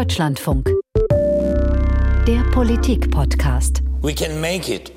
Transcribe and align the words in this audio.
Deutschlandfunk. 0.00 0.66
Der 2.26 2.42
Politik-Podcast. 2.54 3.82
We 4.00 4.14
can 4.14 4.40
make 4.40 4.70
it, 4.70 4.92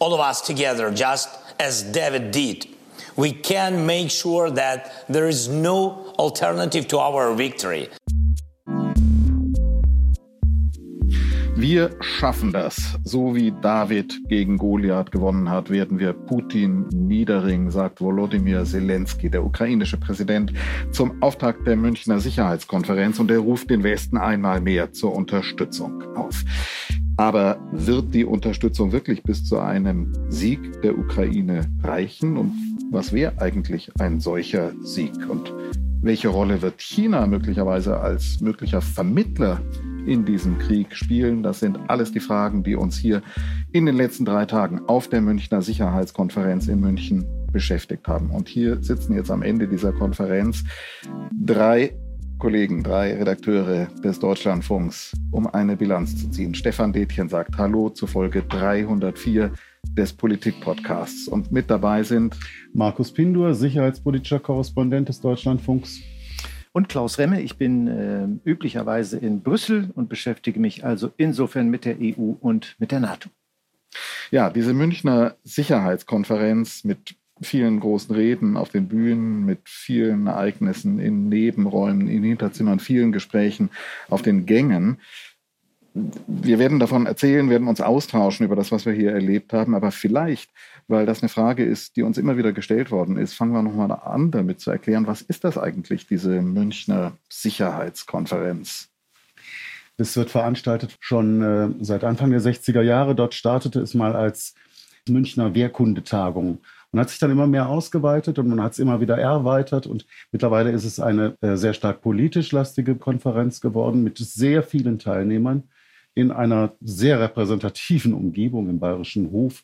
all 0.00 0.12
of 0.12 0.18
us 0.18 0.40
together, 0.40 0.90
just 0.90 1.28
as 1.60 1.84
David 1.84 2.32
did. 2.32 2.66
We 3.14 3.30
can 3.34 3.86
make 3.86 4.10
sure 4.10 4.50
that 4.50 5.04
there 5.08 5.28
is 5.28 5.46
no 5.46 6.12
alternative 6.18 6.88
to 6.88 6.98
our 6.98 7.36
victory. 7.36 7.88
Wir 11.60 11.90
schaffen 11.98 12.52
das. 12.52 13.00
So 13.02 13.34
wie 13.34 13.52
David 13.60 14.28
gegen 14.28 14.58
Goliath 14.58 15.10
gewonnen 15.10 15.50
hat, 15.50 15.70
werden 15.70 15.98
wir 15.98 16.12
Putin 16.12 16.86
niederringen, 16.94 17.72
sagt 17.72 18.00
Volodymyr 18.00 18.64
Zelensky, 18.64 19.28
der 19.28 19.44
ukrainische 19.44 19.96
Präsident, 19.96 20.52
zum 20.92 21.20
Auftakt 21.20 21.66
der 21.66 21.74
Münchner 21.74 22.20
Sicherheitskonferenz 22.20 23.18
und 23.18 23.32
er 23.32 23.40
ruft 23.40 23.70
den 23.70 23.82
Westen 23.82 24.18
einmal 24.18 24.60
mehr 24.60 24.92
zur 24.92 25.16
Unterstützung 25.16 26.00
auf. 26.14 26.44
Aber 27.16 27.58
wird 27.72 28.14
die 28.14 28.24
Unterstützung 28.24 28.92
wirklich 28.92 29.24
bis 29.24 29.44
zu 29.44 29.58
einem 29.58 30.12
Sieg 30.28 30.80
der 30.82 30.96
Ukraine 30.96 31.62
reichen? 31.82 32.36
Und 32.36 32.52
was 32.92 33.12
wäre 33.12 33.32
eigentlich 33.40 33.90
ein 33.98 34.20
solcher 34.20 34.70
Sieg? 34.84 35.28
Und 35.28 35.52
welche 36.00 36.28
Rolle 36.28 36.62
wird 36.62 36.80
China 36.80 37.26
möglicherweise 37.26 38.00
als 38.00 38.40
möglicher 38.40 38.80
Vermittler 38.80 39.60
in 40.06 40.24
diesem 40.24 40.58
Krieg 40.58 40.94
spielen? 40.94 41.42
Das 41.42 41.60
sind 41.60 41.78
alles 41.88 42.12
die 42.12 42.20
Fragen, 42.20 42.62
die 42.62 42.76
uns 42.76 42.96
hier 42.96 43.22
in 43.72 43.86
den 43.86 43.96
letzten 43.96 44.24
drei 44.24 44.46
Tagen 44.46 44.80
auf 44.86 45.08
der 45.08 45.20
Münchner 45.20 45.60
Sicherheitskonferenz 45.60 46.68
in 46.68 46.80
München 46.80 47.26
beschäftigt 47.52 48.06
haben. 48.06 48.30
Und 48.30 48.48
hier 48.48 48.82
sitzen 48.82 49.14
jetzt 49.14 49.30
am 49.30 49.42
Ende 49.42 49.66
dieser 49.66 49.92
Konferenz 49.92 50.64
drei 51.32 51.94
Kollegen, 52.38 52.84
drei 52.84 53.16
Redakteure 53.16 53.86
des 54.04 54.20
Deutschlandfunks, 54.20 55.12
um 55.32 55.48
eine 55.48 55.76
Bilanz 55.76 56.16
zu 56.16 56.30
ziehen. 56.30 56.54
Stefan 56.54 56.92
Detjen 56.92 57.28
sagt 57.28 57.58
Hallo 57.58 57.90
zu 57.90 58.06
Folge 58.06 58.42
304 58.42 59.50
des 59.84 60.12
Politik-Podcasts. 60.12 61.28
Und 61.28 61.52
mit 61.52 61.70
dabei 61.70 62.02
sind 62.02 62.36
Markus 62.72 63.12
Pindur, 63.12 63.54
sicherheitspolitischer 63.54 64.40
Korrespondent 64.40 65.08
des 65.08 65.20
Deutschlandfunks. 65.20 66.00
Und 66.72 66.88
Klaus 66.88 67.18
Remme, 67.18 67.40
ich 67.40 67.56
bin 67.56 67.88
äh, 67.88 68.28
üblicherweise 68.48 69.18
in 69.18 69.42
Brüssel 69.42 69.90
und 69.94 70.08
beschäftige 70.08 70.60
mich 70.60 70.84
also 70.84 71.10
insofern 71.16 71.68
mit 71.68 71.84
der 71.84 71.96
EU 72.00 72.34
und 72.40 72.76
mit 72.78 72.92
der 72.92 73.00
NATO. 73.00 73.30
Ja, 74.30 74.50
diese 74.50 74.74
Münchner 74.74 75.36
Sicherheitskonferenz 75.42 76.84
mit 76.84 77.16
vielen 77.40 77.80
großen 77.80 78.14
Reden 78.14 78.56
auf 78.56 78.70
den 78.70 78.88
Bühnen, 78.88 79.44
mit 79.44 79.60
vielen 79.64 80.26
Ereignissen 80.26 80.98
in 80.98 81.28
Nebenräumen, 81.28 82.08
in 82.08 82.22
Hinterzimmern, 82.22 82.80
vielen 82.80 83.12
Gesprächen 83.12 83.70
auf 84.08 84.22
den 84.22 84.46
Gängen. 84.46 84.98
Wir 86.26 86.58
werden 86.58 86.78
davon 86.78 87.06
erzählen, 87.06 87.50
werden 87.50 87.68
uns 87.68 87.80
austauschen 87.80 88.46
über 88.46 88.56
das, 88.56 88.72
was 88.72 88.86
wir 88.86 88.92
hier 88.92 89.12
erlebt 89.12 89.52
haben, 89.52 89.74
aber 89.74 89.90
vielleicht, 89.90 90.50
weil 90.86 91.06
das 91.06 91.22
eine 91.22 91.28
Frage 91.28 91.64
ist, 91.64 91.96
die 91.96 92.02
uns 92.02 92.18
immer 92.18 92.36
wieder 92.36 92.52
gestellt 92.52 92.90
worden 92.90 93.16
ist, 93.16 93.34
fangen 93.34 93.52
wir 93.52 93.62
nochmal 93.62 93.92
an, 93.92 94.30
damit 94.30 94.60
zu 94.60 94.70
erklären, 94.70 95.06
was 95.06 95.22
ist 95.22 95.44
das 95.44 95.58
eigentlich, 95.58 96.06
diese 96.06 96.40
Münchner 96.42 97.12
Sicherheitskonferenz? 97.28 98.88
Es 99.96 100.16
wird 100.16 100.30
veranstaltet 100.30 100.96
schon 101.00 101.42
äh, 101.42 101.84
seit 101.84 102.04
Anfang 102.04 102.30
der 102.30 102.40
60er 102.40 102.82
Jahre. 102.82 103.16
Dort 103.16 103.34
startete 103.34 103.80
es 103.80 103.94
mal 103.94 104.14
als 104.14 104.54
Münchner 105.08 105.54
Wehrkundetagung 105.54 106.58
und 106.92 107.00
hat 107.00 107.10
sich 107.10 107.18
dann 107.18 107.30
immer 107.30 107.46
mehr 107.46 107.68
ausgeweitet 107.68 108.38
und 108.38 108.48
man 108.48 108.62
hat 108.62 108.72
es 108.72 108.78
immer 108.78 109.00
wieder 109.00 109.18
erweitert 109.18 109.86
und 109.86 110.06
mittlerweile 110.32 110.70
ist 110.70 110.84
es 110.84 111.00
eine 111.00 111.36
äh, 111.40 111.56
sehr 111.56 111.74
stark 111.74 112.00
politisch 112.00 112.52
lastige 112.52 112.94
Konferenz 112.94 113.60
geworden 113.60 114.02
mit 114.02 114.18
sehr 114.18 114.62
vielen 114.62 114.98
Teilnehmern 114.98 115.64
in 116.18 116.32
einer 116.32 116.72
sehr 116.80 117.20
repräsentativen 117.20 118.12
Umgebung 118.12 118.68
im 118.68 118.80
Bayerischen 118.80 119.30
Hof. 119.30 119.62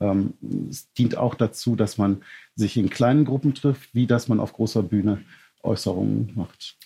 Ähm, 0.00 0.34
es 0.68 0.92
dient 0.94 1.16
auch 1.16 1.36
dazu, 1.36 1.76
dass 1.76 1.96
man 1.96 2.22
sich 2.56 2.76
in 2.76 2.90
kleinen 2.90 3.24
Gruppen 3.24 3.54
trifft, 3.54 3.94
wie 3.94 4.08
dass 4.08 4.26
man 4.26 4.40
auf 4.40 4.52
großer 4.52 4.82
Bühne 4.82 5.22
Äußerungen 5.62 6.32
macht. 6.34 6.76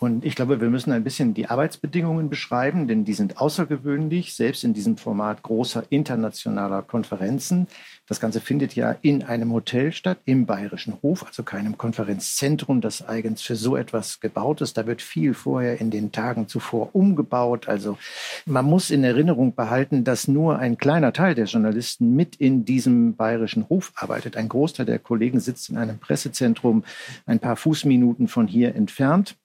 Und 0.00 0.24
ich 0.24 0.34
glaube, 0.34 0.62
wir 0.62 0.70
müssen 0.70 0.92
ein 0.92 1.04
bisschen 1.04 1.34
die 1.34 1.48
Arbeitsbedingungen 1.48 2.30
beschreiben, 2.30 2.88
denn 2.88 3.04
die 3.04 3.12
sind 3.12 3.38
außergewöhnlich, 3.38 4.34
selbst 4.34 4.64
in 4.64 4.72
diesem 4.72 4.96
Format 4.96 5.42
großer 5.42 5.84
internationaler 5.90 6.80
Konferenzen. 6.80 7.66
Das 8.06 8.18
Ganze 8.18 8.40
findet 8.40 8.74
ja 8.74 8.96
in 9.02 9.22
einem 9.22 9.52
Hotel 9.52 9.92
statt, 9.92 10.16
im 10.24 10.46
Bayerischen 10.46 10.94
Hof, 11.02 11.26
also 11.26 11.42
keinem 11.42 11.76
Konferenzzentrum, 11.76 12.80
das 12.80 13.06
eigens 13.06 13.42
für 13.42 13.56
so 13.56 13.76
etwas 13.76 14.20
gebaut 14.20 14.62
ist. 14.62 14.78
Da 14.78 14.86
wird 14.86 15.02
viel 15.02 15.34
vorher 15.34 15.82
in 15.82 15.90
den 15.90 16.12
Tagen 16.12 16.48
zuvor 16.48 16.94
umgebaut. 16.94 17.68
Also 17.68 17.98
man 18.46 18.64
muss 18.64 18.90
in 18.90 19.04
Erinnerung 19.04 19.54
behalten, 19.54 20.02
dass 20.02 20.28
nur 20.28 20.58
ein 20.58 20.78
kleiner 20.78 21.12
Teil 21.12 21.34
der 21.34 21.44
Journalisten 21.44 22.16
mit 22.16 22.36
in 22.36 22.64
diesem 22.64 23.16
Bayerischen 23.16 23.68
Hof 23.68 23.92
arbeitet. 23.96 24.38
Ein 24.38 24.48
Großteil 24.48 24.86
der 24.86 24.98
Kollegen 24.98 25.40
sitzt 25.40 25.68
in 25.68 25.76
einem 25.76 25.98
Pressezentrum 25.98 26.84
ein 27.26 27.38
paar 27.38 27.56
Fußminuten 27.56 28.28
von 28.28 28.46
hier 28.46 28.74
entfernt 28.74 29.36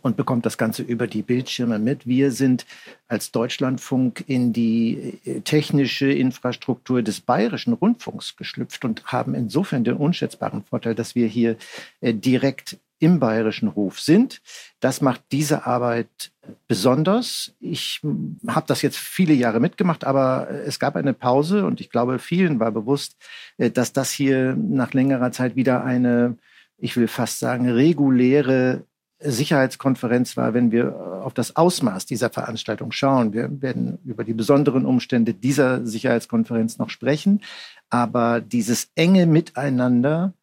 und 0.00 0.16
bekommt 0.16 0.46
das 0.46 0.56
Ganze 0.56 0.82
über 0.82 1.06
die 1.06 1.22
Bildschirme 1.22 1.78
mit. 1.78 2.06
Wir 2.06 2.30
sind 2.30 2.64
als 3.08 3.30
Deutschlandfunk 3.30 4.24
in 4.26 4.52
die 4.52 5.18
äh, 5.24 5.40
technische 5.40 6.10
Infrastruktur 6.10 7.02
des 7.02 7.20
bayerischen 7.20 7.74
Rundfunks 7.74 8.36
geschlüpft 8.36 8.84
und 8.84 9.04
haben 9.06 9.34
insofern 9.34 9.84
den 9.84 9.96
unschätzbaren 9.96 10.64
Vorteil, 10.64 10.94
dass 10.94 11.14
wir 11.14 11.26
hier 11.26 11.56
äh, 12.00 12.14
direkt 12.14 12.78
im 13.02 13.18
bayerischen 13.18 13.74
Hof 13.74 14.00
sind. 14.00 14.40
Das 14.78 15.00
macht 15.00 15.22
diese 15.32 15.66
Arbeit 15.66 16.30
besonders. 16.68 17.52
Ich 17.58 18.00
habe 18.46 18.66
das 18.68 18.80
jetzt 18.80 18.96
viele 18.96 19.34
Jahre 19.34 19.58
mitgemacht, 19.58 20.04
aber 20.04 20.48
es 20.48 20.78
gab 20.78 20.94
eine 20.94 21.12
Pause 21.12 21.66
und 21.66 21.80
ich 21.80 21.90
glaube, 21.90 22.20
vielen 22.20 22.60
war 22.60 22.70
bewusst, 22.70 23.16
äh, 23.58 23.70
dass 23.70 23.92
das 23.92 24.10
hier 24.12 24.56
nach 24.56 24.94
längerer 24.94 25.32
Zeit 25.32 25.56
wieder 25.56 25.84
eine, 25.84 26.38
ich 26.78 26.96
will 26.96 27.08
fast 27.08 27.40
sagen, 27.40 27.68
reguläre 27.68 28.84
Sicherheitskonferenz 29.24 30.36
war, 30.36 30.54
wenn 30.54 30.70
wir 30.72 30.88
äh, 30.88 31.24
auf 31.24 31.34
das 31.34 31.56
Ausmaß 31.56 32.06
dieser 32.06 32.30
Veranstaltung 32.30 32.92
schauen. 32.92 33.32
Wir 33.32 33.62
werden 33.62 33.98
über 34.04 34.24
die 34.24 34.34
besonderen 34.34 34.84
Umstände 34.86 35.34
dieser 35.34 35.86
Sicherheitskonferenz 35.86 36.78
noch 36.78 36.90
sprechen. 36.90 37.42
Aber 37.90 38.40
dieses 38.40 38.90
enge 38.94 39.26
Miteinander 39.26 40.34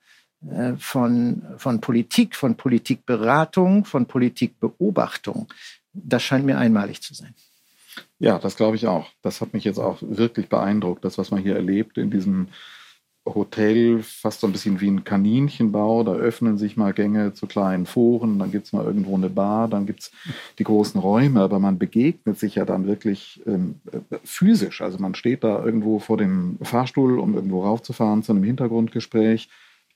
äh, 0.50 0.74
von, 0.78 1.44
von 1.58 1.82
Politik, 1.82 2.36
von 2.36 2.56
Politikberatung, 2.56 3.86
von 3.86 4.06
Politikbeobachtung, 4.06 5.48
das 5.94 6.24
scheint 6.24 6.46
mir 6.46 6.58
einmalig 6.58 7.02
zu 7.02 7.14
sein. 7.14 7.34
Ja, 8.20 8.40
das 8.40 8.56
glaube 8.56 8.76
ich 8.76 8.88
auch. 8.88 9.08
Das 9.22 9.42
hat 9.42 9.54
mich 9.54 9.64
jetzt 9.64 9.80
auch 9.80 9.98
wirklich 10.02 10.50
beeindruckt, 10.50 11.04
das, 11.04 11.18
was 11.18 11.32
man 11.32 11.42
hier 11.42 11.56
erlebt 11.56 11.98
in 11.98 12.12
diesem 12.12 12.50
Hotel 13.36 14.02
fast 14.04 14.42
so 14.42 14.48
ein 14.48 14.52
bisschen 14.52 14.82
wie 14.82 14.90
ein 14.90 15.04
Kaninchenbau. 15.04 16.04
Da 16.04 16.14
öffnen 16.14 16.58
sich 16.58 16.78
mal 16.78 16.94
Gänge 16.94 17.34
zu 17.34 17.48
kleinen 17.48 17.86
Foren, 17.86 18.40
dann 18.40 18.52
gibt 18.52 18.68
es 18.68 18.74
mal 18.74 18.86
irgendwo 18.86 19.16
eine 19.16 19.30
Bar, 19.30 19.68
dann 19.68 19.86
gibt 19.86 20.02
es 20.02 20.12
die 20.58 20.64
großen 20.64 21.00
Räume, 21.00 21.42
aber 21.42 21.60
man 21.60 21.78
begegnet 21.78 22.40
sich 22.40 22.56
ja 22.56 22.66
dann 22.66 22.88
wirklich 22.88 23.42
ähm, 23.46 23.76
äh, 23.92 24.18
physisch. 24.24 24.82
Also 24.82 25.00
man 25.00 25.16
steht 25.16 25.44
da 25.44 25.64
irgendwo 25.64 26.00
vor 26.00 26.18
dem 26.18 26.58
Fahrstuhl, 26.62 27.20
um 27.20 27.36
irgendwo 27.36 27.64
raufzufahren 27.64 28.24
zu 28.24 28.32
einem 28.32 28.44
Hintergrundgespräch. 28.44 29.50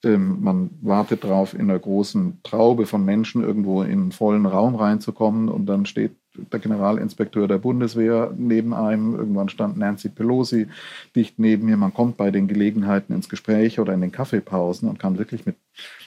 Ähm, 0.04 0.42
man 0.42 0.70
wartet 0.82 1.24
darauf, 1.24 1.54
in 1.54 1.62
einer 1.62 1.80
großen 1.80 2.40
Traube 2.44 2.86
von 2.86 3.06
Menschen 3.06 3.44
irgendwo 3.44 3.84
in 3.84 3.92
einen 3.92 4.12
vollen 4.12 4.46
Raum 4.46 4.76
reinzukommen 4.76 5.50
und 5.50 5.66
dann 5.66 5.86
steht 5.86 6.12
der 6.36 6.60
Generalinspekteur 6.60 7.48
der 7.48 7.58
Bundeswehr 7.58 8.34
neben 8.38 8.74
einem. 8.74 9.16
Irgendwann 9.16 9.50
stand 9.50 9.78
Nancy 9.78 10.10
Pelosi 10.10 10.68
dicht 11.16 11.40
neben 11.40 11.66
mir. 11.66 11.78
Man 11.78 11.94
kommt 11.94 12.18
bei 12.18 12.32
den 12.32 12.48
Gelegenheiten 12.48 13.14
ins 13.14 13.30
Gespräch 13.30 13.80
oder 13.80 13.94
in 13.94 14.02
den 14.02 14.12
Kaffeepausen 14.12 14.90
und 14.90 15.00
kann 15.00 15.18
wirklich 15.18 15.46
mit 15.46 15.56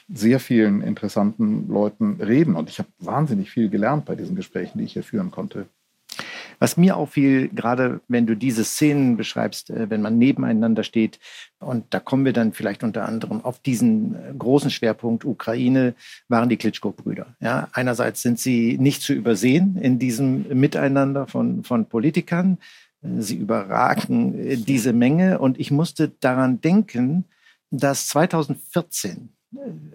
sehr 0.09 0.39
vielen 0.39 0.81
interessanten 0.81 1.67
Leuten 1.67 2.21
reden. 2.21 2.55
Und 2.55 2.69
ich 2.69 2.79
habe 2.79 2.89
wahnsinnig 2.99 3.49
viel 3.51 3.69
gelernt 3.69 4.05
bei 4.05 4.15
diesen 4.15 4.35
Gesprächen, 4.35 4.77
die 4.79 4.85
ich 4.85 4.93
hier 4.93 5.03
führen 5.03 5.31
konnte. 5.31 5.67
Was 6.59 6.77
mir 6.77 6.97
auffiel, 6.97 7.49
gerade 7.49 8.01
wenn 8.07 8.25
du 8.25 8.35
diese 8.35 8.63
Szenen 8.63 9.17
beschreibst, 9.17 9.69
äh, 9.69 9.89
wenn 9.89 10.01
man 10.01 10.17
nebeneinander 10.17 10.83
steht, 10.83 11.19
und 11.59 11.85
da 11.91 11.99
kommen 11.99 12.25
wir 12.25 12.33
dann 12.33 12.53
vielleicht 12.53 12.83
unter 12.83 13.07
anderem 13.07 13.43
auf 13.43 13.59
diesen 13.59 14.15
äh, 14.15 14.33
großen 14.37 14.71
Schwerpunkt 14.71 15.25
Ukraine, 15.25 15.93
waren 16.27 16.49
die 16.49 16.57
Klitschko-Brüder. 16.57 17.35
Ja, 17.39 17.67
einerseits 17.73 18.21
sind 18.21 18.39
sie 18.39 18.77
nicht 18.79 19.01
zu 19.01 19.13
übersehen 19.13 19.77
in 19.77 19.99
diesem 19.99 20.47
Miteinander 20.59 21.27
von, 21.27 21.63
von 21.63 21.85
Politikern. 21.85 22.57
Äh, 23.03 23.21
sie 23.21 23.35
überragen 23.35 24.65
diese 24.65 24.93
Menge. 24.93 25.39
Und 25.39 25.59
ich 25.59 25.71
musste 25.71 26.09
daran 26.19 26.61
denken, 26.61 27.25
dass 27.69 28.07
2014 28.07 29.29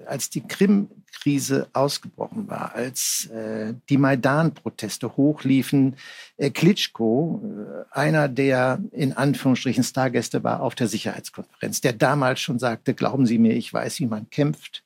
als 0.06 0.30
die 0.30 0.40
Krim-Krise 0.40 1.68
ausgebrochen 1.72 2.48
war, 2.48 2.74
als 2.74 3.26
äh, 3.26 3.74
die 3.88 3.98
Maidan-Proteste 3.98 5.16
hochliefen, 5.16 5.96
äh, 6.38 6.50
Klitschko, 6.50 7.42
äh, 7.44 7.84
einer 7.94 8.28
der 8.28 8.80
in 8.92 9.12
Anführungsstrichen 9.12 9.84
Stargäste 9.84 10.42
war 10.42 10.62
auf 10.62 10.74
der 10.74 10.88
Sicherheitskonferenz, 10.88 11.80
der 11.80 11.92
damals 11.92 12.40
schon 12.40 12.58
sagte, 12.58 12.94
glauben 12.94 13.26
Sie 13.26 13.38
mir, 13.38 13.54
ich 13.54 13.72
weiß, 13.72 14.00
wie 14.00 14.06
man 14.06 14.30
kämpft. 14.30 14.84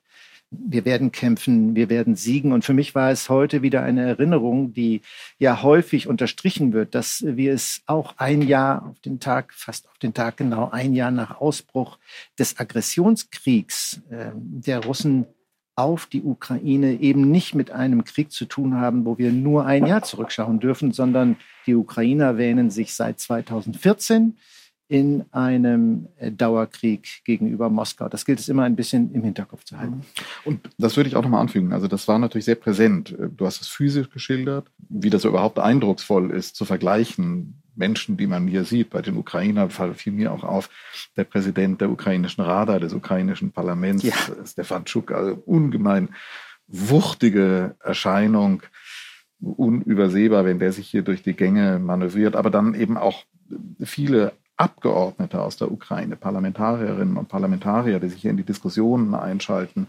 Wir 0.49 0.85
werden 0.85 1.11
kämpfen, 1.11 1.75
wir 1.75 1.89
werden 1.89 2.15
siegen. 2.15 2.51
Und 2.53 2.63
für 2.63 2.73
mich 2.73 2.95
war 2.95 3.11
es 3.11 3.29
heute 3.29 3.61
wieder 3.61 3.83
eine 3.83 4.03
Erinnerung, 4.03 4.73
die 4.73 5.01
ja 5.39 5.61
häufig 5.61 6.07
unterstrichen 6.07 6.73
wird, 6.73 6.95
dass 6.95 7.23
wir 7.25 7.53
es 7.53 7.81
auch 7.85 8.15
ein 8.17 8.41
Jahr 8.41 8.87
auf 8.89 8.99
den 9.01 9.19
Tag, 9.19 9.53
fast 9.53 9.87
auf 9.89 9.97
den 9.97 10.13
Tag 10.13 10.37
genau 10.37 10.69
ein 10.69 10.93
Jahr 10.93 11.11
nach 11.11 11.41
Ausbruch 11.41 11.97
des 12.39 12.59
Aggressionskriegs 12.59 14.01
äh, 14.09 14.31
der 14.35 14.83
Russen 14.83 15.25
auf 15.75 16.07
die 16.07 16.23
Ukraine 16.23 16.93
eben 16.93 17.29
nicht 17.29 17.53
mit 17.53 17.69
einem 17.69 18.03
Krieg 18.03 18.31
zu 18.31 18.45
tun 18.45 18.75
haben, 18.75 19.05
wo 19.05 19.19
wir 19.19 19.31
nur 19.31 19.65
ein 19.65 19.85
Jahr 19.85 20.01
zurückschauen 20.01 20.59
dürfen, 20.59 20.91
sondern 20.91 21.37
die 21.67 21.75
Ukrainer 21.75 22.37
wähnen 22.37 22.71
sich 22.71 22.95
seit 22.95 23.19
2014 23.19 24.37
in 24.89 25.25
einem 25.31 26.07
äh, 26.17 26.31
Dauerkrieg 26.31 27.23
gegenüber 27.25 27.69
Moskau. 27.69 28.07
Das 28.07 28.25
gilt 28.25 28.39
es 28.39 28.47
immer 28.47 28.63
ein 28.63 28.75
bisschen 28.75 29.13
im 29.13 29.23
Hinterkopf 29.23 29.65
zu 29.65 29.77
halten. 29.77 30.01
Und 30.45 30.69
das 30.77 30.95
würde 30.95 31.09
ich 31.09 31.15
auch 31.15 31.23
nochmal 31.23 31.41
anfügen. 31.41 31.73
Also 31.73 31.87
das 31.87 32.07
war 32.07 32.19
natürlich 32.19 32.45
sehr 32.45 32.55
präsent. 32.55 33.15
Du 33.35 33.45
hast 33.45 33.61
es 33.61 33.67
physisch 33.67 34.09
geschildert, 34.09 34.67
wie 34.89 35.09
das 35.09 35.25
überhaupt 35.25 35.59
eindrucksvoll 35.59 36.31
ist, 36.31 36.55
zu 36.55 36.63
vergleichen. 36.63 37.61
Menschen, 37.75 38.17
die 38.17 38.27
man 38.27 38.47
hier 38.47 38.63
sieht, 38.63 38.89
bei 38.89 39.01
den 39.01 39.17
Ukrainern 39.17 39.69
fiel 39.69 40.13
mir 40.13 40.31
auch 40.31 40.43
auf, 40.43 40.69
der 41.15 41.25
Präsident 41.25 41.79
der 41.81 41.91
ukrainischen 41.91 42.43
Rada, 42.43 42.79
des 42.79 42.93
ukrainischen 42.93 43.51
Parlaments, 43.51 44.03
ja. 44.03 44.15
Stefan 44.45 44.85
Tschuk, 44.85 45.11
also 45.11 45.41
ungemein 45.45 46.09
wuchtige 46.67 47.75
Erscheinung, 47.79 48.63
unübersehbar, 49.39 50.45
wenn 50.45 50.59
der 50.59 50.71
sich 50.71 50.89
hier 50.89 51.03
durch 51.03 51.21
die 51.21 51.33
Gänge 51.33 51.79
manövriert, 51.79 52.35
aber 52.35 52.49
dann 52.49 52.73
eben 52.73 52.97
auch 52.97 53.23
viele 53.83 54.33
Abgeordnete 54.57 55.41
aus 55.41 55.57
der 55.57 55.71
Ukraine, 55.71 56.15
Parlamentarierinnen 56.15 57.15
und 57.15 57.29
Parlamentarier, 57.29 57.99
die 57.99 58.09
sich 58.09 58.21
hier 58.21 58.31
in 58.31 58.37
die 58.37 58.43
Diskussionen 58.43 59.13
einschalten, 59.13 59.87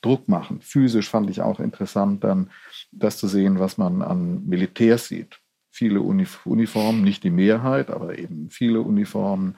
Druck 0.00 0.26
machen. 0.26 0.60
Physisch 0.62 1.10
fand 1.10 1.28
ich 1.28 1.42
auch 1.42 1.60
interessant, 1.60 2.24
dann 2.24 2.50
das 2.92 3.18
zu 3.18 3.28
sehen, 3.28 3.58
was 3.58 3.76
man 3.76 4.00
an 4.00 4.46
Militärs 4.46 5.08
sieht. 5.08 5.38
Viele 5.70 6.00
Uniformen, 6.00 7.04
nicht 7.04 7.24
die 7.24 7.30
Mehrheit, 7.30 7.90
aber 7.90 8.18
eben 8.18 8.48
viele 8.48 8.80
Uniformen, 8.80 9.56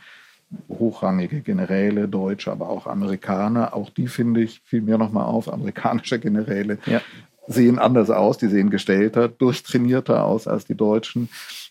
hochrangige 0.69 1.43
Generäle, 1.43 2.08
Deutsche, 2.08 2.50
aber 2.50 2.69
auch 2.69 2.88
Amerikaner. 2.88 3.75
Auch 3.75 3.90
die 3.90 4.08
finde 4.08 4.43
ich, 4.43 4.60
fiel 4.64 4.81
mir 4.81 4.99
nochmal 4.99 5.26
auf, 5.26 5.52
amerikanische 5.52 6.19
Generäle. 6.19 6.78
Ja 6.87 7.00
sehen 7.49 7.79
anders 7.79 8.11
aus, 8.11 8.39
die 8.39 8.49
sehen 8.49 8.71
gestellter, 8.71 9.29
durchtrainierter 9.29 10.25
aus 10.25 10.47
als 10.47 10.67
die 10.67 10.75
Deutschen. 10.75 11.29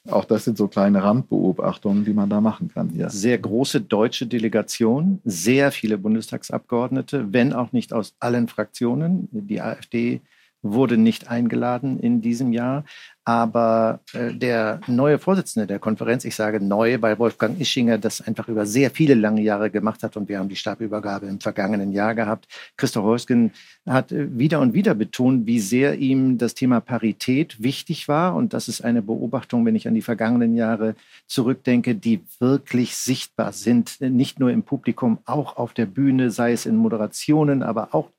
Auch 0.09 0.25
das 0.25 0.45
sind 0.45 0.57
so 0.57 0.68
kleine 0.68 1.03
Randbeobachtungen, 1.03 2.06
die 2.06 2.13
man 2.13 2.29
da 2.29 2.41
machen 2.41 2.69
kann 2.69 2.89
hier. 2.89 3.09
Sehr 3.09 3.38
große 3.38 3.81
deutsche 3.81 4.25
Delegation, 4.25 5.19
sehr 5.24 5.71
viele 5.71 5.97
Bundestagsabgeordnete, 5.97 7.31
wenn 7.31 7.53
auch 7.53 7.71
nicht 7.71 7.94
aus 7.94 8.15
allen 8.19 8.47
Fraktionen. 8.47 9.27
Die 9.31 9.62
AfD 9.62 10.21
wurde 10.62 10.98
nicht 10.98 11.30
eingeladen 11.30 12.00
in 12.00 12.21
diesem 12.21 12.51
Jahr. 12.51 12.83
Aber 13.27 14.00
äh, 14.13 14.33
der 14.33 14.80
neue 14.88 15.19
Vorsitzende 15.19 15.68
der 15.68 15.80
Konferenz, 15.80 16.24
ich 16.24 16.33
sage 16.33 16.62
neu, 16.62 17.01
weil 17.01 17.19
Wolfgang 17.19 17.59
Ischinger 17.59 17.98
das 17.98 18.21
einfach 18.21 18.48
über 18.48 18.65
sehr 18.65 18.89
viele 18.89 19.15
lange 19.15 19.42
Jahre 19.42 19.69
gemacht 19.69 20.01
hat 20.01 20.15
und 20.15 20.30
wir 20.30 20.39
haben 20.39 20.48
die 20.48 20.56
Stabübergabe 20.56 21.27
im 21.27 21.42
vergangenen 21.42 21.92
Jahr 21.92 22.15
gehabt. 22.15 22.48
Christoph 22.77 23.04
Heusgen 23.04 23.51
hat 23.86 24.13
äh, 24.13 24.38
wieder 24.38 24.62
und 24.62 24.74
wieder 24.74 24.95
betont, 24.95 25.45
wie 25.45 25.59
sehr 25.59 25.98
ihm 25.98 26.38
das 26.38 26.54
Thema 26.54 26.80
Parität 26.80 27.62
wichtig 27.62 28.07
war. 28.07 28.33
Und 28.33 28.54
das 28.54 28.69
ist 28.69 28.81
eine 28.81 29.01
Beobachtung, 29.01 29.65
wenn 29.65 29.75
ich 29.75 29.89
an 29.89 29.94
die 29.94 30.01
vergangenen 30.01 30.56
Jahre 30.56 30.95
zurückdenke, 31.27 31.95
die 31.95 32.21
wirklich 32.39 32.95
sichtbar 32.95 33.51
sind, 33.51 34.00
nicht 34.00 34.39
nur 34.39 34.51
im 34.51 34.63
Publikum, 34.63 35.19
auch 35.25 35.57
auf 35.57 35.74
der 35.74 35.86
Bühne, 35.86 36.31
sei 36.31 36.54
es 36.54 36.65
in 36.65 36.77
Moderationen, 36.77 37.62
aber 37.62 37.94
auch 37.94 38.09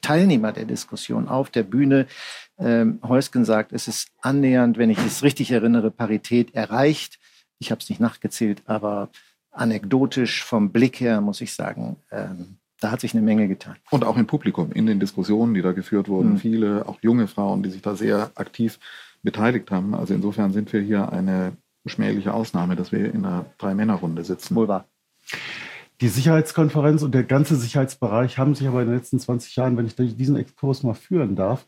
Teilnehmer 0.00 0.52
der 0.52 0.64
Diskussion 0.64 1.28
auf 1.28 1.50
der 1.50 1.62
Bühne. 1.62 2.06
Ähm, 2.58 3.00
Heusgen 3.02 3.44
sagt, 3.44 3.72
es 3.72 3.88
ist 3.88 4.08
annähernd, 4.20 4.78
wenn 4.78 4.90
ich 4.90 4.98
es 4.98 5.22
richtig 5.22 5.50
erinnere, 5.50 5.90
Parität 5.90 6.54
erreicht. 6.54 7.18
Ich 7.58 7.70
habe 7.70 7.80
es 7.80 7.88
nicht 7.88 8.00
nachgezählt, 8.00 8.62
aber 8.66 9.10
anekdotisch 9.50 10.44
vom 10.44 10.70
Blick 10.70 11.00
her 11.00 11.20
muss 11.20 11.40
ich 11.40 11.52
sagen, 11.52 11.96
ähm, 12.10 12.58
da 12.80 12.90
hat 12.90 13.00
sich 13.00 13.14
eine 13.14 13.22
Menge 13.22 13.48
getan. 13.48 13.76
Und 13.90 14.04
auch 14.04 14.16
im 14.16 14.26
Publikum, 14.26 14.72
in 14.72 14.86
den 14.86 15.00
Diskussionen, 15.00 15.54
die 15.54 15.62
da 15.62 15.72
geführt 15.72 16.08
wurden, 16.08 16.32
mhm. 16.32 16.38
viele, 16.38 16.88
auch 16.88 16.98
junge 17.00 17.28
Frauen, 17.28 17.62
die 17.62 17.70
sich 17.70 17.82
da 17.82 17.94
sehr 17.94 18.30
aktiv 18.34 18.78
beteiligt 19.22 19.70
haben. 19.70 19.94
Also 19.94 20.12
insofern 20.14 20.52
sind 20.52 20.72
wir 20.72 20.80
hier 20.80 21.10
eine 21.10 21.56
schmähliche 21.86 22.34
Ausnahme, 22.34 22.76
dass 22.76 22.92
wir 22.92 23.12
in 23.12 23.24
einer 23.24 23.46
Drei-Männer-Runde 23.58 24.24
sitzen. 24.24 24.54
Wohl 24.54 24.68
wahr. 24.68 24.86
Die 26.00 26.08
Sicherheitskonferenz 26.08 27.02
und 27.02 27.14
der 27.14 27.22
ganze 27.22 27.56
Sicherheitsbereich 27.56 28.38
haben 28.38 28.54
sich 28.54 28.66
aber 28.66 28.82
in 28.82 28.88
den 28.88 28.96
letzten 28.96 29.20
20 29.20 29.54
Jahren, 29.56 29.76
wenn 29.76 29.86
ich 29.86 29.94
diesen 29.94 30.36
Exkurs 30.36 30.82
mal 30.82 30.94
führen 30.94 31.36
darf, 31.36 31.66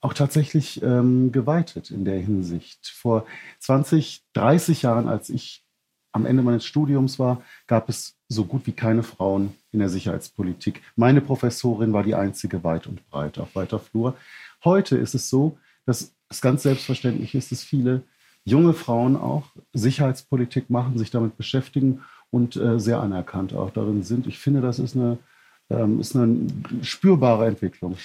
auch 0.00 0.14
tatsächlich 0.14 0.82
ähm, 0.82 1.30
geweitet 1.30 1.90
in 1.90 2.04
der 2.04 2.18
Hinsicht. 2.18 2.88
Vor 2.88 3.26
20, 3.60 4.24
30 4.32 4.82
Jahren, 4.82 5.08
als 5.08 5.28
ich 5.28 5.64
am 6.12 6.24
Ende 6.24 6.42
meines 6.42 6.64
Studiums 6.64 7.18
war, 7.18 7.42
gab 7.66 7.88
es 7.90 8.16
so 8.28 8.46
gut 8.46 8.66
wie 8.66 8.72
keine 8.72 9.02
Frauen 9.02 9.54
in 9.72 9.80
der 9.80 9.90
Sicherheitspolitik. 9.90 10.80
Meine 10.96 11.20
Professorin 11.20 11.92
war 11.92 12.02
die 12.02 12.14
einzige 12.14 12.64
weit 12.64 12.86
und 12.86 13.06
breit 13.10 13.38
auf 13.38 13.54
weiter 13.54 13.78
Flur. 13.78 14.16
Heute 14.64 14.96
ist 14.96 15.14
es 15.14 15.28
so, 15.28 15.58
dass 15.84 16.14
es 16.30 16.40
ganz 16.40 16.62
selbstverständlich 16.62 17.34
ist, 17.34 17.52
dass 17.52 17.62
viele 17.62 18.02
junge 18.44 18.72
Frauen 18.72 19.16
auch 19.16 19.50
Sicherheitspolitik 19.74 20.70
machen, 20.70 20.96
sich 20.96 21.10
damit 21.10 21.36
beschäftigen 21.36 22.02
und 22.30 22.56
äh, 22.56 22.78
sehr 22.78 23.00
anerkannt 23.00 23.54
auch 23.54 23.70
darin 23.70 24.02
sind. 24.02 24.26
Ich 24.26 24.38
finde, 24.38 24.60
das 24.60 24.78
ist 24.78 24.96
eine, 24.96 25.18
ähm, 25.70 26.00
ist 26.00 26.16
eine 26.16 26.46
spürbare 26.82 27.46
Entwicklung. 27.46 27.96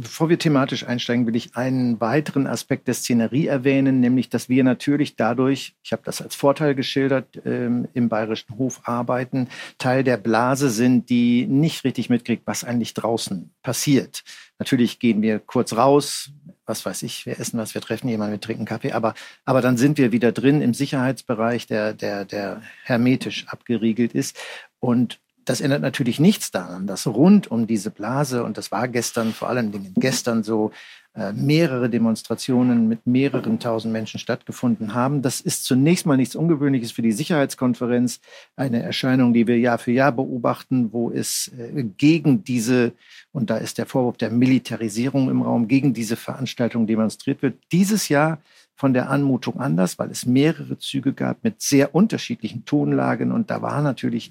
Bevor 0.00 0.28
wir 0.28 0.38
thematisch 0.38 0.86
einsteigen, 0.86 1.26
will 1.26 1.34
ich 1.34 1.56
einen 1.56 2.00
weiteren 2.00 2.46
Aspekt 2.46 2.86
der 2.86 2.94
Szenerie 2.94 3.48
erwähnen, 3.48 3.98
nämlich, 3.98 4.28
dass 4.28 4.48
wir 4.48 4.62
natürlich 4.62 5.16
dadurch, 5.16 5.74
ich 5.82 5.90
habe 5.90 6.02
das 6.04 6.22
als 6.22 6.36
Vorteil 6.36 6.76
geschildert, 6.76 7.26
ähm, 7.44 7.88
im 7.94 8.08
Bayerischen 8.08 8.56
Hof 8.58 8.82
arbeiten, 8.84 9.48
Teil 9.76 10.04
der 10.04 10.16
Blase 10.16 10.70
sind, 10.70 11.10
die 11.10 11.48
nicht 11.48 11.82
richtig 11.82 12.10
mitkriegt, 12.10 12.44
was 12.46 12.62
eigentlich 12.62 12.94
draußen 12.94 13.50
passiert. 13.64 14.22
Natürlich 14.60 15.00
gehen 15.00 15.20
wir 15.20 15.40
kurz 15.40 15.72
raus, 15.72 16.30
was 16.64 16.86
weiß 16.86 17.02
ich, 17.02 17.26
wir 17.26 17.40
essen 17.40 17.58
was, 17.58 17.74
wir 17.74 17.82
treffen 17.82 18.08
jemanden, 18.08 18.34
wir 18.34 18.40
trinken 18.40 18.66
Kaffee, 18.66 18.92
aber, 18.92 19.14
aber 19.44 19.62
dann 19.62 19.76
sind 19.76 19.98
wir 19.98 20.12
wieder 20.12 20.30
drin 20.30 20.62
im 20.62 20.74
Sicherheitsbereich, 20.74 21.66
der, 21.66 21.92
der, 21.92 22.24
der 22.24 22.62
hermetisch 22.84 23.48
abgeriegelt 23.48 24.14
ist. 24.14 24.38
Und 24.78 25.18
das 25.48 25.60
ändert 25.60 25.82
natürlich 25.82 26.20
nichts 26.20 26.50
daran, 26.50 26.86
dass 26.86 27.06
rund 27.06 27.50
um 27.50 27.66
diese 27.66 27.90
Blase, 27.90 28.44
und 28.44 28.58
das 28.58 28.70
war 28.70 28.86
gestern, 28.88 29.32
vor 29.32 29.48
allen 29.48 29.72
Dingen 29.72 29.94
gestern 29.96 30.42
so, 30.42 30.72
äh, 31.14 31.32
mehrere 31.32 31.88
Demonstrationen 31.88 32.86
mit 32.86 33.06
mehreren 33.06 33.58
tausend 33.58 33.92
Menschen 33.92 34.20
stattgefunden 34.20 34.94
haben. 34.94 35.22
Das 35.22 35.40
ist 35.40 35.64
zunächst 35.64 36.06
mal 36.06 36.16
nichts 36.16 36.36
Ungewöhnliches 36.36 36.92
für 36.92 37.02
die 37.02 37.12
Sicherheitskonferenz, 37.12 38.20
eine 38.56 38.82
Erscheinung, 38.82 39.32
die 39.32 39.46
wir 39.46 39.58
Jahr 39.58 39.78
für 39.78 39.90
Jahr 39.90 40.12
beobachten, 40.12 40.92
wo 40.92 41.10
es 41.10 41.50
äh, 41.58 41.82
gegen 41.96 42.44
diese, 42.44 42.92
und 43.32 43.48
da 43.48 43.56
ist 43.56 43.78
der 43.78 43.86
Vorwurf 43.86 44.18
der 44.18 44.30
Militarisierung 44.30 45.30
im 45.30 45.42
Raum, 45.42 45.66
gegen 45.66 45.94
diese 45.94 46.16
Veranstaltung 46.16 46.86
demonstriert 46.86 47.40
wird. 47.40 47.58
Dieses 47.72 48.08
Jahr 48.10 48.38
von 48.78 48.94
der 48.94 49.10
Anmutung 49.10 49.58
anders, 49.58 49.98
weil 49.98 50.12
es 50.12 50.24
mehrere 50.24 50.78
Züge 50.78 51.12
gab 51.12 51.42
mit 51.42 51.60
sehr 51.60 51.96
unterschiedlichen 51.96 52.64
Tonlagen. 52.64 53.32
Und 53.32 53.50
da 53.50 53.60
war 53.60 53.82
natürlich 53.82 54.30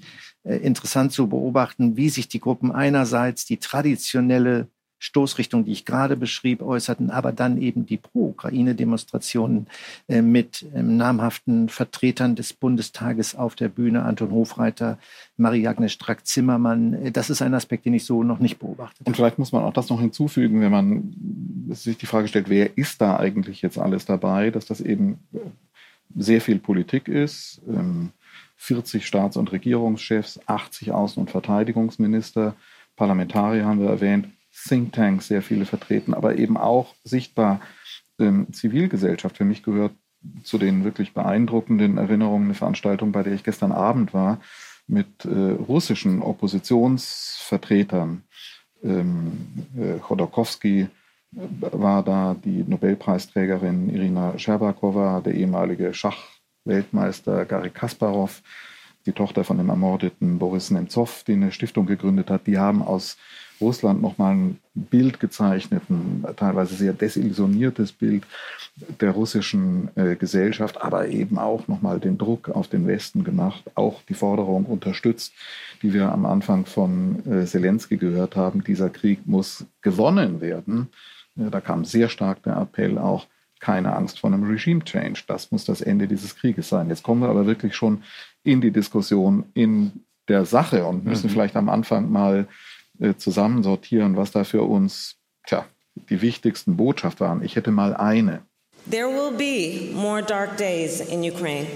interessant 0.56 1.12
zu 1.12 1.28
beobachten, 1.28 1.96
wie 1.96 2.08
sich 2.08 2.28
die 2.28 2.40
Gruppen 2.40 2.72
einerseits 2.72 3.44
die 3.44 3.58
traditionelle 3.58 4.68
Stoßrichtung, 4.98 5.64
die 5.64 5.72
ich 5.72 5.84
gerade 5.84 6.16
beschrieb, 6.16 6.60
äußerten, 6.60 7.10
aber 7.10 7.32
dann 7.32 7.60
eben 7.60 7.86
die 7.86 7.96
Pro-Ukraine-Demonstrationen 7.96 9.68
äh, 10.08 10.22
mit 10.22 10.66
ähm, 10.74 10.96
namhaften 10.96 11.68
Vertretern 11.68 12.34
des 12.34 12.52
Bundestages 12.52 13.36
auf 13.36 13.54
der 13.54 13.68
Bühne, 13.68 14.02
Anton 14.02 14.32
Hofreiter, 14.32 14.98
Marie-Agnes 15.36 15.92
Strack-Zimmermann. 15.92 16.94
Äh, 16.94 17.12
das 17.12 17.30
ist 17.30 17.42
ein 17.42 17.54
Aspekt, 17.54 17.86
den 17.86 17.94
ich 17.94 18.04
so 18.04 18.24
noch 18.24 18.40
nicht 18.40 18.58
beobachtet 18.58 19.00
habe. 19.00 19.10
Und 19.10 19.16
vielleicht 19.16 19.38
muss 19.38 19.52
man 19.52 19.62
auch 19.62 19.72
das 19.72 19.88
noch 19.88 20.00
hinzufügen, 20.00 20.60
wenn 20.60 20.72
man 20.72 21.14
sich 21.70 21.96
die 21.96 22.06
Frage 22.06 22.26
stellt, 22.26 22.48
wer 22.48 22.76
ist 22.76 23.00
da 23.00 23.18
eigentlich 23.18 23.62
jetzt 23.62 23.78
alles 23.78 24.04
dabei, 24.04 24.50
dass 24.50 24.66
das 24.66 24.80
eben 24.80 25.20
äh, 25.32 25.38
sehr 26.16 26.40
viel 26.40 26.58
Politik 26.58 27.06
ist. 27.06 27.60
40 28.58 29.02
ähm, 29.02 29.06
Staats- 29.06 29.36
und 29.36 29.52
Regierungschefs, 29.52 30.40
80 30.46 30.92
Außen- 30.92 31.18
und 31.18 31.30
Verteidigungsminister, 31.30 32.54
Parlamentarier 32.96 33.64
haben 33.64 33.80
wir 33.80 33.88
erwähnt, 33.88 34.28
Thinktanks 34.66 35.28
sehr 35.28 35.40
viele 35.40 35.64
vertreten, 35.64 36.14
aber 36.14 36.36
eben 36.36 36.56
auch 36.56 36.94
sichtbar 37.04 37.60
ähm, 38.18 38.52
Zivilgesellschaft. 38.52 39.36
Für 39.36 39.44
mich 39.44 39.62
gehört 39.62 39.92
zu 40.42 40.58
den 40.58 40.84
wirklich 40.84 41.14
beeindruckenden 41.14 41.96
Erinnerungen 41.96 42.46
eine 42.46 42.54
Veranstaltung, 42.54 43.12
bei 43.12 43.22
der 43.22 43.34
ich 43.34 43.44
gestern 43.44 43.72
Abend 43.72 44.12
war, 44.12 44.40
mit 44.88 45.24
äh, 45.24 45.28
russischen 45.28 46.22
Oppositionsvertretern. 46.22 48.24
Ähm, 48.82 49.48
äh, 49.76 49.98
Chodorkowski 50.00 50.88
war 51.30 52.02
da, 52.02 52.34
die 52.42 52.64
Nobelpreisträgerin 52.66 53.94
Irina 53.94 54.38
Scherbakowa, 54.38 55.20
der 55.20 55.34
ehemalige 55.34 55.92
Schachweltmeister 56.68 57.44
Gary 57.44 57.70
Kasparov, 57.70 58.42
die 59.06 59.12
Tochter 59.12 59.44
von 59.44 59.58
dem 59.58 59.68
ermordeten 59.68 60.38
Boris 60.38 60.70
Nemtsov, 60.70 61.24
die 61.24 61.32
eine 61.32 61.52
Stiftung 61.52 61.86
gegründet 61.86 62.30
hat. 62.30 62.46
Die 62.46 62.58
haben 62.58 62.82
aus 62.82 63.16
Russland 63.60 64.02
nochmal 64.02 64.34
ein 64.34 64.58
Bild 64.74 65.18
gezeichnet, 65.18 65.82
ein 65.88 66.24
teilweise 66.36 66.74
sehr 66.74 66.92
desillusioniertes 66.92 67.92
Bild 67.92 68.24
der 69.00 69.12
russischen 69.12 69.88
äh, 69.96 70.14
Gesellschaft, 70.14 70.80
aber 70.80 71.08
eben 71.08 71.38
auch 71.38 71.66
nochmal 71.66 71.98
den 71.98 72.18
Druck 72.18 72.50
auf 72.50 72.68
den 72.68 72.86
Westen 72.86 73.24
gemacht, 73.24 73.64
auch 73.74 74.02
die 74.08 74.14
Forderung 74.14 74.66
unterstützt, 74.66 75.32
die 75.82 75.92
wir 75.92 76.12
am 76.12 76.26
Anfang 76.26 76.66
von 76.66 77.26
äh, 77.26 77.46
Zelensky 77.46 77.96
gehört 77.96 78.36
haben, 78.36 78.62
dieser 78.62 78.90
Krieg 78.90 79.26
muss 79.26 79.64
gewonnen 79.82 80.40
werden. 80.40 80.88
Äh, 81.36 81.50
da 81.50 81.60
kam 81.60 81.84
sehr 81.84 82.08
stark 82.08 82.42
der 82.44 82.56
Appell 82.58 82.98
auch, 82.98 83.26
keine 83.60 83.94
Angst 83.94 84.20
vor 84.20 84.32
einem 84.32 84.44
Regime 84.44 84.84
Change. 84.84 85.22
Das 85.26 85.50
muss 85.50 85.64
das 85.64 85.80
Ende 85.80 86.08
dieses 86.08 86.36
Krieges 86.36 86.68
sein. 86.68 86.88
Jetzt 86.88 87.02
kommen 87.02 87.22
wir 87.22 87.28
aber 87.28 87.46
wirklich 87.46 87.74
schon 87.74 88.02
in 88.44 88.60
die 88.60 88.70
Diskussion 88.70 89.44
in 89.54 90.04
der 90.28 90.44
Sache 90.44 90.84
und 90.84 91.04
müssen 91.04 91.26
mhm. 91.28 91.32
vielleicht 91.32 91.56
am 91.56 91.68
Anfang 91.68 92.10
mal 92.10 92.46
äh, 93.00 93.14
zusammensortieren, 93.14 94.16
was 94.16 94.30
da 94.30 94.44
für 94.44 94.62
uns 94.62 95.16
tja, 95.46 95.66
die 96.10 96.22
wichtigsten 96.22 96.76
Botschaften 96.76 97.26
waren. 97.26 97.42
Ich 97.42 97.56
hätte 97.56 97.70
mal 97.70 97.94
eine. 97.94 98.42
There 98.90 99.08
will 99.08 99.36
be 99.36 99.94
more 99.94 100.22
dark 100.22 100.56
days 100.56 101.00
in 101.00 101.22
Ukraine. 101.22 101.66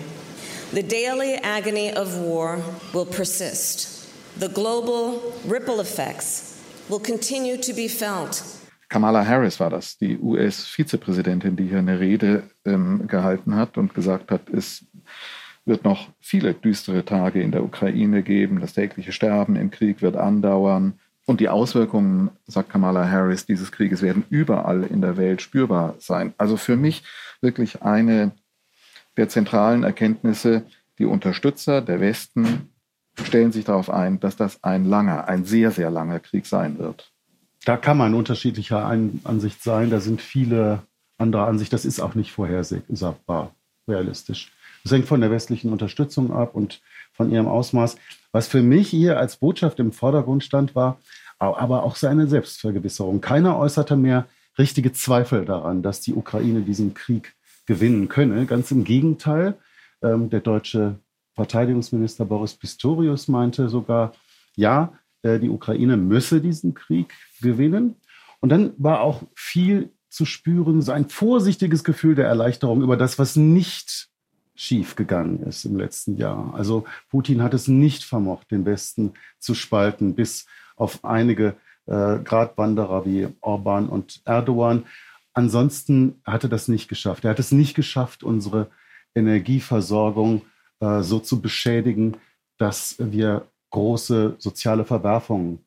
The 0.72 0.82
daily 0.82 1.36
agony 1.42 1.92
of 1.92 2.16
war 2.20 2.58
will 2.92 3.04
persist. 3.04 4.08
The 4.38 4.48
global 4.48 5.20
ripple 5.46 5.80
effects 5.80 6.58
will 6.88 7.00
continue 7.00 7.58
to 7.58 7.74
be 7.74 7.88
felt. 7.88 8.42
Kamala 8.92 9.26
Harris 9.26 9.58
war 9.58 9.70
das, 9.70 9.96
die 9.96 10.18
US-Vizepräsidentin, 10.18 11.56
die 11.56 11.66
hier 11.66 11.78
eine 11.78 11.98
Rede 11.98 12.42
ähm, 12.66 13.06
gehalten 13.06 13.56
hat 13.56 13.78
und 13.78 13.94
gesagt 13.94 14.30
hat, 14.30 14.50
es 14.50 14.84
wird 15.64 15.82
noch 15.82 16.10
viele 16.20 16.52
düstere 16.52 17.02
Tage 17.02 17.40
in 17.40 17.52
der 17.52 17.64
Ukraine 17.64 18.22
geben, 18.22 18.60
das 18.60 18.74
tägliche 18.74 19.12
Sterben 19.12 19.56
im 19.56 19.70
Krieg 19.70 20.02
wird 20.02 20.16
andauern 20.16 21.00
und 21.24 21.40
die 21.40 21.48
Auswirkungen, 21.48 22.32
sagt 22.46 22.68
Kamala 22.68 23.08
Harris, 23.08 23.46
dieses 23.46 23.72
Krieges 23.72 24.02
werden 24.02 24.26
überall 24.28 24.82
in 24.82 25.00
der 25.00 25.16
Welt 25.16 25.40
spürbar 25.40 25.94
sein. 25.98 26.34
Also 26.36 26.58
für 26.58 26.76
mich 26.76 27.02
wirklich 27.40 27.80
eine 27.80 28.32
der 29.16 29.30
zentralen 29.30 29.84
Erkenntnisse, 29.84 30.66
die 30.98 31.06
Unterstützer 31.06 31.80
der 31.80 32.00
Westen 32.00 32.68
stellen 33.24 33.52
sich 33.52 33.64
darauf 33.64 33.88
ein, 33.88 34.20
dass 34.20 34.36
das 34.36 34.62
ein 34.62 34.84
langer, 34.84 35.28
ein 35.28 35.46
sehr, 35.46 35.70
sehr 35.70 35.90
langer 35.90 36.20
Krieg 36.20 36.44
sein 36.44 36.78
wird. 36.78 37.11
Da 37.64 37.76
kann 37.76 37.96
man 37.96 38.14
unterschiedlicher 38.14 38.84
Ansicht 38.86 39.62
sein. 39.62 39.90
Da 39.90 40.00
sind 40.00 40.20
viele 40.20 40.82
andere 41.18 41.44
Ansicht. 41.44 41.72
Das 41.72 41.84
ist 41.84 42.00
auch 42.00 42.14
nicht 42.14 42.32
vorhersagbar, 42.32 43.54
realistisch. 43.88 44.52
Das 44.82 44.92
hängt 44.92 45.06
von 45.06 45.20
der 45.20 45.30
westlichen 45.30 45.70
Unterstützung 45.70 46.32
ab 46.32 46.54
und 46.54 46.80
von 47.12 47.30
ihrem 47.30 47.46
Ausmaß. 47.46 47.96
Was 48.32 48.48
für 48.48 48.62
mich 48.62 48.88
hier 48.88 49.18
als 49.18 49.36
Botschaft 49.36 49.78
im 49.78 49.92
Vordergrund 49.92 50.42
stand, 50.42 50.74
war 50.74 50.98
aber 51.38 51.82
auch 51.82 51.96
seine 51.96 52.26
Selbstvergewisserung. 52.26 53.20
Keiner 53.20 53.58
äußerte 53.58 53.96
mehr 53.96 54.26
richtige 54.58 54.92
Zweifel 54.92 55.44
daran, 55.44 55.82
dass 55.82 56.00
die 56.00 56.14
Ukraine 56.14 56.62
diesen 56.62 56.94
Krieg 56.94 57.34
gewinnen 57.66 58.08
könne. 58.08 58.46
Ganz 58.46 58.70
im 58.70 58.84
Gegenteil. 58.84 59.54
Ähm, 60.02 60.30
der 60.30 60.40
deutsche 60.40 60.96
Verteidigungsminister 61.34 62.24
Boris 62.24 62.54
Pistorius 62.54 63.28
meinte 63.28 63.68
sogar, 63.68 64.12
ja, 64.56 64.92
die 65.24 65.48
Ukraine 65.48 65.96
müsse 65.96 66.40
diesen 66.40 66.74
Krieg 66.74 67.12
gewinnen. 67.40 67.96
Und 68.40 68.48
dann 68.48 68.72
war 68.76 69.00
auch 69.00 69.22
viel 69.34 69.90
zu 70.08 70.24
spüren, 70.24 70.82
so 70.82 70.92
ein 70.92 71.08
vorsichtiges 71.08 71.84
Gefühl 71.84 72.14
der 72.14 72.26
Erleichterung 72.26 72.82
über 72.82 72.96
das, 72.96 73.18
was 73.18 73.36
nicht 73.36 74.08
schief 74.54 74.96
gegangen 74.96 75.42
ist 75.44 75.64
im 75.64 75.76
letzten 75.76 76.16
Jahr. 76.16 76.52
Also 76.54 76.84
Putin 77.08 77.42
hat 77.42 77.54
es 77.54 77.68
nicht 77.68 78.04
vermocht, 78.04 78.50
den 78.50 78.66
Westen 78.66 79.14
zu 79.38 79.54
spalten, 79.54 80.14
bis 80.14 80.46
auf 80.76 81.04
einige 81.04 81.56
äh, 81.86 82.18
Gratwanderer 82.18 83.06
wie 83.06 83.28
Orban 83.40 83.88
und 83.88 84.20
Erdogan. 84.24 84.84
Ansonsten 85.32 86.20
hatte 86.24 86.48
das 86.48 86.68
nicht 86.68 86.88
geschafft. 86.88 87.24
Er 87.24 87.30
hat 87.30 87.38
es 87.38 87.52
nicht 87.52 87.74
geschafft, 87.74 88.22
unsere 88.22 88.70
Energieversorgung 89.14 90.42
äh, 90.80 91.02
so 91.02 91.18
zu 91.18 91.40
beschädigen, 91.40 92.18
dass 92.58 92.96
wir 92.98 93.48
große 93.72 94.36
soziale 94.38 94.84
Verwerfungen 94.84 95.58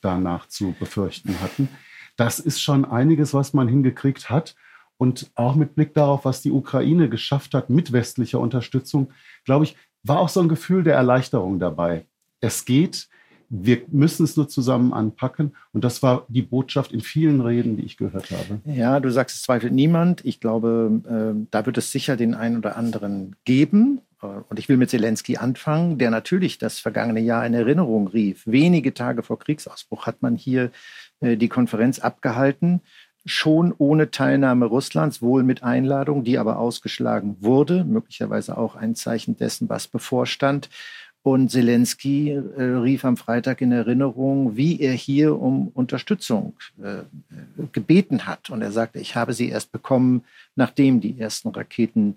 danach 0.00 0.48
zu 0.48 0.74
befürchten 0.78 1.40
hatten. 1.40 1.68
Das 2.16 2.40
ist 2.40 2.60
schon 2.60 2.84
einiges, 2.84 3.34
was 3.34 3.52
man 3.52 3.68
hingekriegt 3.68 4.30
hat. 4.30 4.56
Und 4.96 5.30
auch 5.36 5.54
mit 5.54 5.76
Blick 5.76 5.94
darauf, 5.94 6.24
was 6.24 6.42
die 6.42 6.50
Ukraine 6.50 7.08
geschafft 7.08 7.54
hat 7.54 7.70
mit 7.70 7.92
westlicher 7.92 8.40
Unterstützung, 8.40 9.12
glaube 9.44 9.64
ich, 9.64 9.76
war 10.02 10.18
auch 10.18 10.28
so 10.28 10.40
ein 10.40 10.48
Gefühl 10.48 10.82
der 10.82 10.94
Erleichterung 10.94 11.60
dabei. 11.60 12.06
Es 12.40 12.64
geht, 12.64 13.08
wir 13.48 13.82
müssen 13.88 14.24
es 14.24 14.36
nur 14.36 14.48
zusammen 14.48 14.92
anpacken. 14.92 15.54
Und 15.72 15.84
das 15.84 16.02
war 16.02 16.26
die 16.28 16.42
Botschaft 16.42 16.92
in 16.92 17.00
vielen 17.00 17.40
Reden, 17.40 17.76
die 17.76 17.84
ich 17.84 17.96
gehört 17.96 18.30
habe. 18.30 18.60
Ja, 18.64 18.98
du 18.98 19.10
sagst, 19.10 19.36
es 19.36 19.42
zweifelt 19.42 19.72
niemand. 19.72 20.24
Ich 20.24 20.40
glaube, 20.40 21.00
äh, 21.06 21.46
da 21.50 21.66
wird 21.66 21.78
es 21.78 21.92
sicher 21.92 22.16
den 22.16 22.34
einen 22.34 22.58
oder 22.58 22.76
anderen 22.76 23.36
geben. 23.44 24.00
Äh, 24.22 24.26
und 24.48 24.58
ich 24.58 24.68
will 24.68 24.76
mit 24.76 24.90
Zelensky 24.90 25.36
anfangen, 25.36 25.98
der 25.98 26.10
natürlich 26.10 26.58
das 26.58 26.78
vergangene 26.78 27.20
Jahr 27.20 27.46
in 27.46 27.54
Erinnerung 27.54 28.08
rief. 28.08 28.42
Wenige 28.46 28.94
Tage 28.94 29.22
vor 29.22 29.38
Kriegsausbruch 29.38 30.06
hat 30.06 30.22
man 30.22 30.36
hier 30.36 30.70
äh, 31.20 31.36
die 31.36 31.48
Konferenz 31.48 31.98
abgehalten, 31.98 32.80
schon 33.24 33.74
ohne 33.76 34.10
Teilnahme 34.10 34.66
Russlands, 34.66 35.20
wohl 35.20 35.42
mit 35.42 35.62
Einladung, 35.62 36.24
die 36.24 36.38
aber 36.38 36.58
ausgeschlagen 36.58 37.36
wurde, 37.40 37.84
möglicherweise 37.84 38.56
auch 38.56 38.74
ein 38.74 38.94
Zeichen 38.94 39.36
dessen, 39.36 39.68
was 39.68 39.86
bevorstand. 39.88 40.70
Und 41.22 41.50
Zelensky 41.50 42.30
äh, 42.30 42.62
rief 42.62 43.04
am 43.04 43.16
Freitag 43.16 43.60
in 43.60 43.72
Erinnerung, 43.72 44.56
wie 44.56 44.80
er 44.80 44.92
hier 44.92 45.38
um 45.38 45.68
Unterstützung 45.68 46.54
äh, 46.82 47.02
gebeten 47.72 48.26
hat. 48.26 48.48
Und 48.50 48.62
er 48.62 48.72
sagte, 48.72 48.98
ich 48.98 49.14
habe 49.14 49.34
sie 49.34 49.50
erst 49.50 49.72
bekommen, 49.72 50.24
nachdem 50.54 51.00
die 51.00 51.18
ersten 51.18 51.48
Raketen 51.48 52.16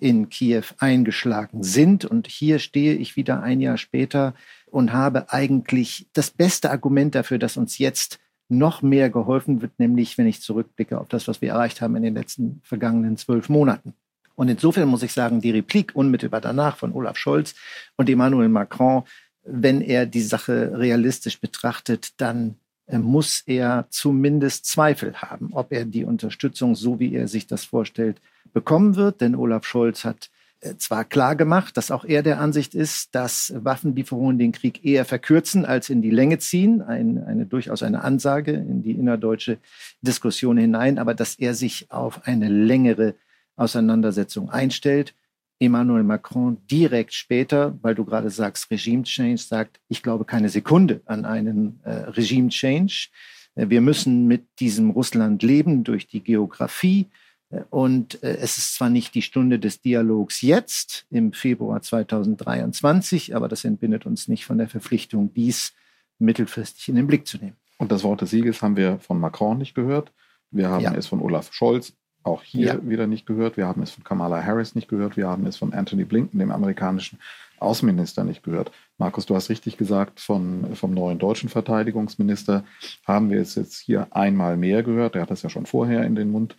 in 0.00 0.28
Kiew 0.28 0.64
eingeschlagen 0.78 1.62
sind. 1.62 2.04
Und 2.04 2.26
hier 2.26 2.58
stehe 2.58 2.94
ich 2.94 3.16
wieder 3.16 3.42
ein 3.42 3.60
Jahr 3.60 3.78
später 3.78 4.34
und 4.66 4.92
habe 4.92 5.32
eigentlich 5.32 6.06
das 6.12 6.30
beste 6.30 6.70
Argument 6.70 7.14
dafür, 7.14 7.38
dass 7.38 7.56
uns 7.56 7.78
jetzt 7.78 8.18
noch 8.48 8.82
mehr 8.82 9.10
geholfen 9.10 9.62
wird, 9.62 9.78
nämlich 9.78 10.18
wenn 10.18 10.26
ich 10.26 10.42
zurückblicke 10.42 11.00
auf 11.00 11.08
das, 11.08 11.26
was 11.26 11.40
wir 11.40 11.50
erreicht 11.50 11.80
haben 11.80 11.96
in 11.96 12.02
den 12.02 12.14
letzten 12.14 12.60
vergangenen 12.64 13.16
zwölf 13.16 13.48
Monaten. 13.48 13.94
Und 14.34 14.48
insofern 14.48 14.88
muss 14.88 15.02
ich 15.02 15.12
sagen, 15.12 15.40
die 15.40 15.50
Replik 15.50 15.92
unmittelbar 15.94 16.40
danach 16.40 16.76
von 16.76 16.92
Olaf 16.92 17.16
Scholz 17.16 17.54
und 17.96 18.08
Emmanuel 18.08 18.48
Macron, 18.48 19.04
wenn 19.44 19.80
er 19.80 20.06
die 20.06 20.22
Sache 20.22 20.72
realistisch 20.74 21.40
betrachtet, 21.40 22.10
dann 22.18 22.56
muss 22.90 23.42
er 23.46 23.86
zumindest 23.90 24.66
Zweifel 24.66 25.14
haben, 25.14 25.50
ob 25.52 25.72
er 25.72 25.84
die 25.84 26.04
Unterstützung, 26.04 26.74
so 26.74 26.98
wie 26.98 27.14
er 27.14 27.28
sich 27.28 27.46
das 27.46 27.64
vorstellt, 27.64 28.20
bekommen 28.52 28.96
wird. 28.96 29.20
Denn 29.20 29.34
Olaf 29.34 29.64
Scholz 29.64 30.04
hat 30.04 30.30
äh, 30.60 30.76
zwar 30.76 31.04
klar 31.04 31.36
gemacht, 31.36 31.76
dass 31.76 31.90
auch 31.90 32.04
er 32.04 32.22
der 32.22 32.40
Ansicht 32.40 32.74
ist, 32.74 33.14
dass 33.14 33.52
Waffenlieferungen 33.56 34.38
den 34.38 34.52
Krieg 34.52 34.84
eher 34.84 35.04
verkürzen 35.04 35.64
als 35.64 35.90
in 35.90 36.02
die 36.02 36.10
Länge 36.10 36.38
ziehen. 36.38 36.82
Ein, 36.82 37.22
eine 37.24 37.46
durchaus 37.46 37.82
eine 37.82 38.02
Ansage 38.02 38.52
in 38.52 38.82
die 38.82 38.92
innerdeutsche 38.92 39.58
Diskussion 40.02 40.56
hinein, 40.56 40.98
aber 40.98 41.14
dass 41.14 41.36
er 41.36 41.54
sich 41.54 41.90
auf 41.90 42.26
eine 42.26 42.48
längere 42.48 43.14
Auseinandersetzung 43.56 44.50
einstellt. 44.50 45.14
Emmanuel 45.62 46.02
Macron 46.02 46.58
direkt 46.68 47.14
später, 47.14 47.78
weil 47.82 47.94
du 47.94 48.04
gerade 48.04 48.30
sagst, 48.30 48.68
Regime 48.70 49.04
Change, 49.04 49.38
sagt, 49.38 49.80
ich 49.88 50.02
glaube 50.02 50.24
keine 50.24 50.48
Sekunde 50.48 51.02
an 51.06 51.24
einen 51.24 51.78
äh, 51.84 51.90
Regime 51.90 52.48
Change. 52.48 53.08
Äh, 53.54 53.68
wir 53.68 53.80
müssen 53.80 54.26
mit 54.26 54.44
diesem 54.58 54.90
Russland 54.90 55.42
leben 55.44 55.84
durch 55.84 56.08
die 56.08 56.20
Geografie. 56.20 57.10
Äh, 57.50 57.60
und 57.70 58.20
äh, 58.24 58.38
es 58.38 58.58
ist 58.58 58.74
zwar 58.74 58.90
nicht 58.90 59.14
die 59.14 59.22
Stunde 59.22 59.60
des 59.60 59.80
Dialogs 59.80 60.42
jetzt 60.42 61.06
im 61.10 61.32
Februar 61.32 61.80
2023, 61.80 63.36
aber 63.36 63.46
das 63.46 63.64
entbindet 63.64 64.04
uns 64.04 64.26
nicht 64.26 64.44
von 64.44 64.58
der 64.58 64.68
Verpflichtung, 64.68 65.32
dies 65.32 65.74
mittelfristig 66.18 66.88
in 66.88 66.96
den 66.96 67.06
Blick 67.06 67.28
zu 67.28 67.38
nehmen. 67.38 67.56
Und 67.78 67.92
das 67.92 68.02
Wort 68.02 68.20
des 68.20 68.30
Sieges 68.30 68.62
haben 68.62 68.76
wir 68.76 68.98
von 68.98 69.20
Macron 69.20 69.58
nicht 69.58 69.76
gehört. 69.76 70.12
Wir 70.50 70.68
haben 70.70 70.82
ja. 70.82 70.94
es 70.94 71.06
von 71.06 71.20
Olaf 71.20 71.52
Scholz 71.52 71.94
auch 72.24 72.42
hier 72.42 72.66
ja. 72.66 72.88
wieder 72.88 73.06
nicht 73.06 73.26
gehört. 73.26 73.56
Wir 73.56 73.66
haben 73.66 73.82
es 73.82 73.90
von 73.90 74.04
Kamala 74.04 74.42
Harris 74.42 74.74
nicht 74.74 74.88
gehört. 74.88 75.16
Wir 75.16 75.28
haben 75.28 75.46
es 75.46 75.56
von 75.56 75.72
Anthony 75.72 76.04
Blinken, 76.04 76.38
dem 76.38 76.50
amerikanischen 76.50 77.18
Außenminister, 77.58 78.24
nicht 78.24 78.42
gehört. 78.42 78.72
Markus, 78.98 79.26
du 79.26 79.34
hast 79.34 79.48
richtig 79.48 79.76
gesagt, 79.76 80.20
von, 80.20 80.74
vom 80.74 80.92
neuen 80.92 81.18
deutschen 81.18 81.48
Verteidigungsminister 81.48 82.64
haben 83.06 83.30
wir 83.30 83.40
es 83.40 83.54
jetzt 83.54 83.78
hier 83.78 84.08
einmal 84.10 84.56
mehr 84.56 84.82
gehört. 84.82 85.14
Der 85.14 85.22
hat 85.22 85.30
das 85.30 85.42
ja 85.42 85.50
schon 85.50 85.66
vorher 85.66 86.04
in 86.04 86.14
den 86.14 86.30
Mund 86.30 86.56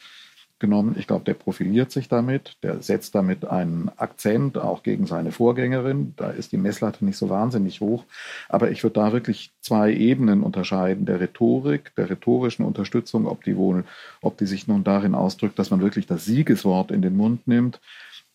genommen. 0.64 0.96
Ich 0.98 1.08
glaube, 1.08 1.26
der 1.26 1.34
profiliert 1.34 1.92
sich 1.92 2.08
damit, 2.08 2.56
der 2.64 2.82
setzt 2.82 3.16
damit 3.16 3.44
einen 3.44 3.92
Akzent 3.98 4.58
auch 4.58 4.82
gegen 4.82 5.08
seine 5.08 5.34
Vorgängerin. 5.34 6.14
Da 6.16 6.30
ist 6.30 6.54
die 6.54 6.58
Messlatte 6.58 7.04
nicht 7.04 7.18
so 7.18 7.30
wahnsinnig 7.30 7.82
hoch. 7.82 8.06
Aber 8.48 8.72
ich 8.72 8.82
würde 8.82 9.02
da 9.02 9.12
wirklich 9.12 9.52
zwei 9.60 9.92
Ebenen 9.92 10.42
unterscheiden. 10.42 11.06
Der 11.06 11.20
Rhetorik, 11.20 11.94
der 11.98 12.10
rhetorischen 12.10 12.64
Unterstützung, 12.64 13.28
ob 13.28 13.44
die 13.44 13.58
wohl, 13.58 13.84
ob 14.22 14.38
die 14.38 14.46
sich 14.46 14.66
nun 14.70 14.86
darin 14.86 15.16
ausdrückt, 15.16 15.60
dass 15.60 15.70
man 15.70 15.82
wirklich 15.82 16.08
das 16.08 16.24
Siegeswort 16.24 16.92
in 16.92 17.02
den 17.02 17.18
Mund 17.18 17.46
nimmt 17.46 17.82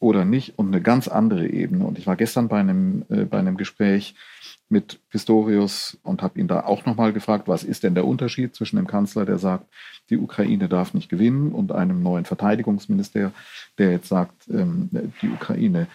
oder 0.01 0.25
nicht 0.25 0.59
und 0.59 0.69
eine 0.69 0.81
ganz 0.81 1.09
andere 1.09 1.49
Ebene. 1.49 1.85
Und 1.85 1.99
ich 1.99 2.07
war 2.07 2.17
gestern 2.17 2.49
bei 2.49 2.61
einem, 2.61 3.05
äh, 3.09 3.25
bei 3.25 3.39
einem 3.39 3.57
Gespräch 3.57 4.15
mit 4.69 5.01
Pistorius 5.11 5.99
und 6.03 6.23
habe 6.23 6.39
ihn 6.39 6.49
da 6.49 6.65
auch 6.65 6.85
nochmal 6.85 7.13
gefragt, 7.13 7.49
was 7.49 7.65
ist 7.65 7.83
denn 7.85 7.95
der 7.95 8.07
Unterschied 8.07 8.55
zwischen 8.55 8.77
dem 8.77 8.87
Kanzler, 8.87 9.25
der 9.25 9.39
sagt, 9.39 9.67
die 10.11 10.19
Ukraine 10.19 10.69
darf 10.69 10.95
nicht 10.95 11.09
gewinnen, 11.09 11.53
und 11.53 11.73
einem 11.73 12.03
neuen 12.03 12.25
Verteidigungsminister, 12.25 13.33
der 13.79 13.91
jetzt 13.91 14.09
sagt, 14.09 14.49
ähm, 14.49 14.91
die 15.23 15.29
Ukraine 15.29 15.87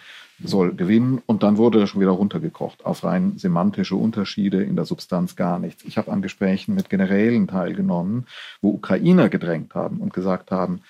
soll 0.42 0.74
gewinnen. 0.74 1.22
Und 1.26 1.42
dann 1.42 1.56
wurde 1.56 1.80
das 1.80 1.90
schon 1.90 2.00
wieder 2.00 2.10
runtergekocht 2.10 2.84
auf 2.84 3.04
rein 3.04 3.38
semantische 3.38 3.96
Unterschiede, 3.96 4.62
in 4.62 4.76
der 4.76 4.84
Substanz 4.84 5.36
gar 5.36 5.58
nichts. 5.58 5.84
Ich 5.84 5.96
habe 5.96 6.10
an 6.10 6.22
Gesprächen 6.22 6.74
mit 6.74 6.90
Generälen 6.90 7.46
teilgenommen, 7.46 8.26
wo 8.60 8.70
Ukrainer 8.70 9.28
gedrängt 9.28 9.74
haben 9.74 9.98
und 9.98 10.12
gesagt 10.12 10.50
haben, 10.50 10.80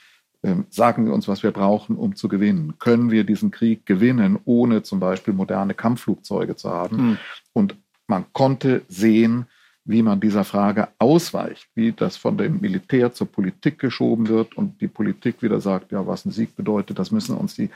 sagen 0.70 1.06
Sie 1.06 1.12
uns, 1.12 1.28
was 1.28 1.42
wir 1.42 1.50
brauchen, 1.50 1.96
um 1.96 2.16
zu 2.16 2.28
gewinnen. 2.28 2.74
Können 2.78 3.10
wir 3.10 3.24
diesen 3.24 3.50
Krieg 3.50 3.86
gewinnen, 3.86 4.38
ohne 4.44 4.82
zum 4.82 5.00
Beispiel 5.00 5.34
moderne 5.34 5.74
Kampfflugzeuge 5.74 6.56
zu 6.56 6.70
haben? 6.70 6.96
Mhm. 6.96 7.18
Und 7.52 7.76
man 8.06 8.26
konnte 8.32 8.82
sehen, 8.88 9.46
wie 9.84 10.02
man 10.02 10.20
dieser 10.20 10.44
Frage 10.44 10.88
ausweicht, 10.98 11.68
wie 11.74 11.92
das 11.92 12.16
von 12.16 12.38
dem 12.38 12.60
Militär 12.60 13.12
zur 13.12 13.30
Politik 13.30 13.78
geschoben 13.78 14.28
wird 14.28 14.56
und 14.56 14.80
die 14.80 14.88
Politik 14.88 15.42
wieder 15.42 15.60
sagt, 15.60 15.92
ja, 15.92 16.06
was 16.06 16.24
ein 16.24 16.30
Sieg 16.30 16.56
bedeutet, 16.56 16.98
das 16.98 17.10
müssen 17.10 17.36
uns 17.36 17.54
die 17.54 17.70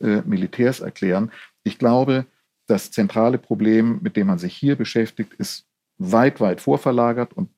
äh, 0.00 0.22
Militärs 0.24 0.80
erklären. 0.80 1.32
Ich 1.64 1.78
glaube, 1.78 2.26
das 2.68 2.90
zentrale 2.90 3.38
Problem, 3.38 3.98
mit 4.02 4.16
dem 4.16 4.28
man 4.28 4.38
sich 4.38 4.54
hier 4.54 4.76
beschäftigt, 4.76 5.34
ist 5.34 5.66
weit, 5.98 6.40
weit 6.40 6.60
vorverlagert 6.60 7.32
und 7.32 7.48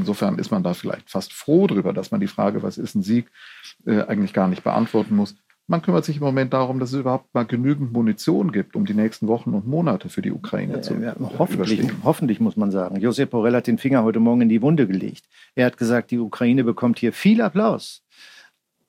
Insofern 0.00 0.38
ist 0.38 0.50
man 0.50 0.62
da 0.62 0.72
vielleicht 0.72 1.10
fast 1.10 1.34
froh 1.34 1.66
darüber, 1.66 1.92
dass 1.92 2.10
man 2.10 2.20
die 2.20 2.26
Frage, 2.26 2.62
was 2.62 2.78
ist 2.78 2.94
ein 2.94 3.02
Sieg, 3.02 3.30
äh, 3.84 4.02
eigentlich 4.02 4.32
gar 4.32 4.48
nicht 4.48 4.64
beantworten 4.64 5.14
muss. 5.14 5.36
Man 5.66 5.82
kümmert 5.82 6.06
sich 6.06 6.16
im 6.16 6.22
Moment 6.22 6.54
darum, 6.54 6.80
dass 6.80 6.92
es 6.92 6.98
überhaupt 6.98 7.32
mal 7.34 7.44
genügend 7.44 7.92
Munition 7.92 8.50
gibt, 8.50 8.74
um 8.74 8.86
die 8.86 8.94
nächsten 8.94 9.28
Wochen 9.28 9.54
und 9.54 9.68
Monate 9.68 10.08
für 10.08 10.22
die 10.22 10.32
Ukraine 10.32 10.80
zu 10.80 10.94
ja, 10.94 11.14
hoffentlich, 11.38 11.82
hoffentlich 12.02 12.40
muss 12.40 12.56
man 12.56 12.70
sagen. 12.70 12.98
Josep 12.98 13.30
Borrell 13.30 13.54
hat 13.54 13.66
den 13.66 13.78
Finger 13.78 14.02
heute 14.02 14.18
Morgen 14.18 14.40
in 14.40 14.48
die 14.48 14.62
Wunde 14.62 14.86
gelegt. 14.86 15.26
Er 15.54 15.66
hat 15.66 15.76
gesagt, 15.76 16.10
die 16.10 16.18
Ukraine 16.18 16.64
bekommt 16.64 16.98
hier 16.98 17.12
viel 17.12 17.40
Applaus, 17.42 18.02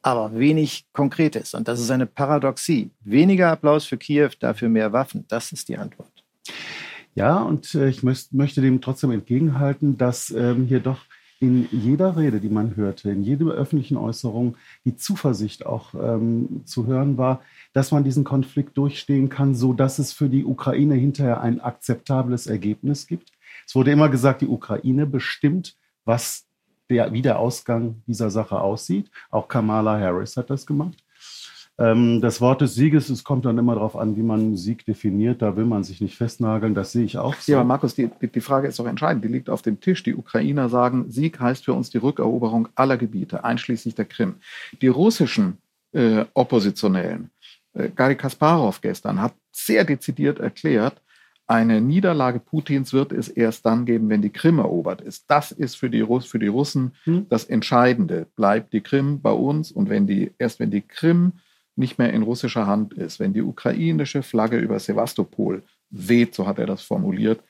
aber 0.01 0.33
wenig 0.33 0.85
Konkretes. 0.93 1.53
Und 1.53 1.67
das 1.67 1.79
ist 1.79 1.91
eine 1.91 2.07
Paradoxie. 2.07 2.89
Weniger 3.01 3.51
Applaus 3.51 3.85
für 3.85 3.97
Kiew, 3.97 4.31
dafür 4.39 4.69
mehr 4.69 4.91
Waffen. 4.91 5.25
Das 5.27 5.51
ist 5.51 5.69
die 5.69 5.77
Antwort. 5.77 6.23
Ja, 7.15 7.41
und 7.41 7.75
äh, 7.75 7.89
ich 7.89 8.03
möcht, 8.03 8.33
möchte 8.33 8.61
dem 8.61 8.81
trotzdem 8.81 9.11
entgegenhalten, 9.11 9.97
dass 9.97 10.31
ähm, 10.31 10.65
hier 10.65 10.79
doch 10.79 10.99
in 11.41 11.67
jeder 11.71 12.17
Rede, 12.17 12.39
die 12.39 12.49
man 12.49 12.75
hörte, 12.75 13.09
in 13.09 13.23
jeder 13.23 13.47
öffentlichen 13.47 13.97
Äußerung 13.97 14.57
die 14.85 14.95
Zuversicht 14.95 15.65
auch 15.65 15.95
ähm, 15.95 16.61
zu 16.65 16.85
hören 16.85 17.17
war, 17.17 17.41
dass 17.73 17.91
man 17.91 18.03
diesen 18.03 18.23
Konflikt 18.23 18.77
durchstehen 18.77 19.29
kann, 19.29 19.55
so 19.55 19.73
dass 19.73 19.97
es 19.97 20.13
für 20.13 20.29
die 20.29 20.45
Ukraine 20.45 20.93
hinterher 20.93 21.41
ein 21.41 21.59
akzeptables 21.59 22.45
Ergebnis 22.45 23.07
gibt. 23.07 23.31
Es 23.65 23.73
wurde 23.73 23.91
immer 23.91 24.09
gesagt, 24.09 24.41
die 24.41 24.47
Ukraine 24.47 25.07
bestimmt, 25.07 25.75
was 26.05 26.45
der, 26.91 27.11
wie 27.11 27.23
der 27.23 27.39
Ausgang 27.39 28.03
dieser 28.05 28.29
Sache 28.29 28.61
aussieht. 28.61 29.09
Auch 29.31 29.47
Kamala 29.47 29.99
Harris 29.99 30.37
hat 30.37 30.51
das 30.51 30.67
gemacht. 30.67 30.97
Ähm, 31.81 32.21
das 32.21 32.41
Wort 32.41 32.61
des 32.61 32.75
Sieges, 32.75 33.09
es 33.09 33.23
kommt 33.23 33.45
dann 33.45 33.57
immer 33.57 33.75
darauf 33.75 33.95
an, 33.95 34.15
wie 34.15 34.21
man 34.21 34.55
Sieg 34.55 34.85
definiert. 34.85 35.41
Da 35.41 35.55
will 35.55 35.65
man 35.65 35.83
sich 35.83 35.99
nicht 36.01 36.15
festnageln. 36.15 36.75
Das 36.75 36.91
sehe 36.91 37.03
ich 37.03 37.17
auch 37.17 37.35
so. 37.35 37.51
Ja, 37.51 37.59
aber 37.59 37.67
Markus, 37.67 37.95
die, 37.95 38.09
die 38.21 38.41
Frage 38.41 38.67
ist 38.67 38.77
doch 38.79 38.85
entscheidend. 38.85 39.23
Die 39.23 39.29
liegt 39.29 39.49
auf 39.49 39.61
dem 39.61 39.79
Tisch. 39.79 40.03
Die 40.03 40.15
Ukrainer 40.15 40.69
sagen, 40.69 41.09
Sieg 41.09 41.39
heißt 41.39 41.65
für 41.65 41.73
uns 41.73 41.89
die 41.89 41.97
Rückeroberung 41.97 42.67
aller 42.75 42.97
Gebiete, 42.97 43.43
einschließlich 43.43 43.95
der 43.95 44.05
Krim. 44.05 44.35
Die 44.81 44.87
russischen 44.87 45.57
äh, 45.93 46.25
Oppositionellen, 46.33 47.31
äh, 47.73 47.89
Gary 47.89 48.15
Kasparov 48.15 48.81
gestern, 48.81 49.21
hat 49.21 49.33
sehr 49.51 49.83
dezidiert 49.83 50.39
erklärt, 50.39 51.01
eine 51.47 51.81
Niederlage 51.81 52.39
Putins 52.39 52.93
wird 52.93 53.11
es 53.11 53.27
erst 53.27 53.65
dann 53.65 53.85
geben, 53.85 54.07
wenn 54.07 54.21
die 54.21 54.29
Krim 54.29 54.59
erobert 54.59 55.01
ist. 55.01 55.25
Das 55.27 55.51
ist 55.51 55.75
für 55.75 55.89
die, 55.89 55.99
Russ, 55.99 56.25
für 56.25 56.39
die 56.39 56.47
Russen 56.47 56.93
hm. 57.03 57.25
das 57.27 57.43
Entscheidende. 57.43 58.27
Bleibt 58.37 58.71
die 58.71 58.79
Krim 58.79 59.19
bei 59.19 59.33
uns 59.33 59.69
und 59.69 59.89
wenn 59.89 60.07
die, 60.07 60.31
erst 60.37 60.61
wenn 60.61 60.71
die 60.71 60.81
Krim 60.81 61.33
nicht 61.75 61.97
mehr 61.97 62.13
in 62.13 62.23
russischer 62.23 62.67
Hand 62.67 62.93
ist, 62.93 63.19
wenn 63.19 63.33
die 63.33 63.41
ukrainische 63.41 64.23
Flagge 64.23 64.57
über 64.57 64.79
Sevastopol 64.79 65.63
weht, 65.89 66.35
so 66.35 66.47
hat 66.47 66.59
er 66.59 66.65
das 66.65 66.81
formuliert, 66.81 67.41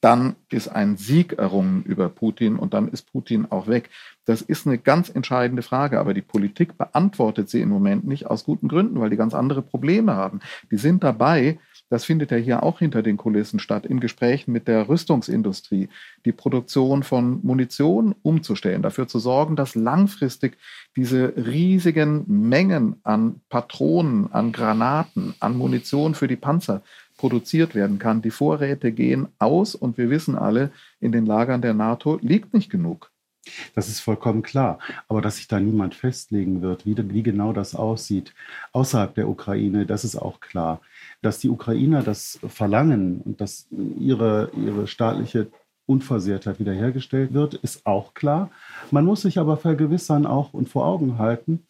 dann 0.00 0.36
ist 0.48 0.68
ein 0.68 0.96
Sieg 0.96 1.34
errungen 1.34 1.82
über 1.82 2.08
Putin 2.08 2.56
und 2.56 2.72
dann 2.72 2.88
ist 2.88 3.12
Putin 3.12 3.46
auch 3.50 3.66
weg. 3.66 3.90
Das 4.24 4.40
ist 4.40 4.66
eine 4.66 4.78
ganz 4.78 5.10
entscheidende 5.10 5.62
Frage, 5.62 6.00
aber 6.00 6.14
die 6.14 6.22
Politik 6.22 6.78
beantwortet 6.78 7.50
sie 7.50 7.60
im 7.60 7.68
Moment 7.68 8.06
nicht 8.06 8.26
aus 8.26 8.44
guten 8.44 8.68
Gründen, 8.68 8.98
weil 8.98 9.10
die 9.10 9.16
ganz 9.16 9.34
andere 9.34 9.60
Probleme 9.60 10.14
haben. 10.14 10.40
Die 10.70 10.78
sind 10.78 11.04
dabei, 11.04 11.58
das 11.90 12.04
findet 12.04 12.30
ja 12.30 12.36
hier 12.36 12.62
auch 12.62 12.78
hinter 12.78 13.02
den 13.02 13.16
Kulissen 13.16 13.58
statt, 13.58 13.84
in 13.84 14.00
Gesprächen 14.00 14.52
mit 14.52 14.68
der 14.68 14.88
Rüstungsindustrie, 14.88 15.88
die 16.24 16.32
Produktion 16.32 17.02
von 17.02 17.40
Munition 17.42 18.14
umzustellen, 18.22 18.80
dafür 18.80 19.08
zu 19.08 19.18
sorgen, 19.18 19.56
dass 19.56 19.74
langfristig 19.74 20.56
diese 20.96 21.34
riesigen 21.36 22.24
Mengen 22.26 22.96
an 23.02 23.40
Patronen, 23.48 24.32
an 24.32 24.52
Granaten, 24.52 25.34
an 25.40 25.58
Munition 25.58 26.14
für 26.14 26.28
die 26.28 26.36
Panzer 26.36 26.82
produziert 27.18 27.74
werden 27.74 27.98
kann. 27.98 28.22
Die 28.22 28.30
Vorräte 28.30 28.92
gehen 28.92 29.28
aus 29.38 29.74
und 29.74 29.98
wir 29.98 30.08
wissen 30.08 30.36
alle, 30.36 30.70
in 31.00 31.12
den 31.12 31.26
Lagern 31.26 31.60
der 31.60 31.74
NATO 31.74 32.18
liegt 32.22 32.54
nicht 32.54 32.70
genug. 32.70 33.10
Das 33.74 33.88
ist 33.88 34.00
vollkommen 34.00 34.42
klar. 34.42 34.78
Aber 35.08 35.20
dass 35.20 35.36
sich 35.36 35.48
da 35.48 35.60
niemand 35.60 35.94
festlegen 35.94 36.62
wird, 36.62 36.86
wie, 36.86 36.96
wie, 36.96 37.22
genau 37.22 37.52
das 37.52 37.74
aussieht, 37.74 38.34
außerhalb 38.72 39.14
der 39.14 39.28
Ukraine, 39.28 39.86
das 39.86 40.04
ist 40.04 40.16
auch 40.16 40.40
klar. 40.40 40.80
Dass 41.22 41.38
die 41.38 41.50
Ukrainer 41.50 42.02
das 42.02 42.38
verlangen 42.46 43.20
und 43.20 43.40
dass 43.40 43.68
ihre, 43.70 44.50
ihre 44.56 44.86
staatliche 44.86 45.48
Unversehrtheit 45.86 46.60
wiederhergestellt 46.60 47.34
wird, 47.34 47.54
ist 47.54 47.84
auch 47.84 48.14
klar. 48.14 48.50
Man 48.90 49.04
muss 49.04 49.22
sich 49.22 49.38
aber 49.38 49.56
vergewissern 49.56 50.24
auch 50.24 50.54
und 50.54 50.68
vor 50.68 50.86
Augen 50.86 51.18
halten, 51.18 51.66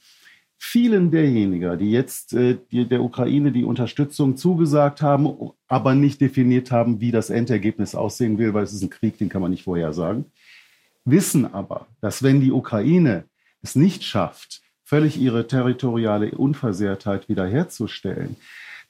vielen 0.63 1.11
derjenigen, 1.11 1.79
die 1.79 1.91
jetzt 1.91 2.35
äh, 2.35 2.59
die, 2.71 2.85
der 2.87 3.03
Ukraine 3.03 3.51
die 3.51 3.65
Unterstützung 3.65 4.37
zugesagt 4.37 5.01
haben, 5.01 5.53
aber 5.69 5.95
nicht 5.95 6.21
definiert 6.21 6.71
haben, 6.71 7.01
wie 7.01 7.11
das 7.11 7.31
Endergebnis 7.31 7.95
aussehen 7.95 8.37
will, 8.37 8.53
weil 8.53 8.65
es 8.65 8.75
ist 8.75 8.83
ein 8.83 8.91
Krieg, 8.91 9.17
den 9.17 9.31
kann 9.31 9.41
man 9.41 9.51
nicht 9.51 9.65
vorhersagen, 9.65 10.27
wissen 11.07 11.53
aber, 11.53 11.87
dass 12.03 12.23
wenn 12.23 12.43
die 12.43 12.53
Ukraine 12.53 13.25
es 13.63 13.75
nicht 13.75 14.05
schafft, 14.05 14.61
völlig 14.85 15.19
ihre 15.19 15.47
territoriale 15.47 16.33
Unversehrtheit 16.33 17.29
wiederherzustellen, 17.31 18.37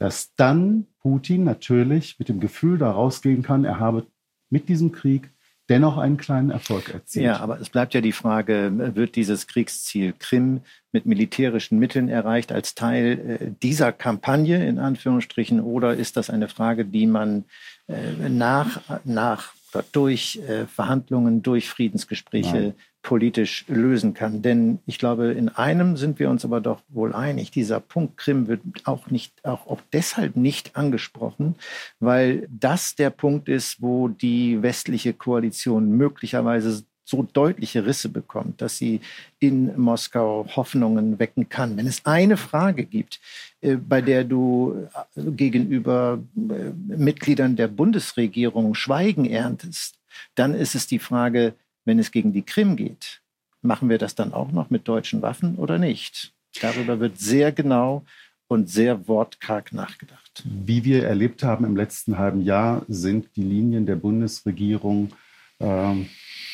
dass 0.01 0.35
dann 0.35 0.87
Putin 1.03 1.45
natürlich 1.45 2.19
mit 2.19 2.31
dem 2.31 2.41
Gefühl 2.41 2.79
da 2.79 2.91
rausgehen 2.91 3.43
kann, 3.43 3.65
er 3.65 3.79
habe 3.79 4.07
mit 4.49 4.69
diesem 4.69 4.93
Krieg 4.93 5.31
dennoch 5.69 5.99
einen 5.99 6.17
kleinen 6.17 6.51
Erfolg 6.51 6.89
erzielt. 6.93 7.27
Ja, 7.27 7.39
aber 7.39 7.61
es 7.61 7.69
bleibt 7.69 7.93
ja 7.93 8.01
die 8.01 8.11
Frage, 8.11 8.73
wird 8.97 9.15
dieses 9.15 9.47
Kriegsziel 9.47 10.15
Krim 10.19 10.63
mit 10.91 11.05
militärischen 11.05 11.79
Mitteln 11.79 12.09
erreicht 12.09 12.51
als 12.51 12.75
Teil 12.75 13.39
äh, 13.41 13.51
dieser 13.63 13.93
Kampagne 13.93 14.67
in 14.67 14.79
Anführungsstrichen 14.79 15.61
oder 15.61 15.95
ist 15.95 16.17
das 16.17 16.31
eine 16.31 16.49
Frage, 16.49 16.87
die 16.87 17.07
man 17.07 17.45
äh, 17.87 18.29
nach, 18.29 18.81
nach 19.05 19.53
durch 19.93 20.41
äh, 20.49 20.67
Verhandlungen, 20.67 21.43
durch 21.43 21.69
Friedensgespräche 21.69 22.53
Nein. 22.53 22.75
politisch 23.03 23.65
lösen 23.69 24.15
kann. 24.15 24.43
Denn 24.43 24.79
ich 24.87 24.99
glaube, 24.99 25.33
in 25.33 25.49
einem 25.49 25.97
sind 25.97 26.19
wir 26.19 26.31
uns 26.31 26.45
aber 26.45 26.61
doch 26.61 26.81
wohl 26.89 27.15
einig. 27.15 27.51
Dieser 27.51 27.81
Punkt 27.81 28.17
Krim 28.17 28.47
wird 28.49 28.61
auch 28.85 29.11
nicht, 29.11 29.45
auch, 29.45 29.67
auch 29.67 29.81
deshalb 29.93 30.37
nicht 30.37 30.77
angesprochen, 30.77 31.55
weil 31.99 32.49
das 32.51 32.95
der 32.95 33.11
Punkt 33.11 33.49
ist, 33.49 33.81
wo 33.81 34.09
die 34.09 34.63
westliche 34.63 35.13
Koalition 35.13 35.91
möglicherweise 35.97 36.85
so 37.11 37.27
deutliche 37.33 37.85
Risse 37.85 38.09
bekommt, 38.09 38.63
dass 38.63 38.79
sie 38.79 39.01
in 39.41 39.77
Moskau 39.79 40.47
Hoffnungen 40.55 41.19
wecken 41.19 41.49
kann. 41.49 41.77
Wenn 41.77 41.87
es 41.87 42.07
eine 42.07 42.37
Frage 42.37 42.85
gibt, 42.85 43.21
äh, 43.61 43.75
bei 43.75 44.01
der 44.01 44.25
du 44.25 44.89
äh, 45.17 45.31
gegenüber 45.33 46.23
äh, 46.37 46.71
Mitgliedern 46.97 47.57
der 47.57 47.69
Bundesregierung 47.69 48.75
Schweigen 48.75 49.25
erntest, 49.25 49.99
dann 50.37 50.55
ist 50.55 50.75
es 50.75 50.87
die 50.87 51.01
Frage, 51.01 51.55
wenn 51.85 51.99
es 51.99 52.13
gegen 52.13 52.33
die 52.33 52.43
Krim 52.43 52.77
geht, 52.77 53.21
machen 53.63 53.89
wir 53.89 53.99
das 53.99 54.15
dann 54.15 54.33
auch 54.33 54.53
noch 54.53 54.71
mit 54.71 54.87
deutschen 54.87 55.21
Waffen 55.23 55.57
oder 55.57 55.79
nicht? 55.79 56.33
Darüber 56.61 57.01
wird 57.01 57.19
sehr 57.19 57.53
genau 57.53 58.05
und 58.49 58.69
sehr 58.69 59.07
wortkarg 59.09 59.73
nachgedacht. 59.73 60.43
Wie 60.45 60.85
wir 60.85 61.05
erlebt 61.05 61.43
haben 61.43 61.65
im 61.65 61.77
letzten 61.77 62.19
halben 62.19 62.43
Jahr, 62.43 62.85
sind 62.89 63.29
die 63.37 63.43
Linien 63.43 63.87
der 63.87 63.97
Bundesregierung 63.97 65.13
ähm, 65.61 66.09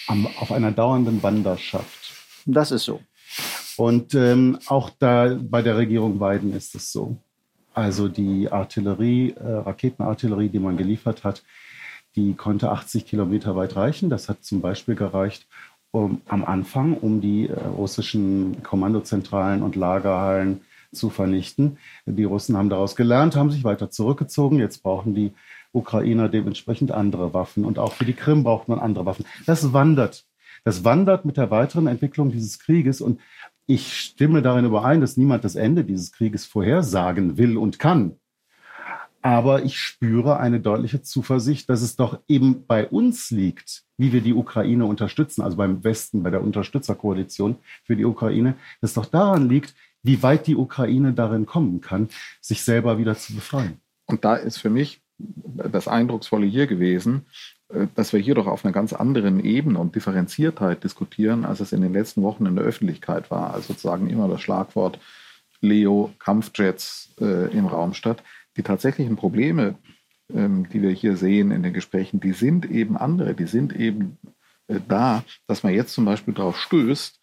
am, 0.06 0.26
auf 0.38 0.52
einer 0.52 0.72
dauernden 0.72 1.22
Wanderschaft. 1.22 2.12
Das 2.46 2.70
ist 2.70 2.84
so. 2.84 3.00
Und 3.76 4.14
ähm, 4.14 4.58
auch 4.66 4.90
da 4.98 5.36
bei 5.40 5.62
der 5.62 5.76
Regierung 5.76 6.18
Biden 6.18 6.54
ist 6.54 6.74
es 6.74 6.92
so. 6.92 7.16
Also 7.74 8.08
die 8.08 8.50
Artillerie, 8.50 9.32
äh, 9.32 9.52
Raketenartillerie, 9.52 10.48
die 10.48 10.58
man 10.58 10.76
geliefert 10.76 11.24
hat, 11.24 11.42
die 12.14 12.32
konnte 12.34 12.70
80 12.70 13.04
Kilometer 13.04 13.54
weit 13.54 13.76
reichen. 13.76 14.08
Das 14.08 14.28
hat 14.30 14.44
zum 14.44 14.62
Beispiel 14.62 14.94
gereicht 14.94 15.46
um, 15.90 16.22
am 16.26 16.44
Anfang, 16.44 16.96
um 16.96 17.20
die 17.20 17.48
äh, 17.48 17.66
russischen 17.66 18.62
Kommandozentralen 18.62 19.62
und 19.62 19.76
Lagerhallen 19.76 20.62
zu 20.92 21.10
vernichten. 21.10 21.78
Die 22.06 22.24
Russen 22.24 22.56
haben 22.56 22.70
daraus 22.70 22.96
gelernt, 22.96 23.36
haben 23.36 23.50
sich 23.50 23.64
weiter 23.64 23.90
zurückgezogen. 23.90 24.58
Jetzt 24.58 24.82
brauchen 24.82 25.14
die 25.14 25.32
Ukrainer 25.76 26.28
dementsprechend 26.28 26.90
andere 26.90 27.34
Waffen. 27.34 27.64
Und 27.64 27.78
auch 27.78 27.92
für 27.92 28.04
die 28.04 28.14
Krim 28.14 28.42
braucht 28.42 28.68
man 28.68 28.78
andere 28.78 29.06
Waffen. 29.06 29.26
Das 29.46 29.72
wandert. 29.72 30.24
Das 30.64 30.84
wandert 30.84 31.24
mit 31.24 31.36
der 31.36 31.50
weiteren 31.50 31.86
Entwicklung 31.86 32.30
dieses 32.30 32.58
Krieges. 32.58 33.00
Und 33.00 33.20
ich 33.66 33.92
stimme 33.96 34.42
darin 34.42 34.64
überein, 34.64 35.00
dass 35.00 35.16
niemand 35.16 35.44
das 35.44 35.54
Ende 35.54 35.84
dieses 35.84 36.12
Krieges 36.12 36.46
vorhersagen 36.46 37.36
will 37.36 37.56
und 37.56 37.78
kann. 37.78 38.16
Aber 39.22 39.64
ich 39.64 39.78
spüre 39.78 40.38
eine 40.38 40.60
deutliche 40.60 41.02
Zuversicht, 41.02 41.68
dass 41.68 41.82
es 41.82 41.96
doch 41.96 42.20
eben 42.28 42.64
bei 42.66 42.86
uns 42.86 43.32
liegt, 43.32 43.82
wie 43.98 44.12
wir 44.12 44.20
die 44.20 44.34
Ukraine 44.34 44.86
unterstützen, 44.86 45.42
also 45.42 45.56
beim 45.56 45.82
Westen, 45.82 46.22
bei 46.22 46.30
der 46.30 46.42
Unterstützerkoalition 46.42 47.56
für 47.82 47.96
die 47.96 48.04
Ukraine, 48.04 48.54
dass 48.80 48.90
es 48.90 48.94
doch 48.94 49.06
daran 49.06 49.48
liegt, 49.48 49.74
wie 50.04 50.22
weit 50.22 50.46
die 50.46 50.54
Ukraine 50.54 51.12
darin 51.12 51.44
kommen 51.44 51.80
kann, 51.80 52.08
sich 52.40 52.62
selber 52.62 52.98
wieder 52.98 53.16
zu 53.16 53.34
befreien. 53.34 53.80
Und 54.06 54.24
da 54.24 54.36
ist 54.36 54.58
für 54.58 54.70
mich 54.70 55.02
das 55.18 55.88
Eindrucksvolle 55.88 56.46
hier 56.46 56.66
gewesen, 56.66 57.26
äh, 57.68 57.86
dass 57.94 58.12
wir 58.12 58.20
hier 58.20 58.34
doch 58.34 58.46
auf 58.46 58.64
einer 58.64 58.72
ganz 58.72 58.92
anderen 58.92 59.42
Ebene 59.44 59.78
und 59.78 59.94
Differenziertheit 59.94 60.84
diskutieren, 60.84 61.44
als 61.44 61.60
es 61.60 61.72
in 61.72 61.80
den 61.80 61.92
letzten 61.92 62.22
Wochen 62.22 62.46
in 62.46 62.56
der 62.56 62.64
Öffentlichkeit 62.64 63.30
war. 63.30 63.54
Also 63.54 63.68
sozusagen 63.68 64.08
immer 64.08 64.28
das 64.28 64.40
Schlagwort 64.40 64.98
Leo 65.60 66.12
Kampfjets 66.18 67.14
äh, 67.20 67.50
im 67.56 67.66
Raum 67.66 67.94
statt. 67.94 68.22
Die 68.56 68.62
tatsächlichen 68.62 69.16
Probleme, 69.16 69.76
ähm, 70.32 70.68
die 70.68 70.82
wir 70.82 70.90
hier 70.90 71.16
sehen 71.16 71.50
in 71.50 71.62
den 71.62 71.72
Gesprächen, 71.72 72.20
die 72.20 72.32
sind 72.32 72.70
eben 72.70 72.96
andere. 72.96 73.34
Die 73.34 73.46
sind 73.46 73.74
eben 73.74 74.18
äh, 74.68 74.80
da, 74.86 75.24
dass 75.46 75.62
man 75.62 75.72
jetzt 75.72 75.92
zum 75.92 76.04
Beispiel 76.04 76.34
darauf 76.34 76.58
stößt, 76.58 77.20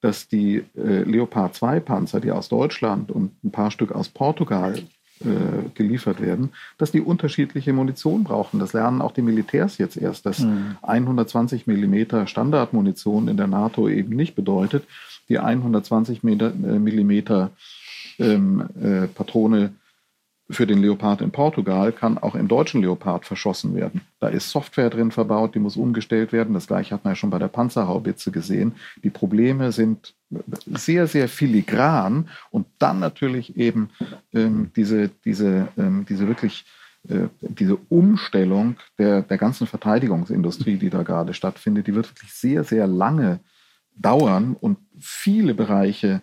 dass 0.00 0.28
die 0.28 0.64
äh, 0.76 1.02
Leopard 1.02 1.54
2 1.54 1.80
Panzer, 1.80 2.20
die 2.20 2.30
aus 2.30 2.48
Deutschland 2.48 3.10
und 3.10 3.42
ein 3.42 3.52
paar 3.52 3.70
Stück 3.70 3.92
aus 3.92 4.08
Portugal 4.08 4.82
äh, 5.20 5.70
geliefert 5.74 6.20
werden, 6.20 6.50
dass 6.76 6.90
die 6.90 7.00
unterschiedliche 7.00 7.72
Munition 7.72 8.24
brauchen. 8.24 8.58
Das 8.58 8.72
lernen 8.72 9.00
auch 9.00 9.12
die 9.12 9.22
Militärs 9.22 9.78
jetzt 9.78 9.96
erst, 9.96 10.26
dass 10.26 10.40
mhm. 10.40 10.76
120 10.82 11.66
Millimeter 11.66 12.26
Standardmunition 12.26 13.28
in 13.28 13.36
der 13.36 13.46
NATO 13.46 13.88
eben 13.88 14.16
nicht 14.16 14.34
bedeutet, 14.34 14.84
die 15.28 15.38
120 15.38 16.24
äh, 16.24 16.50
Millimeter 16.78 17.52
ähm, 18.18 18.68
äh, 18.82 19.06
Patrone 19.06 19.74
für 20.50 20.66
den 20.66 20.82
Leopard 20.82 21.22
in 21.22 21.30
Portugal 21.30 21.92
kann 21.92 22.18
auch 22.18 22.34
im 22.34 22.48
deutschen 22.48 22.82
Leopard 22.82 23.24
verschossen 23.24 23.74
werden. 23.74 24.02
Da 24.20 24.28
ist 24.28 24.50
Software 24.50 24.90
drin 24.90 25.10
verbaut, 25.10 25.54
die 25.54 25.58
muss 25.58 25.76
umgestellt 25.76 26.32
werden. 26.32 26.52
Das 26.52 26.66
gleiche 26.66 26.94
hat 26.94 27.04
man 27.04 27.12
ja 27.12 27.16
schon 27.16 27.30
bei 27.30 27.38
der 27.38 27.48
Panzerhaubitze 27.48 28.30
gesehen. 28.30 28.74
Die 29.02 29.10
Probleme 29.10 29.72
sind 29.72 30.14
sehr, 30.66 31.06
sehr 31.06 31.28
filigran 31.28 32.28
und 32.50 32.66
dann 32.78 33.00
natürlich 33.00 33.56
eben 33.56 33.90
ähm, 34.32 34.70
diese, 34.76 35.10
diese, 35.24 35.68
ähm, 35.76 36.06
diese 36.08 36.26
wirklich 36.28 36.64
äh, 37.08 37.28
diese 37.40 37.76
Umstellung 37.90 38.76
der, 38.98 39.22
der 39.22 39.36
ganzen 39.36 39.66
Verteidigungsindustrie, 39.66 40.76
die 40.76 40.88
da 40.88 41.02
gerade 41.02 41.34
stattfindet, 41.34 41.86
die 41.86 41.94
wird 41.94 42.08
wirklich 42.08 42.32
sehr, 42.32 42.64
sehr 42.64 42.86
lange 42.86 43.40
dauern 43.94 44.56
und 44.58 44.78
viele 44.98 45.52
Bereiche 45.54 46.22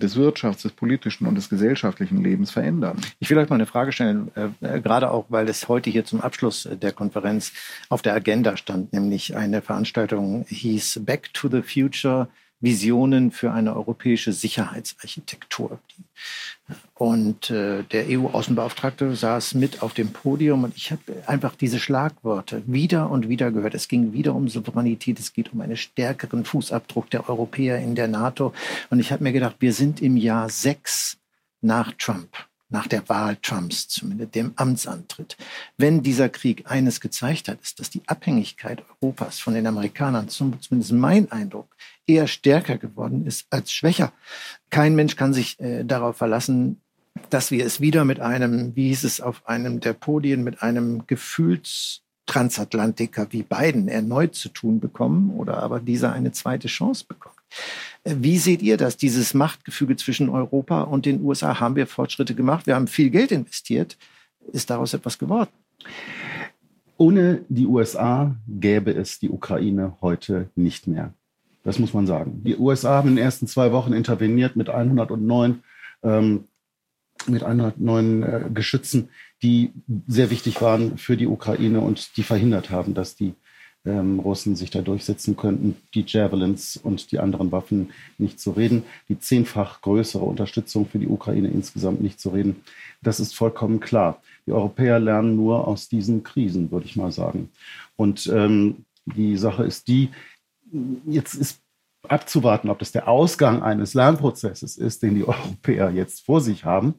des 0.00 0.16
Wirtschafts-, 0.16 0.62
des 0.62 0.72
politischen 0.72 1.28
und 1.28 1.36
des 1.36 1.48
gesellschaftlichen 1.48 2.22
Lebens 2.22 2.50
verändern. 2.50 3.00
Ich 3.20 3.30
will 3.30 3.38
euch 3.38 3.48
mal 3.48 3.54
eine 3.54 3.66
Frage 3.66 3.92
stellen, 3.92 4.32
äh, 4.34 4.48
äh, 4.60 4.80
gerade 4.80 5.12
auch, 5.12 5.26
weil 5.28 5.48
es 5.48 5.68
heute 5.68 5.90
hier 5.90 6.04
zum 6.04 6.20
Abschluss 6.20 6.68
der 6.82 6.92
Konferenz 6.92 7.52
auf 7.88 8.02
der 8.02 8.14
Agenda 8.14 8.56
stand, 8.56 8.92
nämlich 8.92 9.36
eine 9.36 9.62
Veranstaltung 9.62 10.44
hieß 10.48 11.02
Back 11.04 11.32
to 11.34 11.48
the 11.48 11.62
Future– 11.62 12.28
Visionen 12.60 13.30
für 13.30 13.52
eine 13.52 13.76
europäische 13.76 14.32
Sicherheitsarchitektur. 14.32 15.78
Und 16.94 17.50
äh, 17.50 17.82
der 17.84 18.06
EU-Außenbeauftragte 18.08 19.14
saß 19.14 19.54
mit 19.54 19.82
auf 19.82 19.94
dem 19.94 20.12
Podium 20.12 20.64
und 20.64 20.76
ich 20.76 20.90
habe 20.90 21.02
einfach 21.26 21.54
diese 21.54 21.78
Schlagworte 21.78 22.62
wieder 22.66 23.10
und 23.10 23.28
wieder 23.28 23.52
gehört. 23.52 23.74
Es 23.74 23.88
ging 23.88 24.12
wieder 24.12 24.34
um 24.34 24.48
Souveränität, 24.48 25.18
es 25.18 25.32
geht 25.32 25.52
um 25.52 25.60
einen 25.60 25.76
stärkeren 25.76 26.44
Fußabdruck 26.44 27.10
der 27.10 27.28
Europäer 27.28 27.78
in 27.78 27.94
der 27.94 28.08
NATO. 28.08 28.52
Und 28.90 29.00
ich 29.00 29.12
habe 29.12 29.22
mir 29.22 29.32
gedacht, 29.32 29.56
wir 29.60 29.72
sind 29.72 30.00
im 30.00 30.16
Jahr 30.16 30.48
sechs 30.48 31.18
nach 31.60 31.92
Trump 31.98 32.30
nach 32.68 32.86
der 32.86 33.08
Wahl 33.08 33.36
Trumps, 33.36 33.88
zumindest 33.88 34.34
dem 34.34 34.52
Amtsantritt. 34.56 35.36
Wenn 35.76 36.02
dieser 36.02 36.28
Krieg 36.28 36.64
eines 36.66 37.00
gezeigt 37.00 37.48
hat, 37.48 37.60
ist, 37.62 37.78
dass 37.78 37.90
die 37.90 38.02
Abhängigkeit 38.06 38.82
Europas 39.00 39.38
von 39.38 39.54
den 39.54 39.66
Amerikanern, 39.66 40.28
zumindest 40.28 40.92
mein 40.92 41.30
Eindruck, 41.30 41.76
eher 42.06 42.26
stärker 42.26 42.78
geworden 42.78 43.26
ist 43.26 43.46
als 43.50 43.70
schwächer. 43.72 44.12
Kein 44.70 44.94
Mensch 44.94 45.16
kann 45.16 45.34
sich 45.34 45.60
äh, 45.60 45.84
darauf 45.84 46.16
verlassen, 46.16 46.80
dass 47.30 47.50
wir 47.50 47.64
es 47.64 47.80
wieder 47.80 48.04
mit 48.04 48.20
einem, 48.20 48.76
wie 48.76 48.88
hieß 48.88 49.04
es 49.04 49.20
auf 49.20 49.48
einem 49.48 49.80
der 49.80 49.94
Podien, 49.94 50.44
mit 50.44 50.62
einem 50.62 51.06
Gefühlstransatlantiker 51.06 53.28
wie 53.30 53.42
Biden 53.42 53.88
erneut 53.88 54.34
zu 54.34 54.50
tun 54.50 54.80
bekommen 54.80 55.30
oder 55.30 55.62
aber 55.62 55.80
dieser 55.80 56.12
eine 56.12 56.32
zweite 56.32 56.68
Chance 56.68 57.06
bekommt. 57.08 57.36
Äh, 58.04 58.16
wie 58.20 58.36
seht 58.38 58.62
ihr 58.62 58.76
das, 58.76 58.96
dieses 58.96 59.34
Machtgefüge 59.34 59.96
zwischen 59.96 60.28
Europa 60.28 60.82
und 60.82 61.06
den 61.06 61.22
USA? 61.22 61.60
Haben 61.60 61.76
wir 61.76 61.86
Fortschritte 61.86 62.34
gemacht? 62.34 62.66
Wir 62.66 62.74
haben 62.74 62.88
viel 62.88 63.10
Geld 63.10 63.30
investiert. 63.32 63.96
Ist 64.52 64.70
daraus 64.70 64.94
etwas 64.94 65.18
geworden? 65.18 65.50
Ohne 66.98 67.44
die 67.48 67.66
USA 67.66 68.34
gäbe 68.48 68.92
es 68.92 69.18
die 69.18 69.28
Ukraine 69.28 69.96
heute 70.00 70.48
nicht 70.54 70.86
mehr. 70.86 71.12
Das 71.66 71.80
muss 71.80 71.92
man 71.92 72.06
sagen. 72.06 72.42
Die 72.44 72.56
USA 72.56 72.90
haben 72.90 73.08
in 73.08 73.16
den 73.16 73.24
ersten 73.24 73.48
zwei 73.48 73.72
Wochen 73.72 73.92
interveniert 73.92 74.54
mit 74.54 74.68
109, 74.68 75.64
ähm, 76.04 76.44
mit 77.26 77.42
109 77.42 78.22
äh, 78.22 78.40
Geschützen, 78.54 79.08
die 79.42 79.72
sehr 80.06 80.30
wichtig 80.30 80.62
waren 80.62 80.96
für 80.96 81.16
die 81.16 81.26
Ukraine 81.26 81.80
und 81.80 82.16
die 82.16 82.22
verhindert 82.22 82.70
haben, 82.70 82.94
dass 82.94 83.16
die 83.16 83.34
ähm, 83.84 84.20
Russen 84.20 84.54
sich 84.54 84.70
da 84.70 84.80
durchsetzen 84.80 85.36
könnten. 85.36 85.76
Die 85.92 86.04
Javelins 86.06 86.76
und 86.76 87.10
die 87.10 87.18
anderen 87.18 87.50
Waffen 87.50 87.90
nicht 88.16 88.38
zu 88.38 88.52
reden. 88.52 88.84
Die 89.08 89.18
zehnfach 89.18 89.80
größere 89.80 90.24
Unterstützung 90.24 90.86
für 90.86 91.00
die 91.00 91.08
Ukraine 91.08 91.48
insgesamt 91.48 92.00
nicht 92.00 92.20
zu 92.20 92.28
reden. 92.28 92.62
Das 93.02 93.18
ist 93.18 93.34
vollkommen 93.34 93.80
klar. 93.80 94.22
Die 94.46 94.52
Europäer 94.52 95.00
lernen 95.00 95.34
nur 95.34 95.66
aus 95.66 95.88
diesen 95.88 96.22
Krisen, 96.22 96.70
würde 96.70 96.86
ich 96.86 96.94
mal 96.94 97.10
sagen. 97.10 97.50
Und 97.96 98.28
ähm, 98.32 98.84
die 99.04 99.36
Sache 99.36 99.64
ist 99.64 99.88
die, 99.88 100.10
jetzt 101.06 101.34
ist 101.34 101.60
abzuwarten, 102.02 102.70
ob 102.70 102.78
das 102.78 102.92
der 102.92 103.08
Ausgang 103.08 103.62
eines 103.62 103.94
Lernprozesses 103.94 104.76
ist, 104.76 105.02
den 105.02 105.14
die 105.14 105.26
Europäer 105.26 105.90
jetzt 105.90 106.24
vor 106.24 106.40
sich 106.40 106.64
haben, 106.64 106.94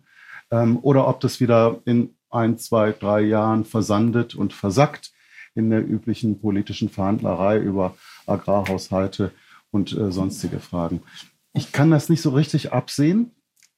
ähm, 0.51 0.79
oder 0.81 1.07
ob 1.07 1.19
das 1.19 1.39
wieder 1.39 1.81
in 1.85 2.15
ein, 2.29 2.57
zwei, 2.57 2.91
drei 2.91 3.21
Jahren 3.21 3.65
versandet 3.65 4.35
und 4.35 4.53
versackt 4.53 5.11
in 5.55 5.69
der 5.69 5.87
üblichen 5.87 6.39
politischen 6.39 6.89
Verhandlerei 6.89 7.57
über 7.57 7.95
Agrarhaushalte 8.25 9.31
und 9.71 9.97
äh, 9.97 10.11
sonstige 10.11 10.59
Fragen. 10.59 11.01
Ich 11.53 11.71
kann 11.71 11.89
das 11.89 12.09
nicht 12.09 12.21
so 12.21 12.31
richtig 12.31 12.73
absehen, 12.73 13.31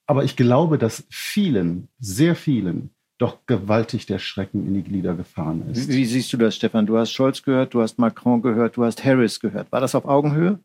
aber 0.06 0.23
ich 0.23 0.36
glaube, 0.36 0.78
dass 0.78 1.06
vielen, 1.10 1.88
sehr 1.99 2.36
vielen, 2.36 2.89
doch 3.19 3.45
gewaltig 3.45 4.05
der 4.05 4.17
Schrecken 4.17 4.65
in 4.65 4.73
die 4.73 4.82
Glieder 4.82 5.13
gefahren 5.13 5.69
ist. 5.69 5.89
Wie, 5.89 5.97
wie, 5.97 6.05
siehst 6.05 6.34
du 6.34 6.38
das, 6.38 6.55
Stefan? 6.55 6.88
Du 6.88 6.97
hast 6.97 7.12
Scholz 7.12 7.43
gehört, 7.43 7.73
du 7.73 7.82
hast 7.82 7.99
Macron 7.99 8.41
gehört, 8.41 8.77
du 8.77 8.86
hast 8.86 9.03
Harris 9.03 9.39
gehört. 9.39 9.71
War 9.71 9.82
das 9.82 9.93
auf 9.93 10.05
Augenhöhe? 10.05 10.60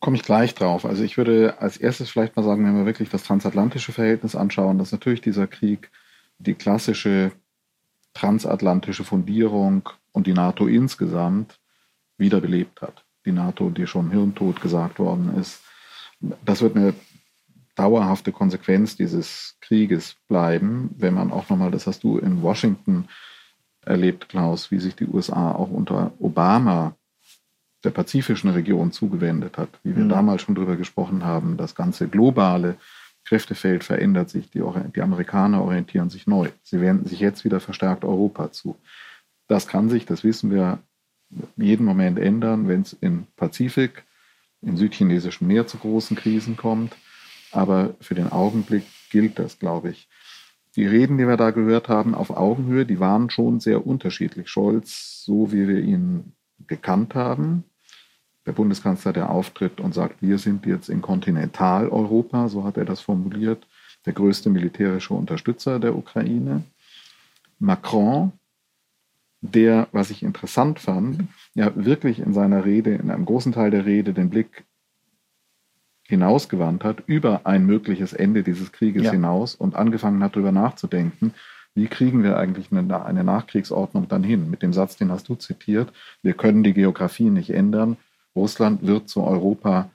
Komme 0.00 0.16
ich 0.16 0.22
gleich 0.22 0.54
drauf. 0.54 0.84
Also 0.84 1.04
ich 1.04 1.16
würde 1.16 1.60
als 1.60 1.76
erstes 1.76 2.10
vielleicht 2.10 2.34
mal 2.34 2.42
sagen, 2.42 2.64
wenn 2.64 2.76
wir 2.76 2.86
wirklich 2.86 3.10
das 3.10 3.24
transatlantische 3.24 3.92
Verhältnis 3.92 4.34
anschauen, 4.34 4.78
dass 4.78 4.90
natürlich 4.90 5.20
dieser 5.20 5.46
Krieg 5.46 5.90
die 6.38 6.54
klassische 6.54 7.32
transatlantische 8.14 9.04
Fundierung 9.04 9.88
und 10.12 10.26
die 10.26 10.32
NATO 10.32 10.66
insgesamt 10.66 11.60
wiederbelebt 12.16 12.80
hat. 12.80 13.04
Die 13.26 13.32
NATO, 13.32 13.68
die 13.68 13.86
schon 13.86 14.10
hirntot 14.10 14.60
gesagt 14.62 14.98
worden 14.98 15.36
ist. 15.38 15.60
Das 16.44 16.62
wird 16.62 16.76
eine 16.76 16.94
dauerhafte 17.80 18.30
Konsequenz 18.30 18.94
dieses 18.94 19.56
Krieges 19.62 20.16
bleiben, 20.28 20.90
wenn 20.98 21.14
man 21.14 21.32
auch 21.32 21.48
nochmal, 21.48 21.70
das 21.70 21.86
hast 21.86 22.04
du 22.04 22.18
in 22.18 22.42
Washington 22.42 23.08
erlebt, 23.86 24.28
Klaus, 24.28 24.70
wie 24.70 24.78
sich 24.78 24.94
die 24.96 25.06
USA 25.06 25.52
auch 25.52 25.70
unter 25.70 26.12
Obama 26.18 26.94
der 27.82 27.90
pazifischen 27.90 28.50
Region 28.50 28.92
zugewendet 28.92 29.56
hat, 29.56 29.70
wie 29.82 29.96
wir 29.96 30.04
mhm. 30.04 30.10
damals 30.10 30.42
schon 30.42 30.54
darüber 30.54 30.76
gesprochen 30.76 31.24
haben. 31.24 31.56
Das 31.56 31.74
ganze 31.74 32.06
globale 32.06 32.76
Kräftefeld 33.24 33.82
verändert 33.82 34.28
sich. 34.28 34.50
Die, 34.50 34.62
die 34.94 35.00
Amerikaner 35.00 35.62
orientieren 35.62 36.10
sich 36.10 36.26
neu. 36.26 36.50
Sie 36.62 36.82
wenden 36.82 37.06
sich 37.06 37.20
jetzt 37.20 37.46
wieder 37.46 37.60
verstärkt 37.60 38.04
Europa 38.04 38.52
zu. 38.52 38.76
Das 39.48 39.66
kann 39.66 39.88
sich, 39.88 40.04
das 40.04 40.22
wissen 40.22 40.50
wir, 40.50 40.80
jeden 41.56 41.86
Moment 41.86 42.18
ändern, 42.18 42.68
wenn 42.68 42.82
es 42.82 42.92
im 43.00 43.26
Pazifik, 43.36 44.04
im 44.60 44.76
südchinesischen 44.76 45.46
Meer 45.46 45.66
zu 45.66 45.78
großen 45.78 46.14
Krisen 46.14 46.58
kommt. 46.58 46.94
Aber 47.52 47.94
für 48.00 48.14
den 48.14 48.30
Augenblick 48.30 48.84
gilt 49.10 49.38
das, 49.38 49.58
glaube 49.58 49.90
ich. 49.90 50.08
Die 50.76 50.86
Reden, 50.86 51.18
die 51.18 51.26
wir 51.26 51.36
da 51.36 51.50
gehört 51.50 51.88
haben, 51.88 52.14
auf 52.14 52.30
Augenhöhe, 52.30 52.86
die 52.86 53.00
waren 53.00 53.28
schon 53.30 53.58
sehr 53.58 53.86
unterschiedlich. 53.86 54.48
Scholz, 54.48 55.22
so 55.24 55.52
wie 55.52 55.66
wir 55.66 55.80
ihn 55.80 56.32
gekannt 56.66 57.14
haben, 57.14 57.64
der 58.46 58.52
Bundeskanzler, 58.52 59.12
der 59.12 59.30
auftritt 59.30 59.80
und 59.80 59.94
sagt, 59.94 60.22
wir 60.22 60.38
sind 60.38 60.66
jetzt 60.66 60.88
in 60.88 61.02
Kontinentaleuropa, 61.02 62.48
so 62.48 62.64
hat 62.64 62.76
er 62.76 62.84
das 62.84 63.00
formuliert. 63.00 63.66
der 64.06 64.14
größte 64.14 64.48
militärische 64.48 65.12
Unterstützer 65.12 65.78
der 65.78 65.94
Ukraine. 65.94 66.62
Macron, 67.58 68.32
der, 69.42 69.88
was 69.92 70.10
ich 70.10 70.22
interessant 70.22 70.80
fand, 70.80 71.24
ja 71.54 71.72
wirklich 71.74 72.18
in 72.18 72.32
seiner 72.32 72.64
Rede, 72.64 72.94
in 72.94 73.10
einem 73.10 73.26
großen 73.26 73.52
Teil 73.52 73.70
der 73.70 73.84
Rede, 73.84 74.14
den 74.14 74.30
Blick 74.30 74.64
hinausgewandt 76.10 76.84
hat, 76.84 77.02
über 77.06 77.42
ein 77.44 77.64
mögliches 77.64 78.12
Ende 78.12 78.42
dieses 78.42 78.72
Krieges 78.72 79.04
ja. 79.04 79.12
hinaus 79.12 79.54
und 79.54 79.74
angefangen 79.74 80.22
hat, 80.22 80.36
darüber 80.36 80.52
nachzudenken, 80.52 81.32
wie 81.74 81.86
kriegen 81.86 82.22
wir 82.22 82.36
eigentlich 82.36 82.72
eine, 82.72 83.04
eine 83.04 83.24
Nachkriegsordnung 83.24 84.08
dann 84.08 84.24
hin? 84.24 84.50
Mit 84.50 84.62
dem 84.62 84.72
Satz, 84.72 84.96
den 84.96 85.10
hast 85.10 85.28
du 85.28 85.36
zitiert, 85.36 85.92
wir 86.22 86.34
können 86.34 86.62
die 86.62 86.74
Geografie 86.74 87.30
nicht 87.30 87.50
ändern, 87.50 87.96
Russland 88.34 88.86
wird 88.86 89.08
zu 89.08 89.22
Europa 89.22 89.90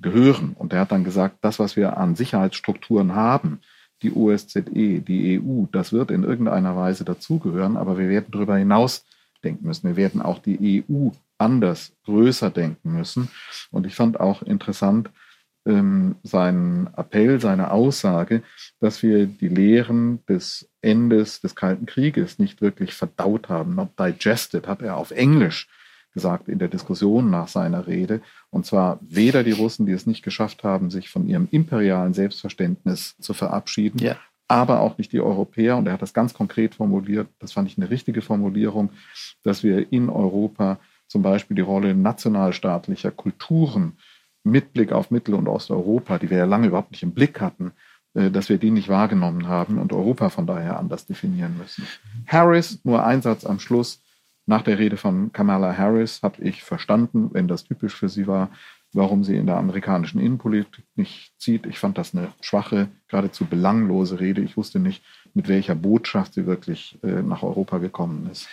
gehören. 0.00 0.54
Und 0.58 0.72
er 0.72 0.80
hat 0.80 0.92
dann 0.92 1.04
gesagt, 1.04 1.38
das, 1.40 1.58
was 1.58 1.76
wir 1.76 1.96
an 1.96 2.16
Sicherheitsstrukturen 2.16 3.14
haben, 3.14 3.60
die 4.02 4.12
OSZE, 4.12 4.62
die 4.62 5.40
EU, 5.40 5.66
das 5.70 5.92
wird 5.92 6.10
in 6.10 6.24
irgendeiner 6.24 6.76
Weise 6.76 7.04
dazugehören, 7.04 7.76
aber 7.76 7.98
wir 7.98 8.08
werden 8.08 8.28
darüber 8.30 8.56
hinaus 8.56 9.04
denken 9.44 9.66
müssen. 9.66 9.88
Wir 9.88 9.96
werden 9.96 10.22
auch 10.22 10.38
die 10.38 10.84
EU 10.88 11.10
anders, 11.38 11.92
größer 12.04 12.50
denken 12.50 12.92
müssen. 12.92 13.28
Und 13.70 13.86
ich 13.86 13.94
fand 13.94 14.20
auch 14.20 14.42
interessant 14.42 15.10
ähm, 15.66 16.16
seinen 16.22 16.88
Appell, 16.96 17.40
seine 17.40 17.70
Aussage, 17.70 18.42
dass 18.80 19.02
wir 19.02 19.26
die 19.26 19.48
Lehren 19.48 20.24
des 20.26 20.68
Endes 20.80 21.40
des 21.40 21.54
Kalten 21.54 21.86
Krieges 21.86 22.38
nicht 22.38 22.62
wirklich 22.62 22.94
verdaut 22.94 23.48
haben, 23.48 23.74
not 23.74 23.90
digested, 23.98 24.66
hat 24.66 24.82
er 24.82 24.96
auf 24.96 25.10
Englisch 25.10 25.68
gesagt 26.12 26.48
in 26.48 26.58
der 26.58 26.68
Diskussion 26.68 27.30
nach 27.30 27.48
seiner 27.48 27.86
Rede. 27.86 28.20
Und 28.50 28.66
zwar 28.66 28.98
weder 29.00 29.44
die 29.44 29.52
Russen, 29.52 29.86
die 29.86 29.92
es 29.92 30.06
nicht 30.06 30.22
geschafft 30.22 30.64
haben, 30.64 30.90
sich 30.90 31.08
von 31.08 31.28
ihrem 31.28 31.46
imperialen 31.50 32.14
Selbstverständnis 32.14 33.16
zu 33.18 33.32
verabschieden, 33.32 33.98
ja. 33.98 34.16
aber 34.48 34.80
auch 34.80 34.98
nicht 34.98 35.12
die 35.12 35.20
Europäer. 35.20 35.76
Und 35.76 35.86
er 35.86 35.92
hat 35.92 36.02
das 36.02 36.14
ganz 36.14 36.34
konkret 36.34 36.74
formuliert, 36.74 37.28
das 37.38 37.52
fand 37.52 37.68
ich 37.68 37.76
eine 37.76 37.90
richtige 37.90 38.22
Formulierung, 38.22 38.90
dass 39.44 39.62
wir 39.62 39.92
in 39.92 40.08
Europa 40.08 40.80
zum 41.06 41.22
Beispiel 41.22 41.56
die 41.56 41.62
Rolle 41.62 41.94
nationalstaatlicher 41.94 43.10
Kulturen 43.10 43.98
mit 44.42 44.72
Blick 44.72 44.92
auf 44.92 45.10
Mittel- 45.10 45.34
und 45.34 45.48
Osteuropa, 45.48 46.18
die 46.18 46.30
wir 46.30 46.38
ja 46.38 46.44
lange 46.44 46.68
überhaupt 46.68 46.92
nicht 46.92 47.02
im 47.02 47.12
Blick 47.12 47.40
hatten, 47.40 47.72
äh, 48.14 48.30
dass 48.30 48.48
wir 48.48 48.58
die 48.58 48.70
nicht 48.70 48.88
wahrgenommen 48.88 49.48
haben 49.48 49.78
und 49.78 49.92
Europa 49.92 50.30
von 50.30 50.46
daher 50.46 50.78
anders 50.78 51.06
definieren 51.06 51.56
müssen. 51.58 51.86
Harris, 52.26 52.80
nur 52.84 53.04
ein 53.04 53.22
Satz 53.22 53.44
am 53.44 53.58
Schluss, 53.58 54.02
nach 54.46 54.62
der 54.62 54.78
Rede 54.78 54.96
von 54.96 55.32
Kamala 55.32 55.76
Harris 55.76 56.22
habe 56.22 56.42
ich 56.42 56.64
verstanden, 56.64 57.30
wenn 57.32 57.46
das 57.46 57.64
typisch 57.64 57.94
für 57.94 58.08
sie 58.08 58.26
war, 58.26 58.50
warum 58.92 59.22
sie 59.22 59.36
in 59.36 59.46
der 59.46 59.56
amerikanischen 59.56 60.20
Innenpolitik 60.20 60.84
nicht 60.96 61.32
zieht. 61.38 61.66
Ich 61.66 61.78
fand 61.78 61.98
das 61.98 62.14
eine 62.14 62.32
schwache, 62.40 62.88
geradezu 63.06 63.44
belanglose 63.44 64.18
Rede. 64.18 64.40
Ich 64.40 64.56
wusste 64.56 64.80
nicht, 64.80 65.04
mit 65.34 65.46
welcher 65.46 65.76
Botschaft 65.76 66.34
sie 66.34 66.46
wirklich 66.46 66.98
äh, 67.04 67.22
nach 67.22 67.44
Europa 67.44 67.78
gekommen 67.78 68.28
ist. 68.32 68.48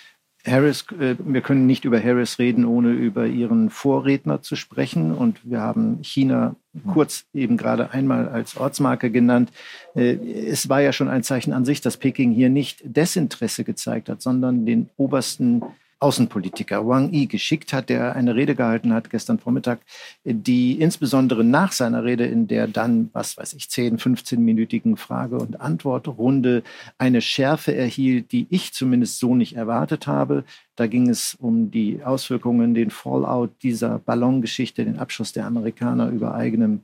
Harris, 0.48 0.86
äh, 1.00 1.16
wir 1.20 1.42
können 1.42 1.66
nicht 1.66 1.86
über 1.86 2.02
Harris 2.02 2.40
reden, 2.40 2.66
ohne 2.66 2.92
über 2.92 3.28
ihren 3.28 3.70
Vorredner 3.70 4.42
zu 4.42 4.56
sprechen. 4.56 5.14
Und 5.14 5.40
wir 5.44 5.62
haben 5.62 6.00
China 6.02 6.56
kurz 6.94 7.26
eben 7.34 7.58
gerade 7.58 7.92
einmal 7.92 8.30
als 8.30 8.58
Ortsmarke 8.58 9.12
genannt. 9.12 9.52
Äh, 9.96 10.16
es 10.48 10.70
war 10.70 10.82
ja 10.82 10.94
schon 10.94 11.10
ein 11.10 11.24
Zeichen 11.24 11.54
an 11.54 11.66
sich, 11.66 11.82
dass 11.82 11.98
Peking 11.98 12.32
hier 12.32 12.50
nicht 12.50 12.82
Desinteresse 12.84 13.64
gezeigt 13.64 14.10
hat, 14.10 14.22
sondern 14.22 14.66
den 14.66 14.90
obersten 14.98 15.64
Außenpolitiker 16.00 16.88
Wang 16.88 17.12
Yi 17.12 17.26
geschickt 17.26 17.74
hat, 17.74 17.90
der 17.90 18.16
eine 18.16 18.36
Rede 18.36 18.56
gehalten 18.56 18.94
hat 18.94 19.10
gestern 19.10 19.40
Vormittag, 19.40 19.80
die 20.24 20.80
insbesondere 20.80 21.44
nach 21.44 21.72
seiner 21.72 22.04
Rede 22.04 22.26
in 22.26 22.48
der 22.48 22.68
dann, 22.68 23.10
was 23.14 23.38
weiß 23.38 23.54
ich, 23.54 23.70
10, 23.70 23.98
15-minütigen 23.98 24.96
Frage- 24.96 25.40
und 25.40 25.60
Antwortrunde 25.60 26.64
eine 26.98 27.22
Schärfe 27.22 27.76
erhielt, 27.76 28.32
die 28.32 28.46
ich 28.50 28.74
zumindest 28.74 29.20
so 29.20 29.36
nicht 29.36 29.56
erwartet 29.56 30.06
habe. 30.06 30.44
Da 30.76 30.86
ging 30.86 31.10
es 31.10 31.34
um 31.34 31.72
die 31.72 32.04
Auswirkungen, 32.04 32.76
den 32.76 32.92
Fallout 32.92 33.52
dieser 33.64 33.98
Ballongeschichte, 33.98 34.86
den 34.86 35.00
Abschuss 35.00 35.34
der 35.34 35.46
Amerikaner 35.46 36.10
über 36.10 36.36
eigenem 36.36 36.84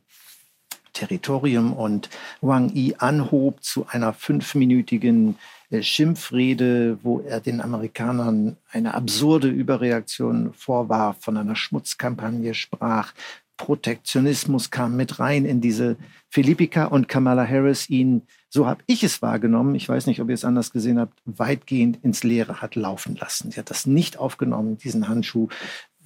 Territorium 0.94 1.74
und 1.74 2.08
Wang 2.40 2.70
Yi 2.74 2.94
anhob 2.98 3.62
zu 3.62 3.86
einer 3.86 4.14
fünfminütigen 4.14 5.36
äh, 5.70 5.82
Schimpfrede, 5.82 6.98
wo 7.02 7.20
er 7.20 7.40
den 7.40 7.60
Amerikanern 7.60 8.56
eine 8.70 8.94
absurde 8.94 9.48
Überreaktion 9.48 10.54
vorwarf, 10.54 11.18
von 11.20 11.36
einer 11.36 11.56
Schmutzkampagne 11.56 12.54
sprach. 12.54 13.12
Protektionismus 13.56 14.70
kam 14.70 14.96
mit 14.96 15.20
rein 15.20 15.44
in 15.44 15.60
diese 15.60 15.96
Philippika 16.28 16.86
und 16.86 17.08
Kamala 17.08 17.46
Harris 17.46 17.88
ihn, 17.88 18.22
so 18.48 18.66
habe 18.66 18.82
ich 18.86 19.04
es 19.04 19.22
wahrgenommen, 19.22 19.76
ich 19.76 19.88
weiß 19.88 20.06
nicht, 20.06 20.20
ob 20.20 20.28
ihr 20.28 20.34
es 20.34 20.44
anders 20.44 20.72
gesehen 20.72 20.98
habt, 20.98 21.20
weitgehend 21.24 22.02
ins 22.02 22.24
Leere 22.24 22.60
hat 22.60 22.74
laufen 22.74 23.14
lassen. 23.14 23.52
Sie 23.52 23.60
hat 23.60 23.70
das 23.70 23.86
nicht 23.86 24.18
aufgenommen, 24.18 24.78
diesen 24.78 25.08
Handschuh. 25.08 25.48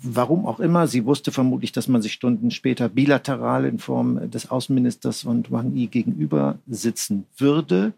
Warum 0.01 0.47
auch 0.47 0.61
immer, 0.61 0.87
sie 0.87 1.05
wusste 1.05 1.33
vermutlich, 1.33 1.73
dass 1.73 1.89
man 1.89 2.03
sich 2.03 2.13
Stunden 2.13 2.53
später 2.53 2.89
bilateral 2.89 3.65
in 3.65 3.79
Form 3.79 4.31
des 4.31 4.49
Außenministers 4.49 5.25
und 5.25 5.51
Wang 5.51 5.75
Yi 5.75 5.89
gegenüber 5.89 6.59
sitzen 6.69 7.27
würde 7.37 7.95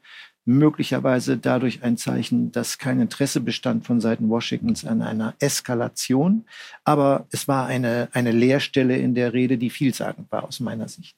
möglicherweise 0.50 1.36
dadurch 1.36 1.82
ein 1.82 1.96
Zeichen, 1.96 2.52
dass 2.52 2.78
kein 2.78 3.00
Interesse 3.00 3.40
bestand 3.40 3.86
von 3.86 4.00
Seiten 4.00 4.28
Washingtons 4.28 4.84
an 4.84 5.02
einer 5.02 5.34
Eskalation. 5.38 6.44
Aber 6.84 7.26
es 7.30 7.48
war 7.48 7.66
eine, 7.66 8.08
eine 8.12 8.32
Leerstelle 8.32 8.96
in 8.98 9.14
der 9.14 9.32
Rede, 9.32 9.58
die 9.58 9.70
vielsagend 9.70 10.30
war 10.30 10.44
aus 10.44 10.60
meiner 10.60 10.88
Sicht. 10.88 11.16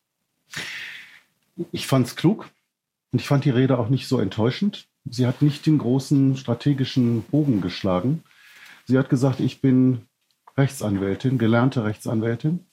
Ich 1.71 1.87
fand 1.87 2.07
es 2.07 2.17
klug 2.17 2.51
und 3.13 3.21
ich 3.21 3.29
fand 3.29 3.45
die 3.45 3.51
Rede 3.51 3.79
auch 3.79 3.89
nicht 3.89 4.07
so 4.07 4.19
enttäuschend. 4.19 4.87
Sie 5.05 5.27
hat 5.27 5.43
nicht 5.43 5.67
den 5.67 5.79
großen 5.79 6.37
strategischen 6.37 7.23
Bogen 7.23 7.61
geschlagen. 7.61 8.23
Sie 8.87 8.99
hat 8.99 9.09
gesagt, 9.09 9.41
ich 9.41 9.61
bin 9.61 10.03
Rechtsanwältin, 10.57 11.39
gelernte 11.39 11.85
Rechtsanwältin 11.85 12.67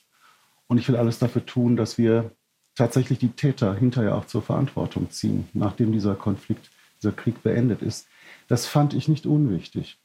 und 0.68 0.78
ich 0.78 0.88
will 0.88 0.96
alles 0.96 1.18
dafür 1.18 1.44
tun, 1.44 1.76
dass 1.76 1.98
wir 1.98 2.32
tatsächlich 2.74 3.18
die 3.18 3.30
Täter 3.30 3.74
hinterher 3.74 4.14
auch 4.16 4.26
zur 4.26 4.42
Verantwortung 4.42 5.10
ziehen, 5.10 5.48
nachdem 5.52 5.92
dieser 5.92 6.14
Konflikt, 6.14 6.70
dieser 7.02 7.12
Krieg 7.12 7.42
beendet 7.42 7.82
ist. 7.82 8.06
Das 8.48 8.66
fand 8.66 8.94
ich 8.94 9.08
nicht 9.08 9.26
unwichtig. 9.26 9.98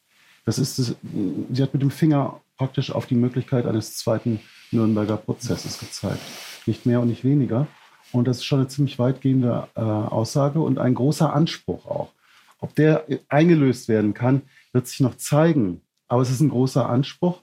Das 0.45 0.59
ist, 0.59 0.75
sie 0.75 1.63
hat 1.63 1.73
mit 1.73 1.81
dem 1.81 1.91
Finger 1.91 2.41
praktisch 2.57 2.91
auf 2.91 3.05
die 3.05 3.15
Möglichkeit 3.15 3.65
eines 3.65 3.97
zweiten 3.97 4.39
Nürnberger 4.71 5.17
Prozesses 5.17 5.79
gezeigt. 5.79 6.21
Nicht 6.65 6.85
mehr 6.85 7.01
und 7.01 7.09
nicht 7.09 7.23
weniger. 7.23 7.67
Und 8.11 8.27
das 8.27 8.37
ist 8.37 8.45
schon 8.45 8.59
eine 8.59 8.67
ziemlich 8.67 8.99
weitgehende 8.99 9.67
äh, 9.75 9.81
Aussage 9.81 10.59
und 10.59 10.79
ein 10.79 10.93
großer 10.93 11.33
Anspruch 11.33 11.85
auch. 11.85 12.11
Ob 12.59 12.75
der 12.75 13.05
eingelöst 13.27 13.87
werden 13.89 14.13
kann, 14.13 14.43
wird 14.71 14.87
sich 14.87 14.99
noch 14.99 15.17
zeigen. 15.17 15.81
Aber 16.07 16.21
es 16.21 16.29
ist 16.29 16.39
ein 16.39 16.49
großer 16.49 16.87
Anspruch. 16.87 17.41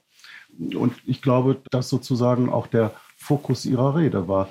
Und 0.59 0.95
ich 1.07 1.23
glaube, 1.23 1.61
dass 1.71 1.88
sozusagen 1.88 2.49
auch 2.49 2.67
der 2.67 2.95
Fokus 3.17 3.65
ihrer 3.65 3.97
Rede 3.97 4.29
war. 4.29 4.49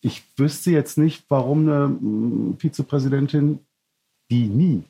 Ich 0.00 0.22
wüsste 0.36 0.70
jetzt 0.70 0.98
nicht, 0.98 1.24
warum 1.28 1.68
eine 1.68 1.88
mm, 1.88 2.56
Vizepräsidentin, 2.58 3.60
die 4.30 4.46
nie 4.46 4.84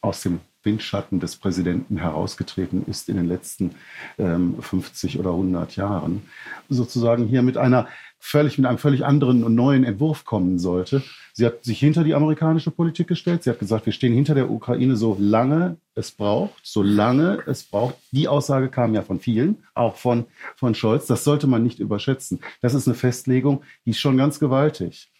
aus 0.00 0.22
dem 0.22 0.40
Windschatten 0.62 1.20
des 1.20 1.36
Präsidenten 1.36 1.96
herausgetreten 1.96 2.84
ist 2.86 3.08
in 3.08 3.16
den 3.16 3.26
letzten 3.26 3.74
ähm, 4.18 4.56
50 4.60 5.18
oder 5.18 5.30
100 5.30 5.76
Jahren, 5.76 6.22
sozusagen 6.68 7.26
hier 7.26 7.42
mit 7.42 7.56
einer 7.56 7.88
völlig 8.20 8.58
mit 8.58 8.66
einem 8.66 8.78
völlig 8.78 9.04
anderen 9.04 9.42
und 9.42 9.54
neuen 9.54 9.82
Entwurf 9.82 10.24
kommen 10.24 10.58
sollte. 10.58 11.02
Sie 11.32 11.46
hat 11.46 11.64
sich 11.64 11.80
hinter 11.80 12.04
die 12.04 12.14
amerikanische 12.14 12.70
Politik 12.70 13.08
gestellt. 13.08 13.42
Sie 13.42 13.50
hat 13.50 13.58
gesagt, 13.58 13.86
wir 13.86 13.94
stehen 13.94 14.12
hinter 14.12 14.34
der 14.34 14.50
Ukraine, 14.50 14.94
solange 14.94 15.78
es 15.94 16.10
braucht, 16.10 16.60
solange 16.62 17.42
es 17.46 17.64
braucht. 17.64 17.96
Die 18.12 18.28
Aussage 18.28 18.68
kam 18.68 18.94
ja 18.94 19.02
von 19.02 19.20
vielen, 19.20 19.64
auch 19.74 19.96
von, 19.96 20.26
von 20.56 20.74
Scholz. 20.74 21.06
Das 21.06 21.24
sollte 21.24 21.46
man 21.46 21.62
nicht 21.62 21.78
überschätzen. 21.78 22.40
Das 22.60 22.74
ist 22.74 22.86
eine 22.86 22.94
Festlegung, 22.94 23.62
die 23.86 23.90
ist 23.90 24.00
schon 24.00 24.18
ganz 24.18 24.38
gewaltig. 24.38 25.10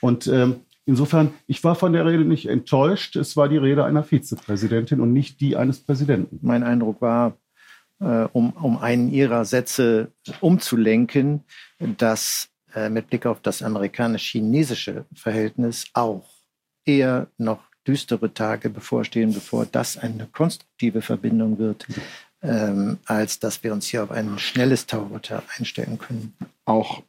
Und 0.00 0.26
ähm, 0.26 0.62
Insofern, 0.84 1.34
ich 1.46 1.62
war 1.62 1.74
von 1.74 1.92
der 1.92 2.04
Rede 2.04 2.24
nicht 2.24 2.46
enttäuscht. 2.46 3.14
Es 3.16 3.36
war 3.36 3.48
die 3.48 3.56
Rede 3.56 3.84
einer 3.84 4.02
Vizepräsidentin 4.02 5.00
und 5.00 5.12
nicht 5.12 5.40
die 5.40 5.56
eines 5.56 5.80
Präsidenten. 5.80 6.40
Mein 6.42 6.64
Eindruck 6.64 7.00
war, 7.00 7.36
äh, 8.00 8.26
um, 8.32 8.50
um 8.50 8.78
einen 8.78 9.10
ihrer 9.10 9.44
Sätze 9.44 10.12
umzulenken, 10.40 11.44
dass 11.98 12.48
äh, 12.74 12.88
mit 12.88 13.08
Blick 13.08 13.26
auf 13.26 13.40
das 13.40 13.62
amerikanisch-chinesische 13.62 15.04
Verhältnis 15.14 15.86
auch 15.94 16.28
eher 16.84 17.28
noch 17.38 17.60
düstere 17.86 18.32
Tage 18.34 18.70
bevorstehen, 18.70 19.32
bevor 19.32 19.66
das 19.66 19.96
eine 19.96 20.26
konstruktive 20.26 21.02
Verbindung 21.02 21.58
wird, 21.58 21.86
ähm, 22.42 22.98
als 23.06 23.38
dass 23.38 23.62
wir 23.62 23.72
uns 23.72 23.86
hier 23.86 24.04
auf 24.04 24.10
ein 24.10 24.38
schnelles 24.38 24.86
Tauwetter 24.86 25.42
einstellen 25.58 25.98
können. 25.98 26.34
Auch 26.64 27.02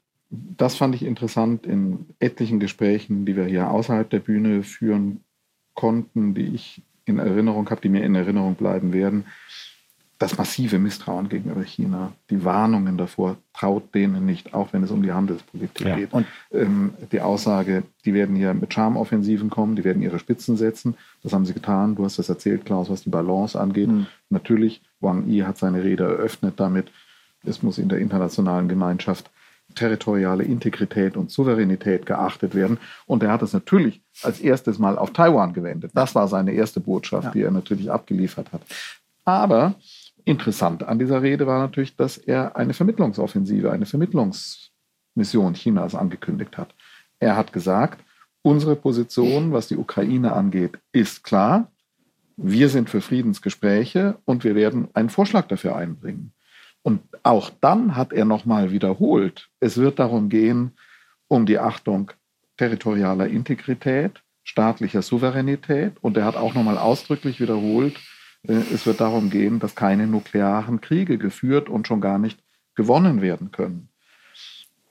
das 0.57 0.75
fand 0.75 0.95
ich 0.95 1.03
interessant 1.03 1.65
in 1.65 2.07
etlichen 2.19 2.59
Gesprächen, 2.59 3.25
die 3.25 3.35
wir 3.35 3.45
hier 3.45 3.69
außerhalb 3.69 4.09
der 4.09 4.19
Bühne 4.19 4.63
führen 4.63 5.23
konnten, 5.75 6.33
die 6.33 6.47
ich 6.55 6.81
in 7.05 7.19
Erinnerung 7.19 7.69
habe, 7.69 7.81
die 7.81 7.89
mir 7.89 8.03
in 8.03 8.15
Erinnerung 8.15 8.55
bleiben 8.55 8.93
werden. 8.93 9.25
das 10.19 10.37
massive 10.37 10.79
Misstrauen 10.79 11.27
gegenüber 11.27 11.63
China, 11.63 12.13
die 12.29 12.45
Warnungen 12.45 12.97
davor, 12.97 13.35
traut 13.51 13.93
denen 13.93 14.25
nicht, 14.25 14.53
auch 14.53 14.71
wenn 14.71 14.81
es 14.81 14.91
um 14.91 15.03
die 15.03 15.11
Handelspolitik 15.11 15.85
ja. 15.85 15.97
geht. 15.97 16.13
Und 16.13 16.25
ähm, 16.51 16.93
die 17.11 17.19
Aussage, 17.19 17.83
die 18.05 18.13
werden 18.13 18.35
hier 18.35 18.53
mit 18.53 18.73
Charmoffensiven 18.73 19.49
kommen, 19.49 19.75
die 19.75 19.83
werden 19.83 20.01
ihre 20.01 20.19
Spitzen 20.19 20.55
setzen. 20.55 20.95
Das 21.23 21.33
haben 21.33 21.45
sie 21.45 21.53
getan. 21.53 21.95
Du 21.95 22.05
hast 22.05 22.19
das 22.19 22.29
erzählt, 22.29 22.63
Klaus, 22.63 22.89
was 22.89 23.03
die 23.03 23.09
Balance 23.09 23.59
angeht. 23.59 23.89
Mhm. 23.89 24.05
Natürlich, 24.29 24.81
Wang 25.01 25.27
Yi 25.27 25.41
hat 25.41 25.57
seine 25.57 25.83
Rede 25.83 26.05
eröffnet 26.05 26.53
damit, 26.57 26.89
es 27.43 27.61
muss 27.61 27.77
in 27.77 27.89
der 27.89 27.99
internationalen 27.99 28.69
Gemeinschaft 28.69 29.29
territoriale 29.75 30.43
Integrität 30.43 31.17
und 31.17 31.31
Souveränität 31.31 32.05
geachtet 32.05 32.55
werden. 32.55 32.77
Und 33.05 33.23
er 33.23 33.31
hat 33.31 33.41
es 33.41 33.53
natürlich 33.53 34.01
als 34.21 34.39
erstes 34.39 34.79
Mal 34.79 34.97
auf 34.97 35.11
Taiwan 35.11 35.53
gewendet. 35.53 35.91
Das 35.93 36.15
war 36.15 36.27
seine 36.27 36.51
erste 36.51 36.79
Botschaft, 36.79 37.25
ja. 37.25 37.31
die 37.31 37.41
er 37.41 37.51
natürlich 37.51 37.91
abgeliefert 37.91 38.51
hat. 38.51 38.61
Aber 39.25 39.75
Interessant 40.25 40.83
an 40.83 40.99
dieser 40.99 41.21
Rede 41.21 41.47
war 41.47 41.59
natürlich, 41.59 41.95
dass 41.95 42.17
er 42.17 42.55
eine 42.55 42.73
Vermittlungsoffensive, 42.73 43.71
eine 43.71 43.85
Vermittlungsmission 43.85 45.53
Chinas 45.53 45.95
angekündigt 45.95 46.57
hat. 46.57 46.73
Er 47.19 47.35
hat 47.35 47.51
gesagt, 47.51 48.03
unsere 48.41 48.75
Position, 48.75 49.51
was 49.51 49.67
die 49.67 49.77
Ukraine 49.77 50.33
angeht, 50.33 50.79
ist 50.93 51.23
klar. 51.23 51.71
Wir 52.37 52.69
sind 52.69 52.89
für 52.89 53.01
Friedensgespräche 53.01 54.17
und 54.25 54.43
wir 54.43 54.55
werden 54.55 54.87
einen 54.93 55.09
Vorschlag 55.09 55.47
dafür 55.47 55.75
einbringen. 55.75 56.32
Und 56.83 57.01
auch 57.23 57.49
dann 57.61 57.95
hat 57.95 58.13
er 58.13 58.25
nochmal 58.25 58.71
wiederholt, 58.71 59.49
es 59.59 59.77
wird 59.77 59.99
darum 59.99 60.29
gehen, 60.29 60.73
um 61.27 61.45
die 61.45 61.57
Achtung 61.57 62.11
territorialer 62.57 63.27
Integrität, 63.27 64.21
staatlicher 64.43 65.01
Souveränität. 65.01 65.93
Und 66.01 66.17
er 66.17 66.25
hat 66.25 66.35
auch 66.35 66.53
nochmal 66.53 66.77
ausdrücklich 66.77 67.39
wiederholt, 67.39 67.97
äh, 68.47 68.53
es 68.73 68.85
wird 68.85 69.01
darum 69.01 69.29
gehen, 69.29 69.59
dass 69.59 69.75
keine 69.75 70.07
nuklearen 70.07 70.81
Kriege 70.81 71.17
geführt 71.17 71.69
und 71.69 71.87
schon 71.87 72.01
gar 72.01 72.19
nicht 72.19 72.39
gewonnen 72.75 73.21
werden 73.21 73.51
können. 73.51 73.89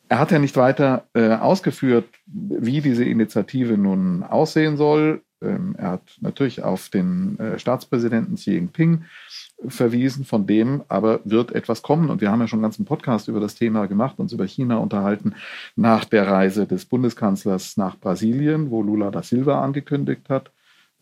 Er 0.08 0.18
hat 0.18 0.30
ja 0.30 0.38
nicht 0.38 0.56
weiter 0.56 1.06
äh, 1.14 1.30
ausgeführt, 1.30 2.06
wie 2.26 2.80
diese 2.80 3.04
Initiative 3.04 3.78
nun 3.78 4.22
aussehen 4.22 4.76
soll. 4.76 5.22
Ähm, 5.40 5.74
er 5.78 5.92
hat 5.92 6.18
natürlich 6.20 6.62
auf 6.62 6.90
den 6.90 7.38
äh, 7.38 7.58
Staatspräsidenten 7.58 8.36
Xi 8.36 8.52
Jinping 8.52 9.04
verwiesen, 9.68 10.24
von 10.24 10.46
dem 10.46 10.82
aber 10.88 11.20
wird 11.24 11.52
etwas 11.52 11.82
kommen. 11.82 12.10
Und 12.10 12.20
wir 12.20 12.30
haben 12.30 12.40
ja 12.40 12.48
schon 12.48 12.58
einen 12.58 12.64
ganzen 12.64 12.84
Podcast 12.84 13.28
über 13.28 13.40
das 13.40 13.54
Thema 13.54 13.86
gemacht, 13.86 14.18
uns 14.18 14.32
über 14.32 14.46
China 14.46 14.76
unterhalten, 14.76 15.34
nach 15.76 16.04
der 16.04 16.26
Reise 16.26 16.66
des 16.66 16.84
Bundeskanzlers 16.84 17.76
nach 17.76 17.98
Brasilien, 17.98 18.70
wo 18.70 18.82
Lula 18.82 19.10
da 19.10 19.22
Silva 19.22 19.62
angekündigt 19.62 20.28
hat, 20.28 20.50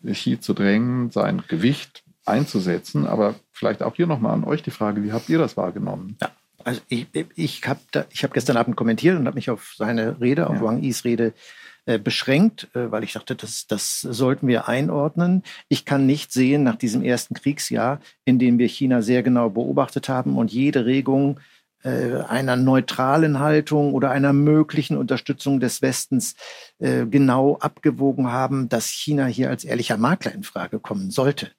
Xi 0.05 0.39
zu 0.39 0.53
drängen, 0.53 1.11
sein 1.11 1.43
Gewicht 1.47 2.03
einzusetzen. 2.25 3.05
Aber 3.05 3.35
vielleicht 3.51 3.83
auch 3.83 3.95
hier 3.95 4.07
nochmal 4.07 4.33
an 4.33 4.43
euch 4.43 4.63
die 4.63 4.71
Frage, 4.71 5.03
wie 5.03 5.11
habt 5.11 5.29
ihr 5.29 5.37
das 5.37 5.57
wahrgenommen? 5.57 6.17
Ja. 6.21 6.29
Also 6.63 6.81
ich, 6.89 7.07
ich 7.35 7.67
habe 7.67 7.79
hab 7.95 8.33
gestern 8.33 8.57
Abend 8.57 8.75
kommentiert 8.75 9.17
und 9.17 9.25
habe 9.25 9.35
mich 9.35 9.49
auf 9.49 9.73
seine 9.75 10.21
Rede, 10.21 10.47
auf 10.47 10.57
ja. 10.57 10.61
Wang 10.61 10.83
Yis 10.83 11.03
Rede 11.05 11.33
äh, 11.87 11.97
beschränkt, 11.97 12.69
äh, 12.75 12.91
weil 12.91 13.03
ich 13.03 13.13
dachte, 13.13 13.35
das, 13.35 13.65
das 13.65 14.01
sollten 14.01 14.47
wir 14.47 14.67
einordnen. 14.67 15.41
Ich 15.67 15.83
kann 15.83 16.05
nicht 16.05 16.31
sehen 16.31 16.61
nach 16.61 16.75
diesem 16.75 17.01
ersten 17.01 17.33
Kriegsjahr, 17.33 17.99
in 18.23 18.37
dem 18.37 18.59
wir 18.59 18.67
China 18.67 19.01
sehr 19.01 19.23
genau 19.23 19.49
beobachtet 19.49 20.07
haben 20.07 20.37
und 20.37 20.51
jede 20.51 20.85
Regung 20.85 21.39
äh, 21.81 22.17
einer 22.21 22.55
neutralen 22.55 23.39
Haltung 23.39 23.95
oder 23.95 24.11
einer 24.11 24.31
möglichen 24.31 24.95
Unterstützung 24.95 25.59
des 25.59 25.81
Westens 25.81 26.35
genau 26.79 27.57
abgewogen 27.57 28.31
haben, 28.31 28.67
dass 28.67 28.87
China 28.87 29.27
hier 29.27 29.49
als 29.51 29.63
ehrlicher 29.63 29.97
Makler 29.97 30.33
in 30.33 30.41
Frage 30.41 30.79
kommen 30.79 31.11
sollte 31.11 31.51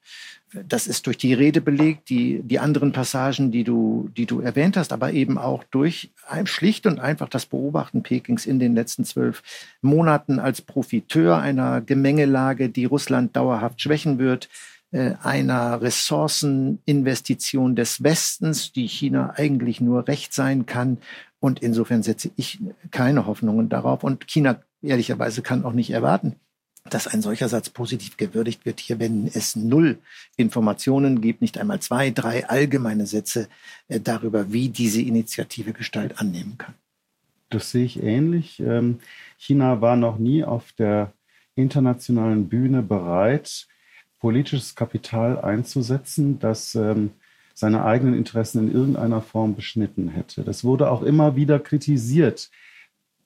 das 0.67 0.87
ist 0.87 1.07
durch 1.07 1.17
die 1.17 1.33
Rede 1.33 1.61
belegt, 1.61 2.09
die, 2.09 2.41
die 2.43 2.59
anderen 2.59 2.91
Passagen, 2.91 3.51
die 3.51 3.63
du, 3.63 4.09
die 4.15 4.25
du 4.25 4.39
erwähnt 4.39 4.77
hast, 4.77 4.93
aber 4.93 5.11
eben 5.11 5.37
auch 5.37 5.63
durch 5.65 6.11
schlicht 6.45 6.85
und 6.85 6.99
einfach 6.99 7.29
das 7.29 7.45
Beobachten 7.45 8.03
Pekings 8.03 8.45
in 8.45 8.59
den 8.59 8.75
letzten 8.75 9.05
zwölf 9.05 9.43
Monaten 9.81 10.39
als 10.39 10.61
Profiteur 10.61 11.37
einer 11.39 11.81
Gemengelage, 11.81 12.69
die 12.69 12.85
Russland 12.85 13.35
dauerhaft 13.35 13.81
schwächen 13.81 14.19
wird, 14.19 14.49
äh, 14.91 15.15
einer 15.23 15.81
Ressourceninvestition 15.81 17.75
des 17.75 18.03
Westens, 18.03 18.71
die 18.71 18.87
China 18.87 19.33
eigentlich 19.35 19.81
nur 19.81 20.07
recht 20.07 20.33
sein 20.33 20.65
kann. 20.65 20.99
Und 21.39 21.61
insofern 21.61 22.03
setze 22.03 22.29
ich 22.35 22.59
keine 22.91 23.25
Hoffnungen 23.25 23.69
darauf. 23.69 24.03
Und 24.03 24.27
China 24.27 24.61
ehrlicherweise 24.83 25.41
kann 25.41 25.65
auch 25.65 25.73
nicht 25.73 25.89
erwarten, 25.89 26.35
dass 26.89 27.07
ein 27.07 27.21
solcher 27.21 27.47
Satz 27.47 27.69
positiv 27.69 28.17
gewürdigt 28.17 28.65
wird, 28.65 28.79
hier, 28.79 28.99
wenn 28.99 29.27
es 29.27 29.55
null 29.55 29.97
Informationen 30.35 31.21
gibt, 31.21 31.41
nicht 31.41 31.57
einmal 31.57 31.79
zwei, 31.79 32.11
drei 32.11 32.47
allgemeine 32.47 33.05
Sätze 33.05 33.47
äh, 33.87 33.99
darüber, 33.99 34.51
wie 34.51 34.69
diese 34.69 35.01
Initiative 35.01 35.73
Gestalt 35.73 36.19
annehmen 36.19 36.57
kann. 36.57 36.73
Das 37.49 37.71
sehe 37.71 37.85
ich 37.85 38.01
ähnlich. 38.01 38.59
Ähm, 38.59 38.99
China 39.37 39.79
war 39.81 39.95
noch 39.95 40.17
nie 40.17 40.43
auf 40.43 40.71
der 40.73 41.13
internationalen 41.55 42.49
Bühne 42.49 42.81
bereit, 42.81 43.67
politisches 44.19 44.75
Kapital 44.75 45.39
einzusetzen, 45.39 46.39
das 46.39 46.75
ähm, 46.75 47.11
seine 47.53 47.85
eigenen 47.85 48.15
Interessen 48.15 48.67
in 48.67 48.73
irgendeiner 48.73 49.21
Form 49.21 49.55
beschnitten 49.55 50.09
hätte. 50.09 50.43
Das 50.43 50.63
wurde 50.63 50.89
auch 50.89 51.03
immer 51.03 51.35
wieder 51.35 51.59
kritisiert 51.59 52.49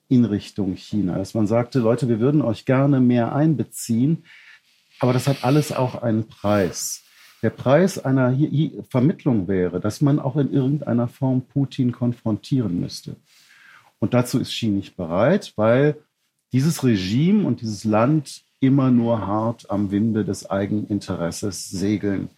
in 0.08 0.24
Richtung 0.24 0.74
China, 0.74 1.18
dass 1.18 1.34
man 1.34 1.46
sagte, 1.46 1.80
Leute, 1.80 2.08
wir 2.08 2.20
würden 2.20 2.42
euch 2.42 2.64
gerne 2.64 3.00
mehr 3.00 3.34
einbeziehen, 3.34 4.24
aber 5.00 5.12
das 5.12 5.28
hat 5.28 5.44
alles 5.44 5.72
auch 5.72 6.02
einen 6.02 6.28
Preis. 6.28 7.04
Der 7.42 7.50
Preis 7.50 7.98
einer 7.98 8.36
Vermittlung 8.88 9.46
wäre, 9.46 9.80
dass 9.80 10.00
man 10.00 10.18
auch 10.18 10.36
in 10.36 10.52
irgendeiner 10.52 11.06
Form 11.06 11.42
Putin 11.42 11.92
konfrontieren 11.92 12.80
müsste. 12.80 13.16
Und 14.00 14.14
dazu 14.14 14.40
ist 14.40 14.50
Xi 14.50 14.68
nicht 14.68 14.96
bereit, 14.96 15.52
weil 15.56 15.96
dieses 16.52 16.82
Regime 16.82 17.46
und 17.46 17.60
dieses 17.60 17.84
Land 17.84 18.42
immer 18.60 18.90
nur 18.90 19.24
hart 19.26 19.70
am 19.70 19.92
Winde 19.92 20.24
des 20.24 20.50
Eigeninteresses 20.50 21.68
segeln. 21.68 22.28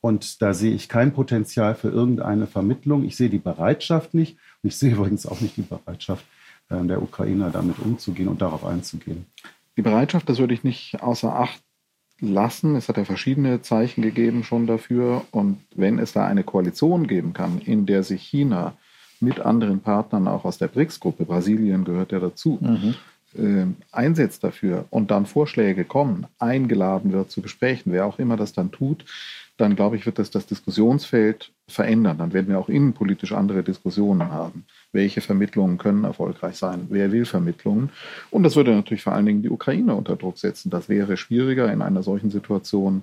Und 0.00 0.42
da 0.42 0.54
sehe 0.54 0.74
ich 0.74 0.88
kein 0.88 1.12
Potenzial 1.12 1.74
für 1.74 1.88
irgendeine 1.88 2.46
Vermittlung. 2.46 3.04
Ich 3.04 3.16
sehe 3.16 3.30
die 3.30 3.38
Bereitschaft 3.38 4.14
nicht. 4.14 4.38
Und 4.62 4.68
ich 4.68 4.76
sehe 4.76 4.92
übrigens 4.92 5.26
auch 5.26 5.40
nicht 5.40 5.56
die 5.56 5.62
Bereitschaft 5.62 6.24
der 6.70 7.02
Ukrainer 7.02 7.50
damit 7.50 7.78
umzugehen 7.78 8.28
und 8.28 8.42
darauf 8.42 8.64
einzugehen. 8.64 9.26
Die 9.76 9.82
Bereitschaft, 9.82 10.28
das 10.28 10.38
würde 10.38 10.54
ich 10.54 10.64
nicht 10.64 11.02
außer 11.02 11.34
Acht 11.34 11.62
lassen. 12.20 12.76
Es 12.76 12.88
hat 12.88 12.96
ja 12.96 13.04
verschiedene 13.04 13.62
Zeichen 13.62 14.02
gegeben 14.02 14.44
schon 14.44 14.66
dafür. 14.66 15.24
Und 15.30 15.58
wenn 15.74 15.98
es 15.98 16.12
da 16.12 16.26
eine 16.26 16.44
Koalition 16.44 17.06
geben 17.06 17.32
kann, 17.32 17.60
in 17.60 17.86
der 17.86 18.02
sich 18.02 18.22
China 18.22 18.74
mit 19.20 19.40
anderen 19.40 19.80
Partnern 19.80 20.28
auch 20.28 20.44
aus 20.44 20.58
der 20.58 20.68
BRICS-Gruppe, 20.68 21.24
Brasilien 21.24 21.84
gehört 21.84 22.12
ja 22.12 22.20
dazu, 22.20 22.58
mhm. 22.60 22.94
äh, 23.36 23.66
einsetzt 23.92 24.44
dafür 24.44 24.84
und 24.90 25.10
dann 25.10 25.26
Vorschläge 25.26 25.84
kommen, 25.84 26.26
eingeladen 26.38 27.12
wird 27.12 27.30
zu 27.30 27.42
Gesprächen, 27.42 27.92
wer 27.92 28.06
auch 28.06 28.18
immer 28.18 28.36
das 28.36 28.52
dann 28.52 28.70
tut, 28.70 29.04
dann 29.58 29.74
glaube 29.74 29.96
ich, 29.96 30.06
wird 30.06 30.20
das 30.20 30.30
das 30.30 30.46
Diskussionsfeld 30.46 31.52
verändern. 31.68 32.16
Dann 32.18 32.32
werden 32.32 32.48
wir 32.48 32.58
auch 32.60 32.68
innenpolitisch 32.68 33.32
andere 33.32 33.64
Diskussionen 33.64 34.30
haben. 34.30 34.64
Welche 34.92 35.20
Vermittlungen 35.20 35.78
können 35.78 36.04
erfolgreich 36.04 36.56
sein? 36.56 36.86
Wer 36.90 37.10
will 37.10 37.24
Vermittlungen? 37.24 37.90
Und 38.30 38.44
das 38.44 38.54
würde 38.54 38.74
natürlich 38.74 39.02
vor 39.02 39.14
allen 39.14 39.26
Dingen 39.26 39.42
die 39.42 39.50
Ukraine 39.50 39.96
unter 39.96 40.14
Druck 40.14 40.38
setzen. 40.38 40.70
Das 40.70 40.88
wäre 40.88 41.16
schwieriger 41.16 41.70
in 41.72 41.82
einer 41.82 42.04
solchen 42.04 42.30
Situation 42.30 43.02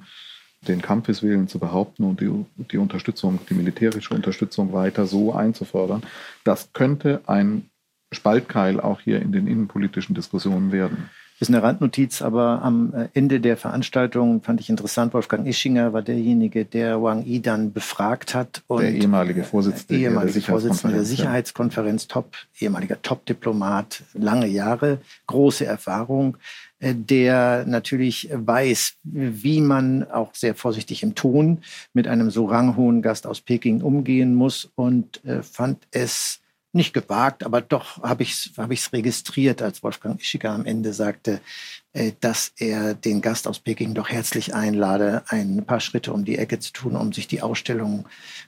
den 0.61 0.81
Kampfeswillen 0.81 1.49
zu 1.49 1.59
behaupten 1.59 2.05
und 2.05 2.21
die, 2.21 2.31
die 2.71 2.77
Unterstützung, 2.77 3.39
die 3.49 3.53
militärische 3.53 4.13
Unterstützung 4.13 4.71
weiter 4.71 5.05
so 5.05 5.33
einzufordern. 5.33 6.03
Das 6.45 6.71
könnte 6.71 7.21
ein 7.27 7.69
Spaltkeil 8.13 8.79
auch 8.79 9.01
hier 9.01 9.21
in 9.21 9.33
den 9.33 9.45
innenpolitischen 9.45 10.15
Diskussionen 10.15 10.71
werden 10.71 11.09
ist 11.39 11.49
eine 11.49 11.61
Randnotiz, 11.61 12.21
aber 12.21 12.61
am 12.61 12.93
äh, 12.93 13.09
Ende 13.13 13.39
der 13.39 13.57
Veranstaltung 13.57 14.41
fand 14.41 14.61
ich 14.61 14.69
interessant, 14.69 15.13
Wolfgang 15.13 15.45
Ischinger 15.45 15.91
war 15.91 16.01
derjenige, 16.01 16.63
der 16.63 17.01
Wang 17.01 17.25
Yi 17.25 17.41
dann 17.41 17.73
befragt 17.73 18.33
hat. 18.33 18.63
Und 18.67 18.83
der 18.83 18.93
ehemalige 18.93 19.43
Vorsitzende, 19.43 20.01
ehemalige 20.01 20.39
der, 20.39 20.41
Vorsitzende 20.43 20.95
der 20.95 21.05
Sicherheitskonferenz, 21.05 22.07
top, 22.07 22.33
ehemaliger 22.59 23.01
Top-Diplomat, 23.01 24.03
lange 24.13 24.47
Jahre, 24.47 24.99
große 25.27 25.65
Erfahrung, 25.65 26.37
äh, 26.79 26.95
der 26.95 27.65
natürlich 27.67 28.29
weiß, 28.31 28.95
wie 29.03 29.59
man 29.59 30.09
auch 30.09 30.33
sehr 30.33 30.55
vorsichtig 30.55 31.03
im 31.03 31.15
Ton 31.15 31.59
mit 31.93 32.07
einem 32.07 32.31
so 32.31 32.45
ranghohen 32.45 33.01
Gast 33.01 33.27
aus 33.27 33.41
Peking 33.41 33.81
umgehen 33.81 34.35
muss 34.35 34.71
und 34.75 35.23
äh, 35.25 35.43
fand 35.43 35.85
es 35.91 36.39
nicht 36.75 36.93
gewagt, 36.93 37.43
aber 37.43 37.61
doch 37.61 38.03
habe 38.03 38.23
ich 38.23 38.33
es 38.33 38.51
hab 38.57 38.71
ich's 38.71 38.91
registriert, 38.93 39.61
als 39.61 39.81
Wolfgang 39.81 40.19
Ischiger 40.19 40.51
am 40.51 40.65
Ende 40.65 40.93
sagte, 40.93 41.41
äh, 41.93 42.11
dass 42.19 42.51
er 42.57 42.93
den 42.93 43.21
Gast 43.21 43.47
aus 43.47 43.59
Peking 43.59 43.93
doch 43.93 44.09
herzlich 44.09 44.53
einlade, 44.53 45.23
ein 45.29 45.65
paar 45.65 45.79
Schritte 45.79 46.13
um 46.13 46.25
die 46.25 46.37
Ecke 46.37 46.59
zu 46.59 46.73
tun, 46.73 46.95
um 46.95 47.13
sich 47.13 47.27
die 47.27 47.41
Ausstellung 47.41 48.05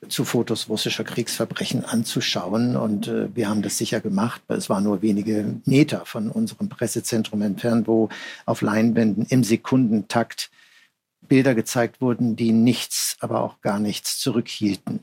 zu 0.10 0.26
Fotos 0.26 0.70
russischer 0.70 1.06
Kriegsverbrechen 1.06 1.86
anzuschauen. 1.86 2.76
Und 2.76 3.08
äh, 3.08 3.34
wir 3.34 3.50
haben 3.50 3.62
das 3.62 3.78
sicher 3.78 4.02
gemacht, 4.02 4.42
es 4.50 4.70
war 4.70 4.82
nur 4.82 5.02
wenige 5.02 5.56
Meter 5.66 6.06
von 6.06 6.30
unserem 6.30 6.70
Pressezentrum 6.70 7.42
entfernt, 7.42 7.88
wo 7.88 8.10
auf 8.46 8.62
Leinwänden 8.62 9.26
im 9.30 9.44
Sekundentakt 9.44 10.52
Bilder 11.28 11.56
gezeigt 11.56 12.02
wurden, 12.02 12.36
die 12.36 12.52
nichts, 12.52 13.18
aber 13.20 13.42
auch 13.42 13.62
gar 13.62 13.80
nichts 13.80 14.20
zurückhielten. 14.20 15.00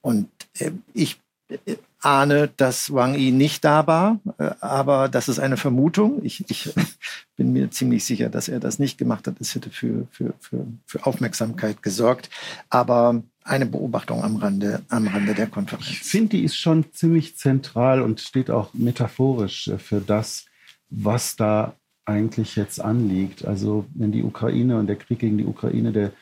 Und 0.00 0.30
äh, 0.58 0.72
ich 0.94 1.20
äh, 1.48 1.76
ahne, 2.06 2.48
dass 2.56 2.92
Wang 2.92 3.14
Yi 3.14 3.32
nicht 3.32 3.64
da 3.64 3.86
war, 3.86 4.20
äh, 4.38 4.50
aber 4.60 5.08
das 5.08 5.28
ist 5.28 5.38
eine 5.38 5.56
Vermutung. 5.56 6.24
Ich, 6.24 6.48
ich 6.48 6.72
bin 7.36 7.52
mir 7.52 7.70
ziemlich 7.70 8.04
sicher, 8.04 8.28
dass 8.28 8.48
er 8.48 8.60
das 8.60 8.78
nicht 8.78 8.96
gemacht 8.96 9.26
hat. 9.26 9.40
Es 9.40 9.54
hätte 9.54 9.70
für, 9.70 10.06
für, 10.12 10.32
für, 10.40 10.66
für 10.86 11.04
Aufmerksamkeit 11.04 11.82
gesorgt. 11.82 12.30
Aber 12.70 13.22
eine 13.42 13.66
Beobachtung 13.66 14.22
am 14.22 14.36
Rande, 14.36 14.82
am 14.88 15.06
Rande 15.08 15.34
der 15.34 15.48
Konferenz. 15.48 15.88
Ich 15.88 16.00
finde, 16.00 16.36
die 16.36 16.44
ist 16.44 16.56
schon 16.56 16.92
ziemlich 16.92 17.36
zentral 17.36 18.00
und 18.00 18.20
steht 18.20 18.50
auch 18.50 18.72
metaphorisch 18.72 19.68
äh, 19.68 19.78
für 19.78 20.00
das, 20.00 20.46
was 20.88 21.34
da 21.36 21.74
eigentlich 22.04 22.54
jetzt 22.54 22.80
anliegt. 22.80 23.44
Also 23.44 23.84
wenn 23.94 24.12
die 24.12 24.22
Ukraine 24.22 24.78
und 24.78 24.86
der 24.86 24.94
Krieg 24.94 25.18
gegen 25.18 25.38
die 25.38 25.44
Ukraine 25.44 25.90
der, 25.90 26.12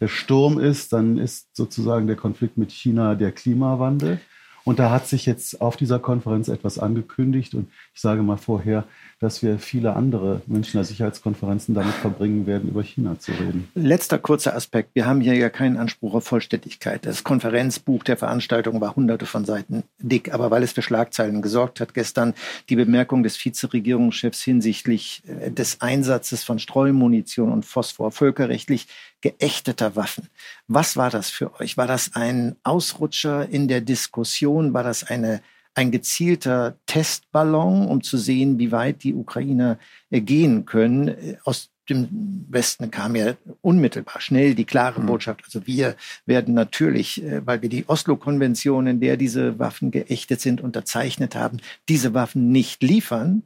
der 0.00 0.08
Sturm 0.08 0.58
ist, 0.58 0.94
dann 0.94 1.18
ist 1.18 1.54
sozusagen 1.54 2.06
der 2.06 2.16
Konflikt 2.16 2.56
mit 2.56 2.72
China 2.72 3.14
der 3.14 3.30
Klimawandel. 3.30 4.20
Und 4.64 4.78
da 4.78 4.90
hat 4.90 5.06
sich 5.06 5.26
jetzt 5.26 5.60
auf 5.60 5.76
dieser 5.76 5.98
Konferenz 5.98 6.48
etwas 6.48 6.78
angekündigt. 6.78 7.54
Und 7.54 7.68
ich 7.94 8.00
sage 8.00 8.22
mal 8.22 8.38
vorher, 8.38 8.84
dass 9.24 9.42
wir 9.42 9.58
viele 9.58 9.96
andere 9.96 10.42
Münchner 10.46 10.84
Sicherheitskonferenzen 10.84 11.74
damit 11.74 11.94
verbringen 11.94 12.46
werden, 12.46 12.68
über 12.68 12.82
China 12.82 13.18
zu 13.18 13.32
reden. 13.32 13.68
Letzter 13.74 14.18
kurzer 14.18 14.54
Aspekt. 14.54 14.90
Wir 14.94 15.06
haben 15.06 15.22
hier 15.22 15.34
ja 15.34 15.48
keinen 15.48 15.78
Anspruch 15.78 16.12
auf 16.12 16.24
Vollständigkeit. 16.24 17.06
Das 17.06 17.24
Konferenzbuch 17.24 18.04
der 18.04 18.18
Veranstaltung 18.18 18.82
war 18.82 18.94
hunderte 18.94 19.24
von 19.24 19.46
Seiten 19.46 19.84
dick. 19.98 20.34
Aber 20.34 20.50
weil 20.50 20.62
es 20.62 20.72
für 20.72 20.82
Schlagzeilen 20.82 21.40
gesorgt 21.40 21.80
hat, 21.80 21.94
gestern 21.94 22.34
die 22.68 22.76
Bemerkung 22.76 23.22
des 23.22 23.42
Vizeregierungschefs 23.42 24.42
hinsichtlich 24.42 25.22
äh, 25.26 25.50
des 25.50 25.80
Einsatzes 25.80 26.44
von 26.44 26.58
Streumunition 26.58 27.50
und 27.50 27.64
Phosphor 27.64 28.12
völkerrechtlich 28.12 28.88
geächteter 29.22 29.96
Waffen. 29.96 30.28
Was 30.68 30.98
war 30.98 31.08
das 31.08 31.30
für 31.30 31.58
euch? 31.58 31.78
War 31.78 31.86
das 31.86 32.10
ein 32.14 32.56
Ausrutscher 32.62 33.48
in 33.48 33.68
der 33.68 33.80
Diskussion? 33.80 34.74
War 34.74 34.82
das 34.82 35.02
eine, 35.02 35.40
ein 35.74 35.90
gezielter 35.90 36.76
Testballon, 36.86 37.86
um 37.88 38.02
zu 38.02 38.16
sehen, 38.16 38.58
wie 38.58 38.72
weit 38.72 39.02
die 39.02 39.14
Ukrainer 39.14 39.78
äh, 40.10 40.20
gehen 40.20 40.64
können? 40.66 41.36
Aus 41.44 41.70
dem 41.90 42.46
Westen 42.48 42.90
kam 42.90 43.14
ja 43.14 43.34
unmittelbar 43.60 44.20
schnell 44.20 44.54
die 44.54 44.64
klare 44.64 45.00
mhm. 45.00 45.06
Botschaft. 45.06 45.42
Also 45.44 45.66
wir 45.66 45.96
werden 46.24 46.54
natürlich, 46.54 47.22
äh, 47.22 47.46
weil 47.46 47.60
wir 47.62 47.68
die 47.68 47.86
Oslo-Konvention, 47.86 48.86
in 48.86 49.00
der 49.00 49.16
diese 49.16 49.58
Waffen 49.58 49.90
geächtet 49.90 50.40
sind, 50.40 50.60
unterzeichnet 50.60 51.34
haben, 51.34 51.58
diese 51.88 52.14
Waffen 52.14 52.50
nicht 52.52 52.82
liefern. 52.82 53.42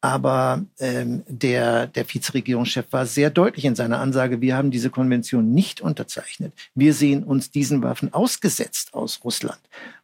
Aber 0.00 0.64
ähm, 0.78 1.22
der, 1.26 1.88
der 1.88 2.08
Vizeregierungschef 2.08 2.86
war 2.90 3.06
sehr 3.06 3.30
deutlich 3.30 3.64
in 3.64 3.74
seiner 3.74 3.98
Ansage, 3.98 4.40
wir 4.40 4.56
haben 4.56 4.70
diese 4.70 4.90
Konvention 4.90 5.52
nicht 5.52 5.80
unterzeichnet. 5.80 6.52
Wir 6.74 6.94
sehen 6.94 7.24
uns 7.24 7.50
diesen 7.50 7.82
Waffen 7.82 8.12
ausgesetzt 8.12 8.94
aus 8.94 9.20
Russland. 9.24 9.60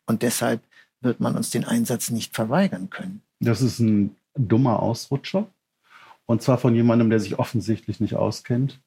Und 0.07 0.22
deshalb 0.22 0.61
wird 1.07 1.20
man 1.20 1.36
uns 1.36 1.48
den 1.50 1.64
Einsatz 1.64 2.11
nicht 2.11 2.34
verweigern 2.34 2.90
können. 2.90 3.22
Das 3.40 3.62
ist 3.62 3.78
ein 3.78 4.14
dummer 4.34 4.82
Ausrutscher. 4.82 5.46
Und 6.26 6.42
zwar 6.42 6.59
von 6.59 6.74
jemandem, 6.74 7.09
der 7.09 7.20
sich 7.20 7.38
offensichtlich 7.38 8.00
nicht 8.00 8.16
auskennt. 8.16 8.80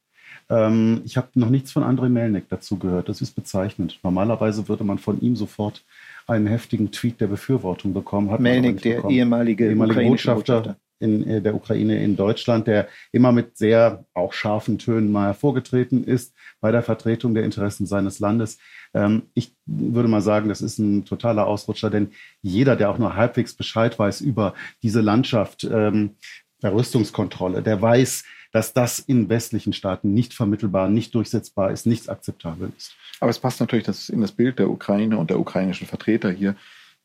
Ähm, 0.49 1.01
ich 1.05 1.17
habe 1.17 1.27
noch 1.35 1.49
nichts 1.49 1.71
von 1.71 1.83
Andrei 1.83 2.09
Melnik 2.09 2.49
dazu 2.49 2.77
gehört. 2.77 3.09
Das 3.09 3.21
ist 3.21 3.31
bezeichnend. 3.31 3.99
Normalerweise 4.03 4.67
würde 4.67 4.83
man 4.83 4.97
von 4.99 5.19
ihm 5.21 5.35
sofort 5.35 5.83
einen 6.27 6.47
heftigen 6.47 6.91
Tweet 6.91 7.21
der 7.21 7.27
Befürwortung 7.27 7.93
bekommen. 7.93 8.41
Melnik, 8.41 8.81
der 8.81 9.05
ehemalige, 9.05 9.69
ehemalige 9.69 10.01
Botschafter, 10.01 10.57
Botschafter, 10.57 10.79
in 10.99 11.27
äh, 11.27 11.41
der 11.41 11.55
Ukraine 11.55 12.03
in 12.03 12.15
Deutschland, 12.15 12.67
der 12.67 12.87
immer 13.11 13.31
mit 13.31 13.57
sehr 13.57 14.05
auch 14.13 14.33
scharfen 14.33 14.77
Tönen 14.77 15.11
mal 15.11 15.27
hervorgetreten 15.27 16.03
ist 16.03 16.33
bei 16.61 16.71
der 16.71 16.83
Vertretung 16.83 17.33
der 17.33 17.43
Interessen 17.43 17.85
seines 17.85 18.19
Landes. 18.19 18.59
Ähm, 18.93 19.23
ich 19.33 19.55
würde 19.65 20.09
mal 20.09 20.21
sagen, 20.21 20.49
das 20.49 20.61
ist 20.61 20.77
ein 20.79 21.05
totaler 21.05 21.47
Ausrutscher, 21.47 21.89
denn 21.89 22.11
jeder, 22.41 22.75
der 22.75 22.89
auch 22.89 22.97
nur 22.97 23.15
halbwegs 23.15 23.53
Bescheid 23.53 23.97
weiß 23.97 24.21
über 24.21 24.53
diese 24.83 25.01
Landschaft, 25.01 25.63
ähm, 25.63 26.15
der 26.61 26.73
Rüstungskontrolle, 26.73 27.61
der 27.61 27.81
weiß, 27.81 28.25
dass 28.51 28.73
das 28.73 28.99
in 28.99 29.29
westlichen 29.29 29.73
Staaten 29.73 30.13
nicht 30.13 30.33
vermittelbar, 30.33 30.89
nicht 30.89 31.13
durchsetzbar 31.15 31.71
ist, 31.71 31.85
nichts 31.85 32.09
akzeptabel 32.09 32.71
ist. 32.75 32.95
Aber 33.19 33.29
es 33.29 33.39
passt 33.39 33.59
natürlich 33.59 33.85
das 33.85 34.09
in 34.09 34.21
das 34.21 34.31
Bild 34.31 34.59
der 34.59 34.69
Ukraine 34.69 35.17
und 35.17 35.29
der 35.29 35.39
ukrainischen 35.39 35.87
Vertreter 35.87 36.31
hier, 36.31 36.55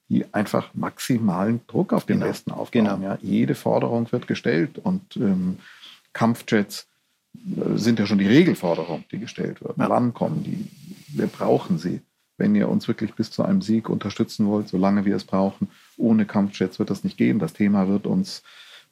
die 0.08 0.32
einfach 0.34 0.74
maximalen 0.74 1.60
Druck 1.66 1.92
auf 1.92 2.04
den 2.04 2.18
genau. 2.18 2.30
Westen 2.30 2.50
aufbauen. 2.52 2.84
Genau. 2.84 2.98
Ja, 2.98 3.18
jede 3.22 3.54
Forderung 3.54 4.10
wird 4.12 4.26
gestellt 4.26 4.78
und 4.78 5.16
ähm, 5.16 5.58
Kampfjets 6.12 6.86
äh, 7.34 7.76
sind 7.76 7.98
ja 7.98 8.06
schon 8.06 8.18
die 8.18 8.26
Regelforderung, 8.26 9.04
die 9.10 9.18
gestellt 9.18 9.62
wird. 9.62 9.76
Ja. 9.78 9.88
Wann 9.88 10.14
kommen 10.14 10.42
die? 10.44 10.68
Wir 11.16 11.26
brauchen 11.26 11.78
sie. 11.78 12.00
Wenn 12.36 12.54
ihr 12.56 12.68
uns 12.68 12.88
wirklich 12.88 13.14
bis 13.14 13.30
zu 13.30 13.44
einem 13.44 13.62
Sieg 13.62 13.88
unterstützen 13.88 14.46
wollt, 14.46 14.68
solange 14.68 15.04
wir 15.04 15.14
es 15.14 15.24
brauchen, 15.24 15.68
ohne 15.96 16.26
Kampfjets 16.26 16.80
wird 16.80 16.90
das 16.90 17.04
nicht 17.04 17.16
gehen. 17.16 17.38
Das 17.38 17.52
Thema 17.52 17.86
wird 17.86 18.06
uns 18.06 18.42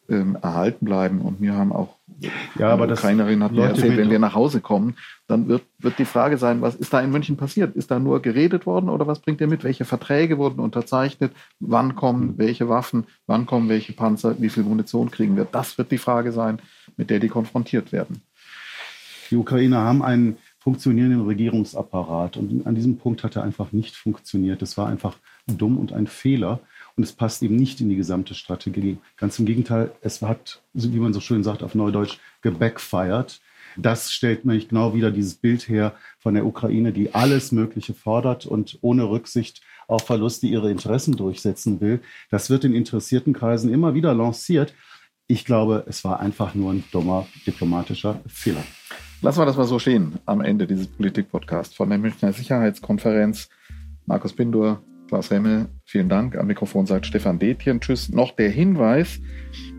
ähm, 0.08 0.36
erhalten 0.40 0.84
bleiben. 0.84 1.20
Und 1.20 1.40
wir 1.40 1.54
haben 1.54 1.72
auch, 1.72 1.96
ja, 2.58 2.68
aber 2.68 2.84
eine 2.84 2.92
Ukrainerin 2.92 3.42
hat 3.42 3.52
mir 3.52 3.64
erzählt, 3.64 3.96
wenn 3.96 4.10
wir 4.10 4.18
nach 4.18 4.34
Hause 4.34 4.60
kommen, 4.60 4.96
dann 5.26 5.48
wird, 5.48 5.62
wird 5.78 5.98
die 5.98 6.04
Frage 6.04 6.38
sein, 6.38 6.60
was 6.60 6.74
ist 6.74 6.92
da 6.92 7.00
in 7.00 7.10
München 7.10 7.36
passiert? 7.36 7.74
Ist 7.74 7.90
da 7.90 7.98
nur 7.98 8.20
geredet 8.22 8.66
worden 8.66 8.88
oder 8.88 9.06
was 9.06 9.20
bringt 9.20 9.40
ihr 9.40 9.48
mit? 9.48 9.64
Welche 9.64 9.84
Verträge 9.84 10.38
wurden 10.38 10.60
unterzeichnet? 10.60 11.32
Wann 11.58 11.94
kommen 11.94 12.38
welche 12.38 12.68
Waffen? 12.68 13.04
Wann 13.26 13.46
kommen 13.46 13.68
welche 13.68 13.92
Panzer? 13.92 14.40
Wie 14.40 14.50
viel 14.50 14.62
Munition 14.62 15.10
kriegen 15.10 15.36
wir? 15.36 15.46
Das 15.50 15.78
wird 15.78 15.90
die 15.90 15.98
Frage 15.98 16.32
sein, 16.32 16.60
mit 16.96 17.10
der 17.10 17.18
die 17.18 17.28
konfrontiert 17.28 17.92
werden. 17.92 18.22
Die 19.30 19.36
Ukrainer 19.36 19.78
haben 19.78 20.02
einen 20.02 20.36
funktionierenden 20.58 21.26
Regierungsapparat 21.26 22.36
und 22.36 22.66
an 22.66 22.74
diesem 22.74 22.98
Punkt 22.98 23.24
hat 23.24 23.34
er 23.34 23.42
einfach 23.42 23.72
nicht 23.72 23.96
funktioniert. 23.96 24.62
Das 24.62 24.76
war 24.76 24.86
einfach 24.86 25.16
dumm 25.46 25.76
und 25.76 25.92
ein 25.92 26.06
Fehler. 26.06 26.60
Und 26.96 27.04
es 27.04 27.12
passt 27.12 27.42
eben 27.42 27.56
nicht 27.56 27.80
in 27.80 27.88
die 27.88 27.96
gesamte 27.96 28.34
Strategie. 28.34 28.98
Ganz 29.16 29.38
im 29.38 29.46
Gegenteil, 29.46 29.92
es 30.02 30.20
hat, 30.22 30.62
wie 30.72 30.98
man 30.98 31.12
so 31.12 31.20
schön 31.20 31.42
sagt 31.42 31.62
auf 31.62 31.74
Neudeutsch, 31.74 32.18
gebackfired. 32.42 33.40
Das 33.76 34.12
stellt 34.12 34.44
nämlich 34.44 34.68
genau 34.68 34.94
wieder 34.94 35.10
dieses 35.10 35.36
Bild 35.36 35.68
her 35.68 35.94
von 36.18 36.34
der 36.34 36.44
Ukraine, 36.44 36.92
die 36.92 37.14
alles 37.14 37.52
Mögliche 37.52 37.94
fordert 37.94 38.44
und 38.44 38.78
ohne 38.82 39.08
Rücksicht 39.08 39.62
auf 39.88 40.06
Verluste 40.06 40.46
ihre 40.46 40.70
Interessen 40.70 41.16
durchsetzen 41.16 41.80
will. 41.80 42.00
Das 42.30 42.50
wird 42.50 42.64
in 42.64 42.74
interessierten 42.74 43.32
Kreisen 43.32 43.72
immer 43.72 43.94
wieder 43.94 44.14
lanciert. 44.14 44.74
Ich 45.26 45.44
glaube, 45.44 45.84
es 45.86 46.04
war 46.04 46.20
einfach 46.20 46.54
nur 46.54 46.72
ein 46.72 46.84
dummer 46.92 47.26
diplomatischer 47.46 48.20
Fehler. 48.26 48.62
Lassen 49.22 49.40
wir 49.40 49.46
das 49.46 49.56
mal 49.56 49.66
so 49.66 49.78
stehen 49.78 50.18
am 50.26 50.40
Ende 50.40 50.66
dieses 50.66 50.88
Politik-Podcasts 50.88 51.74
von 51.74 51.88
der 51.88 51.98
Münchner 51.98 52.32
Sicherheitskonferenz. 52.32 53.48
Markus 54.04 54.32
Pindur, 54.32 54.82
Klaas 55.12 55.30
Remmel, 55.30 55.68
vielen 55.84 56.08
Dank. 56.08 56.38
Am 56.38 56.46
Mikrofon 56.46 56.86
sagt 56.86 57.04
Stefan 57.04 57.38
Detjen. 57.38 57.82
Tschüss. 57.82 58.08
Noch 58.08 58.34
der 58.34 58.48
Hinweis, 58.48 59.20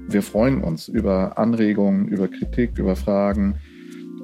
wir 0.08 0.22
freuen 0.22 0.62
uns 0.62 0.88
über 0.88 1.40
Anregungen, 1.40 2.08
über 2.08 2.28
Kritik, 2.28 2.78
über 2.78 2.96
Fragen, 2.96 3.56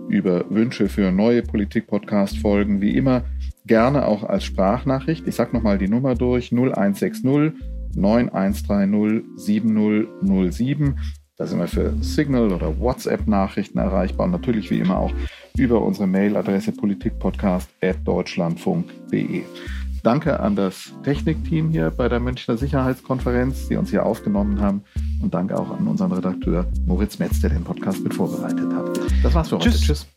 über 0.08 0.46
Wünsche 0.52 0.88
für 0.88 1.12
neue 1.12 1.42
Politik-Podcast-Folgen. 1.42 2.80
Wie 2.80 2.96
immer 2.96 3.24
gerne 3.66 4.06
auch 4.06 4.24
als 4.24 4.44
Sprachnachricht. 4.44 5.28
Ich 5.28 5.34
sage 5.34 5.58
nochmal 5.58 5.80
die 5.80 5.88
Nummer 5.88 6.14
durch. 6.14 6.52
0160 6.52 7.24
9130 7.96 9.24
7007. 9.36 11.00
Da 11.38 11.48
sind 11.48 11.58
wir 11.58 11.68
für 11.68 11.96
Signal 12.02 12.52
oder 12.52 12.80
WhatsApp-Nachrichten 12.80 13.80
erreichbar 13.80 14.26
und 14.26 14.32
natürlich 14.32 14.70
wie 14.70 14.78
immer 14.78 15.00
auch 15.00 15.14
über 15.58 15.82
unsere 15.82 16.06
Mailadresse 16.06 16.72
politikpodcast.deutschlandfunk.de. 16.74 19.42
Danke 20.04 20.40
an 20.40 20.56
das 20.56 20.94
Technikteam 21.04 21.70
hier 21.70 21.92
bei 21.92 22.08
der 22.08 22.20
Münchner 22.20 22.58
Sicherheitskonferenz, 22.58 23.68
die 23.68 23.76
uns 23.76 23.90
hier 23.90 24.06
aufgenommen 24.06 24.62
haben. 24.62 24.84
Und 25.22 25.34
danke 25.34 25.58
auch 25.58 25.72
an 25.72 25.88
unseren 25.88 26.12
Redakteur 26.12 26.66
Moritz 26.86 27.20
Metz, 27.20 27.42
der 27.42 27.50
den 27.50 27.64
Podcast 27.64 28.04
mit 28.04 28.14
vorbereitet 28.14 28.74
hat. 28.74 29.00
Das 29.24 29.34
war's 29.34 29.50
für 29.50 29.58
heute. 29.58 29.70
Tschüss. 29.70 29.82
Tschüss. 29.82 30.08